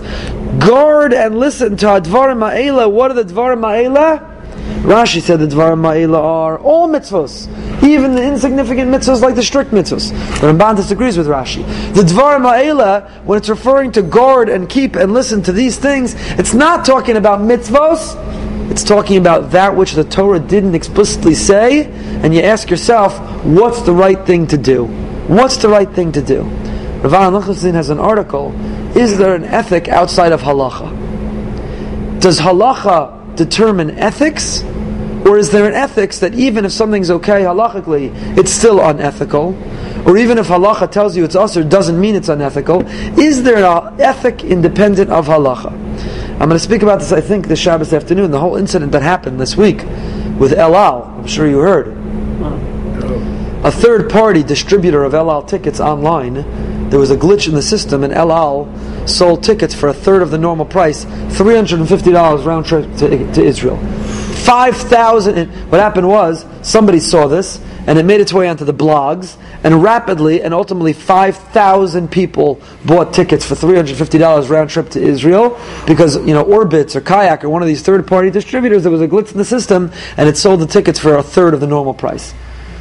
guard 0.60 1.14
and 1.14 1.40
listen 1.40 1.78
to 1.78 1.86
Advarim 1.86 2.40
Ma'ela, 2.40 2.92
what 2.92 3.12
are 3.12 3.14
the 3.14 3.24
advarim 3.24 3.62
Ma'ela? 3.62 4.37
Rashi 4.88 5.22
said 5.22 5.40
the 5.40 5.48
Dvarim 5.48 5.82
Ma'ela 5.82 6.18
are 6.18 6.60
all 6.60 6.88
mitzvahs, 6.88 7.48
even 7.84 8.16
the 8.16 8.24
insignificant 8.24 8.90
mitzvahs 8.90 9.22
like 9.22 9.36
the 9.36 9.44
strict 9.44 9.72
mitzvahs. 9.72 10.12
The 10.40 10.48
Ramban 10.48 10.78
disagrees 10.78 11.18
with 11.18 11.28
Rashi. 11.28 11.66
The 11.94 12.04
Dvarim 12.04 12.46
Ma'ela, 12.46 13.10
when 13.26 13.38
it's 13.38 13.50
referring 13.50 13.92
to 13.94 14.02
guard 14.02 14.48
and 14.50 14.70
keep 14.70 14.96
and 14.96 15.14
listen 15.14 15.42
to 15.44 15.52
these 15.52 15.78
things, 15.78 16.16
it's 16.40 16.54
not 16.54 16.86
talking 16.86 17.18
about 17.18 17.42
mitzvahs, 17.42 18.16
it's 18.72 18.84
talking 18.84 19.18
about 19.18 19.52
that 19.52 19.76
which 19.76 19.94
the 19.94 20.04
Torah 20.04 20.40
didn't 20.40 20.76
explicitly 20.76 21.34
say, 21.34 21.86
and 22.22 22.34
you 22.34 22.42
ask 22.42 22.70
yourself, 22.70 23.20
what's 23.44 23.82
the 23.82 23.94
right 23.94 24.26
thing 24.26 24.48
to 24.48 24.58
do? 24.58 24.86
What's 25.28 25.58
the 25.58 25.70
right 25.70 25.90
thing 25.90 26.12
to 26.14 26.22
do? 26.22 26.44
Rav 27.02 27.14
Alan 27.14 27.42
has 27.42 27.90
an 27.90 28.00
article, 28.00 28.54
is 28.98 29.18
there 29.18 29.36
an 29.36 29.44
ethic 29.44 29.88
outside 29.88 30.32
of 30.32 30.42
halacha? 30.42 32.22
Does 32.22 32.40
halacha 32.40 33.17
determine 33.38 33.92
ethics? 33.92 34.64
Or 35.26 35.38
is 35.38 35.50
there 35.50 35.68
an 35.68 35.74
ethics 35.74 36.20
that 36.20 36.34
even 36.36 36.66
if 36.66 36.72
something's 36.72 37.10
okay 37.10 37.42
halachically, 37.42 38.12
it's 38.38 38.52
still 38.52 38.80
unethical? 38.80 39.58
Or 40.06 40.18
even 40.18 40.38
if 40.38 40.48
halacha 40.48 40.90
tells 40.90 41.18
you 41.18 41.24
it's 41.24 41.36
usr, 41.36 41.68
doesn't 41.68 42.00
mean 42.00 42.16
it's 42.16 42.30
unethical. 42.30 42.88
Is 43.20 43.44
there 43.44 43.66
an 43.66 44.00
ethic 44.00 44.44
independent 44.44 45.10
of 45.10 45.28
halacha? 45.28 45.72
I'm 46.40 46.50
going 46.50 46.52
to 46.52 46.60
speak 46.60 46.84
about 46.84 47.00
this, 47.00 47.12
I 47.12 47.20
think, 47.20 47.48
this 47.48 47.60
Shabbos 47.60 47.94
afternoon, 47.94 48.32
the 48.32 48.40
whole 48.40 48.58
incident 48.58 48.92
that 48.92 49.02
happened 49.02 49.40
this 49.40 49.58
week 49.58 49.84
with 50.40 50.54
El 50.54 50.76
Al. 50.76 51.04
I'm 51.04 51.28
sure 51.28 51.48
you 51.48 51.60
heard. 51.60 51.88
A 53.66 53.72
third 53.72 54.10
party 54.10 54.44
distributor 54.44 55.04
of 55.04 55.14
El 55.14 55.32
Al 55.32 55.42
tickets 55.42 55.80
online, 55.80 56.90
there 56.90 57.00
was 57.00 57.12
a 57.12 57.18
glitch 57.18 57.48
in 57.50 57.56
the 57.56 57.62
system, 57.62 58.04
and 58.04 58.14
El 58.14 58.32
Al 58.32 58.66
sold 59.10 59.44
tickets 59.44 59.74
for 59.74 59.90
a 59.90 59.94
third 59.94 60.22
of 60.22 60.32
the 60.32 60.38
normal 60.38 60.66
price, 60.66 61.06
$350 61.06 62.46
round 62.46 62.66
trip 62.66 62.86
to, 62.98 63.34
to 63.34 63.44
Israel. 63.44 63.78
5,000. 63.78 65.50
What 65.70 65.82
happened 65.82 66.08
was, 66.08 66.46
somebody 66.62 67.00
saw 67.00 67.28
this, 67.28 67.60
and 67.88 67.98
it 67.98 68.06
made 68.06 68.22
its 68.22 68.34
way 68.34 68.48
onto 68.48 68.66
the 68.66 68.74
blogs, 68.74 69.38
and 69.64 69.82
rapidly 69.82 70.42
and 70.42 70.54
ultimately 70.54 70.94
5,000 70.94 72.12
people 72.12 72.62
bought 72.86 73.14
tickets 73.14 73.46
for 73.46 73.56
$350 73.56 74.50
round 74.50 74.70
trip 74.70 74.90
to 74.90 75.02
Israel 75.02 75.60
because, 75.86 76.18
you 76.18 76.34
know, 76.34 76.44
Orbitz 76.44 76.96
or 76.96 77.02
Kayak 77.02 77.44
or 77.44 77.50
one 77.50 77.62
of 77.62 77.68
these 77.68 77.82
third 77.82 78.06
party 78.06 78.30
distributors, 78.30 78.84
there 78.84 78.92
was 78.92 79.02
a 79.02 79.08
glitch 79.08 79.32
in 79.32 79.38
the 79.38 79.46
system, 79.46 79.92
and 80.18 80.30
it 80.30 80.38
sold 80.38 80.60
the 80.60 80.68
tickets 80.68 81.00
for 81.00 81.16
a 81.16 81.24
third 81.24 81.54
of 81.54 81.60
the 81.60 81.68
normal 81.68 81.94
price. 81.94 82.34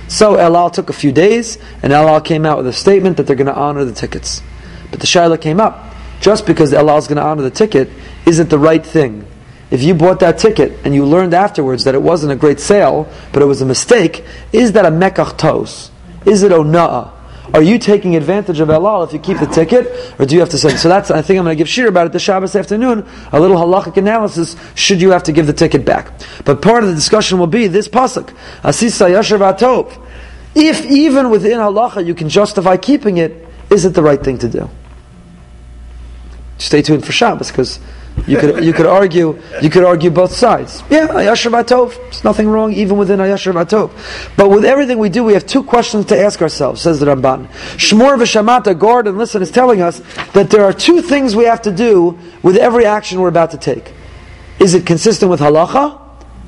So 0.09 0.35
El 0.37 0.57
Al 0.57 0.71
took 0.71 0.91
a 0.91 0.93
few 0.93 1.13
days, 1.13 1.59
and 1.83 1.93
El 1.93 2.09
Al 2.09 2.21
came 2.21 2.47
out 2.47 2.59
with 2.59 2.67
a 2.67 2.73
statement 2.73 3.17
that 3.17 3.27
they're 3.27 3.37
going 3.37 3.47
to 3.47 3.57
honor 3.57 3.85
the 3.85 3.93
tickets. 3.93 4.43
But 4.91 5.01
the 5.01 5.07
Shaila 5.07 5.41
came 5.41 5.61
up 5.61 5.96
just 6.21 6.47
because 6.47 6.73
El 6.73 6.91
Al 6.91 6.99
is 6.99 7.07
going 7.07 7.17
to 7.17 7.23
honor 7.23 7.43
the 7.43 7.51
ticket 7.51 7.89
isn't 8.27 8.51
the 8.51 8.59
right 8.59 8.85
thing. 8.85 9.27
If 9.71 9.83
you 9.83 9.95
bought 9.95 10.21
that 10.21 10.39
ticket 10.39 10.79
and 10.85 10.95
you 10.95 11.05
learned 11.05 11.35
afterwards 11.35 11.85
that 11.85 11.95
it 11.95 12.03
wasn't 12.03 12.33
a 12.33 12.37
great 12.37 12.61
sale, 12.61 13.09
but 13.33 13.43
it 13.43 13.47
was 13.47 13.61
a 13.61 13.67
mistake, 13.67 14.25
is 14.53 14.73
that 14.73 14.85
a 14.85 14.91
mekach 14.91 15.37
tos? 15.37 15.91
Is 16.25 16.43
it 16.43 16.53
ona'ah? 16.53 17.13
Are 17.55 17.63
you 17.63 17.79
taking 17.79 18.17
advantage 18.17 18.61
of 18.61 18.71
El 18.71 18.87
Al 18.87 19.05
if 19.05 19.13
you 19.13 19.19
keep 19.19 19.39
the 19.39 19.47
ticket, 19.47 20.15
or 20.19 20.27
do 20.27 20.35
you 20.35 20.41
have 20.41 20.51
to 20.51 20.59
send? 20.59 20.79
So 20.79 20.89
that's 20.89 21.11
I 21.11 21.23
think 21.23 21.39
I'm 21.39 21.45
going 21.45 21.57
to 21.57 21.59
give 21.59 21.69
shiur 21.69 21.89
about 21.89 22.07
it 22.07 22.13
this 22.13 22.23
Shabbos 22.23 22.57
afternoon. 22.57 23.07
A 23.33 23.41
little 23.41 23.57
halachic 23.57 23.97
analysis: 23.97 24.57
should 24.75 25.01
you 25.01 25.13
have 25.13 25.23
to 25.25 25.33
give 25.33 25.47
the 25.47 25.53
ticket 25.53 25.85
back? 25.85 26.11
But 26.45 26.61
part 26.61 26.83
of 26.83 26.89
the 26.89 26.95
discussion 26.95 27.39
will 27.39 27.47
be 27.47 27.69
this 27.69 27.89
pasuk: 27.89 28.35
Asisa 28.63 29.09
yasher 29.09 29.39
v'atov. 29.39 29.97
If 30.57 30.85
even 30.87 31.31
within 31.31 31.59
halacha 31.59 32.05
you 32.05 32.15
can 32.15 32.29
justify 32.29 32.77
keeping 32.77 33.19
it, 33.19 33.47
is 33.71 33.85
it 33.85 33.95
the 33.95 34.03
right 34.03 34.23
thing 34.23 34.39
to 34.39 34.49
do? 34.49 34.69
Stay 36.59 36.83
tuned 36.83 37.05
for 37.05 37.13
Shabbos 37.13 37.51
because 37.51 37.79
you 38.27 38.39
could 38.39 38.65
you 38.65 38.73
could 38.73 38.87
argue 38.87 39.41
you 39.61 39.69
could 39.69 39.85
argue 39.85 40.11
both 40.11 40.33
sides. 40.33 40.83
Yeah, 40.89 41.09
Ayashar 41.09 41.51
Vatov. 41.51 41.95
There's 41.97 42.25
nothing 42.25 42.49
wrong 42.49 42.73
even 42.73 42.97
within 42.97 43.21
Ayashar 43.21 43.53
Vatov. 43.53 43.91
But 44.37 44.49
with 44.49 44.65
everything 44.65 44.99
we 44.99 45.11
do, 45.11 45.23
we 45.23 45.35
have 45.35 45.47
two 45.47 45.63
questions 45.63 46.07
to 46.07 46.19
ask 46.19 46.41
ourselves. 46.41 46.81
Says 46.81 46.99
the 46.99 47.07
Ramban. 47.07 47.49
Shmor 47.77 48.17
v'shamata, 48.17 48.77
guard 48.79 49.07
and 49.07 49.19
listen, 49.19 49.43
is 49.43 49.51
telling 49.51 49.83
us 49.83 50.01
that 50.33 50.51
there 50.51 50.65
are 50.65 50.73
two 50.73 51.03
things 51.03 51.37
we 51.37 51.45
have 51.45 51.63
to 51.63 51.71
do 51.71 52.19
with 52.43 52.57
every 52.57 52.87
action 52.87 53.21
we're 53.21 53.29
about 53.29 53.51
to 53.51 53.59
take. 53.59 53.93
Is 54.59 54.75
it 54.75 54.87
consistent 54.87 55.31
with 55.31 55.41
halacha, 55.41 56.01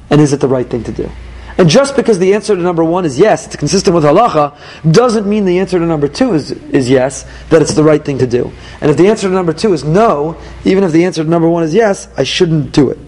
and 0.09 0.20
is 0.20 0.32
it 0.32 0.40
the 0.40 0.48
right 0.48 0.68
thing 0.68 0.84
to 0.84 0.92
do? 0.92 1.11
And 1.59 1.68
just 1.68 1.96
because 1.96 2.20
the 2.20 2.34
answer 2.34 2.54
to 2.54 2.62
number 2.62 2.84
one 2.84 3.04
is 3.04 3.18
yes, 3.18 3.46
it's 3.46 3.56
consistent 3.56 3.92
with 3.92 4.04
halacha, 4.04 4.56
doesn't 4.90 5.28
mean 5.28 5.44
the 5.44 5.59
answer 5.59 5.78
to 5.78 5.84
number 5.84 6.06
two 6.06 6.34
is, 6.34 6.52
is 6.52 6.88
yes, 6.88 7.26
that 7.50 7.61
it's 7.61 7.74
the 7.74 7.82
right 7.82 8.02
thing 8.02 8.18
to 8.18 8.28
do. 8.28 8.52
And 8.80 8.92
if 8.92 8.96
the 8.96 9.09
answer 9.09 9.28
to 9.28 9.34
number 9.34 9.52
two 9.52 9.72
is 9.72 9.82
no, 9.82 10.40
even 10.64 10.84
if 10.84 10.92
the 10.92 11.04
answer 11.04 11.24
to 11.24 11.28
number 11.28 11.48
one 11.48 11.64
is 11.64 11.74
yes, 11.74 12.09
I 12.16 12.22
shouldn't 12.22 12.70
do 12.70 12.90
it. 12.90 12.98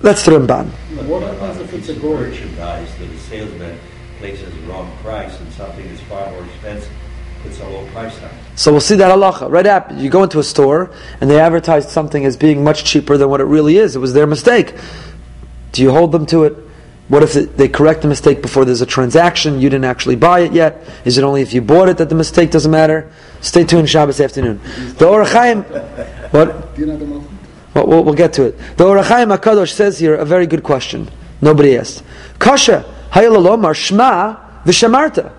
That's 0.00 0.24
the 0.24 0.32
Ramban. 0.32 0.70
What 1.06 1.22
happens 1.22 1.60
if 1.60 1.72
it's 1.72 1.88
a 1.88 1.94
gold? 1.94 2.20
merchandise 2.20 2.88
that 2.98 3.08
a 3.08 3.18
salesman 3.18 3.78
places 4.18 4.52
the 4.52 4.60
wrong 4.62 4.90
price 5.02 5.38
and 5.40 5.52
something 5.52 5.86
that's 5.88 6.00
far 6.02 6.28
more 6.30 6.44
expensive 6.44 6.92
puts 7.42 7.60
a 7.60 7.68
low 7.68 7.86
price 7.92 8.16
on 8.18 8.24
it. 8.24 8.34
So 8.56 8.72
we'll 8.72 8.80
see 8.80 8.96
that 8.96 9.10
halacha. 9.10 9.48
Right 9.48 9.66
up, 9.66 9.92
you 9.94 10.10
go 10.10 10.24
into 10.24 10.40
a 10.40 10.44
store 10.44 10.90
and 11.20 11.30
they 11.30 11.38
advertised 11.38 11.90
something 11.90 12.24
as 12.24 12.36
being 12.36 12.64
much 12.64 12.84
cheaper 12.84 13.16
than 13.16 13.28
what 13.28 13.40
it 13.40 13.44
really 13.44 13.76
is. 13.76 13.94
It 13.94 14.00
was 14.00 14.14
their 14.14 14.26
mistake. 14.26 14.74
Do 15.70 15.82
you 15.82 15.92
hold 15.92 16.10
them 16.10 16.26
to 16.26 16.44
it? 16.44 16.67
What 17.08 17.22
if 17.22 17.56
they 17.56 17.68
correct 17.68 18.02
the 18.02 18.08
mistake 18.08 18.42
before 18.42 18.66
there's 18.66 18.82
a 18.82 18.86
transaction? 18.86 19.60
You 19.60 19.70
didn't 19.70 19.86
actually 19.86 20.16
buy 20.16 20.40
it 20.40 20.52
yet. 20.52 20.86
Is 21.06 21.16
it 21.16 21.24
only 21.24 21.40
if 21.40 21.54
you 21.54 21.62
bought 21.62 21.88
it 21.88 21.96
that 21.98 22.10
the 22.10 22.14
mistake 22.14 22.50
doesn't 22.50 22.70
matter? 22.70 23.10
Stay 23.40 23.64
tuned 23.64 23.88
Shabbos 23.88 24.20
afternoon. 24.20 24.60
The 24.98 25.08
Ohr 25.08 25.24
HaChaim, 25.24 25.64
what? 26.32 26.74
Do 26.74 26.80
you 26.82 26.86
know 26.86 26.98
the? 26.98 27.06
Well, 27.74 27.86
we'll, 27.86 28.04
we'll 28.04 28.14
get 28.14 28.34
to 28.34 28.44
it. 28.44 28.58
The 28.76 28.84
Ohr 28.84 28.98
HaChaim 28.98 29.34
Hakadosh 29.34 29.72
says 29.72 29.98
here 29.98 30.16
a 30.16 30.24
very 30.24 30.46
good 30.46 30.62
question. 30.62 31.08
Nobody 31.40 31.78
asked. 31.78 32.04
Kasha 32.38 32.84
hayalalomar 33.10 33.72
shma 33.72 34.64
v'shamarta. 34.64 35.32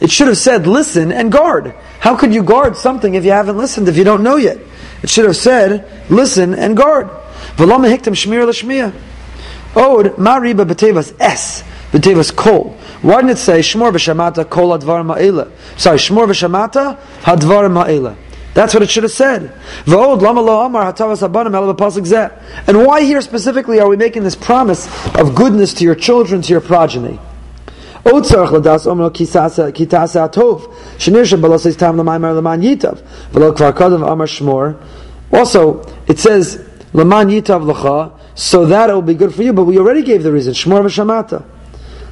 It 0.00 0.10
should 0.10 0.28
have 0.28 0.38
said 0.38 0.66
listen 0.66 1.12
and 1.12 1.30
guard. 1.30 1.74
How 1.98 2.16
could 2.16 2.32
you 2.32 2.42
guard 2.42 2.78
something 2.78 3.14
if 3.14 3.26
you 3.26 3.32
haven't 3.32 3.58
listened? 3.58 3.88
If 3.88 3.98
you 3.98 4.04
don't 4.04 4.22
know 4.22 4.36
yet, 4.36 4.56
it 5.02 5.10
should 5.10 5.26
have 5.26 5.36
said 5.36 5.86
listen 6.10 6.54
and 6.54 6.74
guard. 6.74 7.08
Hiktam 7.56 8.14
shmir 8.14 8.46
l'shmiyah. 8.46 8.94
Od 9.74 10.16
mariba 10.16 10.64
b'tevas 10.64 11.14
es 11.20 11.62
b'tevas 11.92 12.34
kol. 12.34 12.76
Why 13.02 13.16
didn't 13.16 13.30
it 13.30 13.38
say 13.38 13.60
shmor 13.60 13.92
v'shamata 13.92 14.48
kol 14.48 14.70
advar 14.76 15.04
ma'ila? 15.04 15.50
Sorry, 15.76 15.98
shmor 15.98 16.26
v'shamata 16.26 16.98
hadvar 17.22 17.70
ma'ila. 17.70 18.16
That's 18.52 18.74
what 18.74 18.82
it 18.82 18.90
should 18.90 19.04
have 19.04 19.12
said. 19.12 19.52
V'od 19.84 20.20
Lamalo 20.20 20.66
amar 20.66 20.92
hatavas 20.92 21.26
abanim 21.26 21.54
el 21.54 21.72
b'pasuk 21.74 22.66
And 22.66 22.84
why 22.84 23.02
here 23.02 23.20
specifically 23.20 23.78
are 23.80 23.88
we 23.88 23.96
making 23.96 24.24
this 24.24 24.34
promise 24.34 24.86
of 25.14 25.34
goodness 25.34 25.72
to 25.74 25.84
your 25.84 25.94
children, 25.94 26.42
to 26.42 26.48
your 26.48 26.60
progeny? 26.60 27.18
Od 28.04 28.24
tzarach 28.24 28.48
ladas 28.48 28.86
omro 28.86 29.10
kitasa 29.10 30.32
tov 30.32 30.74
shenir 30.98 31.22
shabalo 31.22 31.60
says 31.60 31.76
tam 31.76 31.96
l'man 31.96 32.60
yitav 32.62 33.00
v'lo 33.32 34.10
amar 34.10 34.26
shmor. 34.26 34.76
Also, 35.32 35.86
it 36.08 36.18
says 36.18 36.66
l'man 36.92 37.28
yitav 37.28 37.64
l'cha 37.64 38.19
so 38.40 38.64
that 38.64 38.88
will 38.88 39.02
be 39.02 39.12
good 39.12 39.34
for 39.34 39.42
you, 39.42 39.52
but 39.52 39.64
we 39.64 39.76
already 39.76 40.00
gave 40.00 40.22
the 40.22 40.32
reason. 40.32 40.54
Shmor 40.54 40.82
v'shamata. 40.82 41.44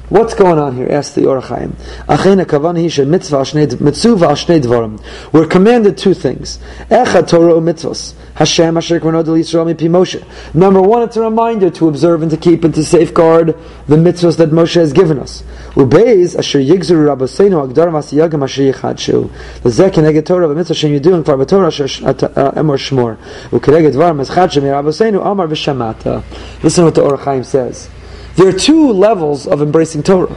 What's 0.09 0.33
going 0.33 0.57
on 0.57 0.75
here? 0.75 0.87
Asked 0.89 1.13
the 1.13 1.27
Ohr 1.27 1.39
HaChaim. 1.39 1.73
Achena 2.07 2.43
kavana 2.43 2.83
hisha 2.83 3.07
mitzvah 3.07 3.45
mitzvah 3.79 4.25
ashnei 4.25 4.59
dvarim. 4.59 4.99
We're 5.31 5.45
commanded 5.45 5.99
two 5.99 6.15
things. 6.15 6.57
Echa 6.89 7.27
Torah 7.27 7.53
u 7.53 7.61
mitzvos. 7.61 8.15
Hashem 8.33 8.75
asher 8.75 8.99
kvanod 8.99 9.25
Yisrael 9.25 9.71
mipi 9.71 9.87
Moshe. 9.87 10.25
Number 10.55 10.81
one, 10.81 11.03
it's 11.03 11.15
a 11.15 11.21
reminder 11.21 11.69
to 11.69 11.87
observe 11.87 12.23
and 12.23 12.31
to 12.31 12.37
keep 12.37 12.63
and 12.63 12.73
to 12.73 12.83
safeguard 12.83 13.55
the 13.87 13.97
mitzvos 13.97 14.37
that 14.37 14.49
Moshe 14.49 14.73
has 14.73 14.93
given 14.93 15.19
us. 15.19 15.43
Ubeis 15.75 16.35
asher 16.35 16.57
yigzuru 16.57 17.15
rabbeinu 17.15 17.71
agdar 17.71 17.89
masiyagam 17.89 18.43
asher 18.43 18.63
yichadshu. 18.63 19.29
Lezeh 19.61 19.91
keneged 19.91 20.25
Torah 20.25 20.47
v'mitzvah 20.47 20.75
shem 20.75 20.99
yiduim 20.99 21.23
kvar 21.23 21.37
b'Torah 21.37 21.67
asher 21.67 22.07
uh, 22.07 22.51
emor 22.53 22.79
shmor. 22.79 23.15
Ukeneged 23.51 23.93
dvarim 23.93 24.21
es 24.21 24.31
chadshem 24.31 24.63
rabbeinu 24.63 25.23
amar 25.23 25.47
v'shamata. 25.47 26.23
Listen 26.63 26.85
what 26.85 26.95
the 26.95 27.03
Ohr 27.03 27.15
HaChaim 27.15 27.45
says. 27.45 27.91
There 28.35 28.47
are 28.47 28.57
two 28.57 28.91
levels 28.91 29.47
of 29.47 29.61
embracing 29.61 30.03
Torah. 30.03 30.35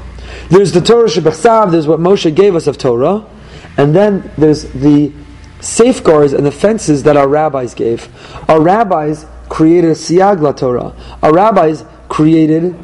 There's 0.48 0.72
the 0.72 0.80
Torah 0.80 1.08
Shabbat 1.08 1.70
there's 1.70 1.86
what 1.86 2.00
Moshe 2.00 2.34
gave 2.34 2.54
us 2.54 2.66
of 2.66 2.78
Torah, 2.78 3.24
and 3.76 3.94
then 3.94 4.30
there's 4.36 4.64
the 4.72 5.12
safeguards 5.60 6.32
and 6.32 6.44
the 6.44 6.52
fences 6.52 7.04
that 7.04 7.16
our 7.16 7.28
rabbis 7.28 7.74
gave. 7.74 8.08
Our 8.48 8.60
rabbis 8.60 9.26
created 9.48 9.90
a 9.90 9.94
siyag 9.94 10.56
Torah. 10.56 10.94
Our 11.22 11.32
rabbis 11.32 11.84
created 12.08 12.74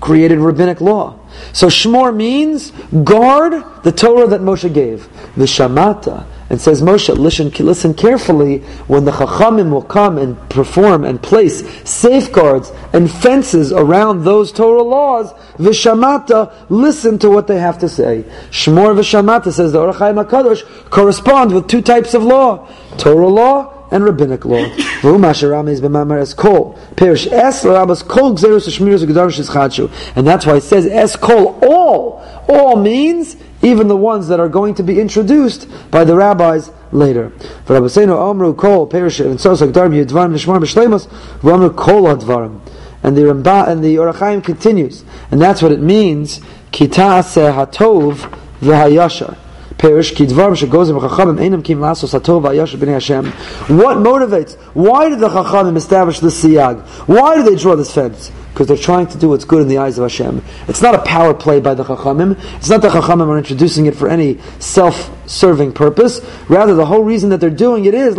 created 0.00 0.38
rabbinic 0.38 0.82
law. 0.82 1.18
So 1.52 1.68
shmor 1.68 2.14
means 2.14 2.72
guard 3.04 3.64
the 3.84 3.92
Torah 3.92 4.26
that 4.26 4.42
Moshe 4.42 4.72
gave. 4.72 5.08
The 5.36 5.44
shamata 5.44 6.26
and 6.50 6.60
says 6.60 6.82
Moshe, 6.82 7.16
listen, 7.16 7.50
listen 7.66 7.94
carefully 7.94 8.58
when 8.86 9.04
the 9.04 9.10
Chachamim 9.10 9.70
will 9.70 9.82
come 9.82 10.18
and 10.18 10.38
perform 10.50 11.04
and 11.04 11.22
place 11.22 11.66
safeguards 11.88 12.70
and 12.92 13.10
fences 13.10 13.72
around 13.72 14.24
those 14.24 14.52
Torah 14.52 14.82
laws. 14.82 15.32
Vishamata, 15.56 16.54
listen 16.68 17.18
to 17.18 17.30
what 17.30 17.46
they 17.46 17.58
have 17.58 17.78
to 17.78 17.88
say. 17.88 18.24
Shmor 18.50 18.94
Vishamata 18.94 19.52
says 19.52 19.72
the 19.72 19.80
Ohr 19.80 19.92
HaChaim 19.92 20.24
Hakadosh 20.24 20.90
correspond 20.90 21.54
with 21.54 21.66
two 21.66 21.80
types 21.80 22.12
of 22.14 22.22
law: 22.22 22.68
Torah 22.98 23.26
law 23.26 23.88
and 23.90 24.04
rabbinic 24.04 24.44
law. 24.44 24.62
And 24.62 25.24
that's 30.26 30.46
why 30.46 30.56
it 30.56 30.62
says 30.62 30.86
es 30.86 31.16
kol 31.16 31.58
all. 31.62 32.44
All 32.48 32.76
means 32.76 33.36
even 33.64 33.88
the 33.88 33.96
ones 33.96 34.28
that 34.28 34.38
are 34.38 34.48
going 34.48 34.74
to 34.74 34.82
be 34.82 35.00
introduced 35.00 35.66
by 35.90 36.04
the 36.04 36.14
rabbis 36.14 36.70
later. 36.92 37.32
And 43.02 43.16
the 43.16 43.22
Rambam 43.22 43.68
and 43.68 43.84
the 43.84 43.98
Ohr 43.98 44.12
HaChaim 44.12 44.44
continues, 44.44 45.04
and 45.30 45.40
that's 45.40 45.62
what 45.62 45.72
it 45.72 45.80
means. 45.80 46.40
What 53.68 53.98
motivates? 53.98 54.56
Why 54.74 55.08
did 55.08 55.20
the 55.20 55.28
chachamim 55.28 55.76
establish 55.76 56.20
this 56.20 56.42
siyag? 56.42 56.80
Why 57.06 57.36
did 57.36 57.46
they 57.46 57.56
draw 57.56 57.76
this 57.76 57.92
fence? 57.92 58.30
Because 58.54 58.68
they're 58.68 58.76
trying 58.76 59.08
to 59.08 59.18
do 59.18 59.30
what's 59.30 59.44
good 59.44 59.62
in 59.62 59.66
the 59.66 59.78
eyes 59.78 59.98
of 59.98 60.04
Hashem. 60.04 60.40
It's 60.68 60.80
not 60.80 60.94
a 60.94 61.02
power 61.02 61.34
play 61.34 61.58
by 61.58 61.74
the 61.74 61.82
chachamim. 61.82 62.38
It's 62.54 62.70
not 62.70 62.82
the 62.82 62.88
chachamim 62.88 63.26
are 63.26 63.36
introducing 63.36 63.86
it 63.86 63.96
for 63.96 64.08
any 64.08 64.38
self-serving 64.60 65.72
purpose. 65.72 66.20
Rather, 66.48 66.72
the 66.76 66.86
whole 66.86 67.02
reason 67.02 67.30
that 67.30 67.40
they're 67.40 67.50
doing 67.50 67.86
it 67.86 67.94
is 67.94 68.16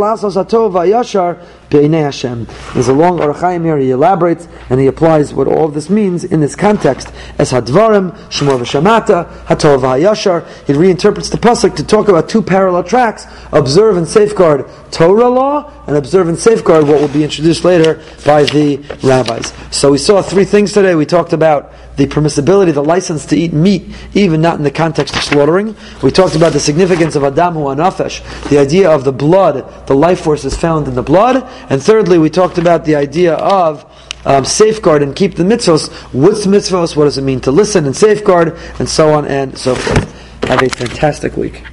b'nei 1.69 2.03
Hashem. 2.03 2.47
There's 2.73 2.87
a 2.87 2.93
long 2.93 3.19
Ohr 3.21 3.33
HaChaim 3.33 3.63
here. 3.63 3.77
He 3.77 3.91
elaborates 3.91 4.47
and 4.69 4.79
he 4.79 4.87
applies 4.87 5.33
what 5.33 5.47
all 5.47 5.67
this 5.67 5.89
means 5.89 6.23
in 6.23 6.39
this 6.39 6.55
context. 6.55 7.11
As 7.37 7.51
hadvarim 7.51 8.11
shmor 8.29 8.59
v'shamata 8.59 9.45
hatov 9.45 9.79
v'ayashar. 9.79 10.47
He 10.65 10.73
reinterprets 10.73 11.31
the 11.31 11.37
pasuk 11.37 11.75
to 11.75 11.83
talk 11.83 12.07
about 12.07 12.29
two 12.29 12.41
parallel 12.41 12.83
tracks: 12.83 13.25
observe 13.51 13.97
and 13.97 14.07
safeguard 14.07 14.65
Torah 14.91 15.29
law, 15.29 15.71
and 15.87 15.97
observe 15.97 16.27
and 16.27 16.37
safeguard 16.37 16.87
what 16.87 17.01
will 17.01 17.07
be 17.07 17.23
introduced 17.23 17.63
later 17.65 18.01
by 18.25 18.43
the 18.43 18.77
rabbis. 19.03 19.53
So 19.71 19.91
we 19.91 19.97
saw 19.97 20.21
three 20.21 20.45
things 20.45 20.73
today. 20.73 20.95
We 20.95 21.05
talked 21.05 21.33
about 21.33 21.73
the 21.97 22.07
permissibility, 22.07 22.73
the 22.73 22.83
license 22.83 23.25
to 23.27 23.37
eat 23.37 23.53
meat, 23.53 23.95
even 24.13 24.41
not 24.41 24.57
in 24.57 24.63
the 24.63 24.71
context 24.71 25.15
of 25.15 25.23
slaughtering. 25.23 25.75
We 26.03 26.11
talked 26.11 26.35
about 26.35 26.53
the 26.53 26.59
significance 26.59 27.15
of 27.15 27.23
Adamu 27.23 27.75
Anafesh, 27.75 28.49
the 28.49 28.57
idea 28.57 28.89
of 28.89 29.03
the 29.03 29.13
blood, 29.13 29.87
the 29.87 29.95
life 29.95 30.21
force 30.21 30.45
is 30.45 30.55
found 30.55 30.87
in 30.87 30.95
the 30.95 31.03
blood. 31.03 31.43
And 31.69 31.81
thirdly, 31.81 32.17
we 32.17 32.29
talked 32.29 32.57
about 32.57 32.85
the 32.85 32.95
idea 32.95 33.35
of 33.35 33.85
um, 34.25 34.43
safeguard 34.43 35.03
and 35.03 35.15
keep 35.15 35.35
the 35.35 35.43
mitzvos. 35.43 35.91
What's 36.13 36.45
mitzvos? 36.45 36.95
What 36.95 37.05
does 37.05 37.17
it 37.17 37.23
mean 37.23 37.41
to 37.41 37.51
listen 37.51 37.85
and 37.85 37.95
safeguard? 37.95 38.57
And 38.79 38.89
so 38.89 39.13
on 39.13 39.25
and 39.27 39.57
so 39.57 39.75
forth. 39.75 40.11
Have 40.45 40.61
a 40.61 40.69
fantastic 40.69 41.37
week. 41.37 41.63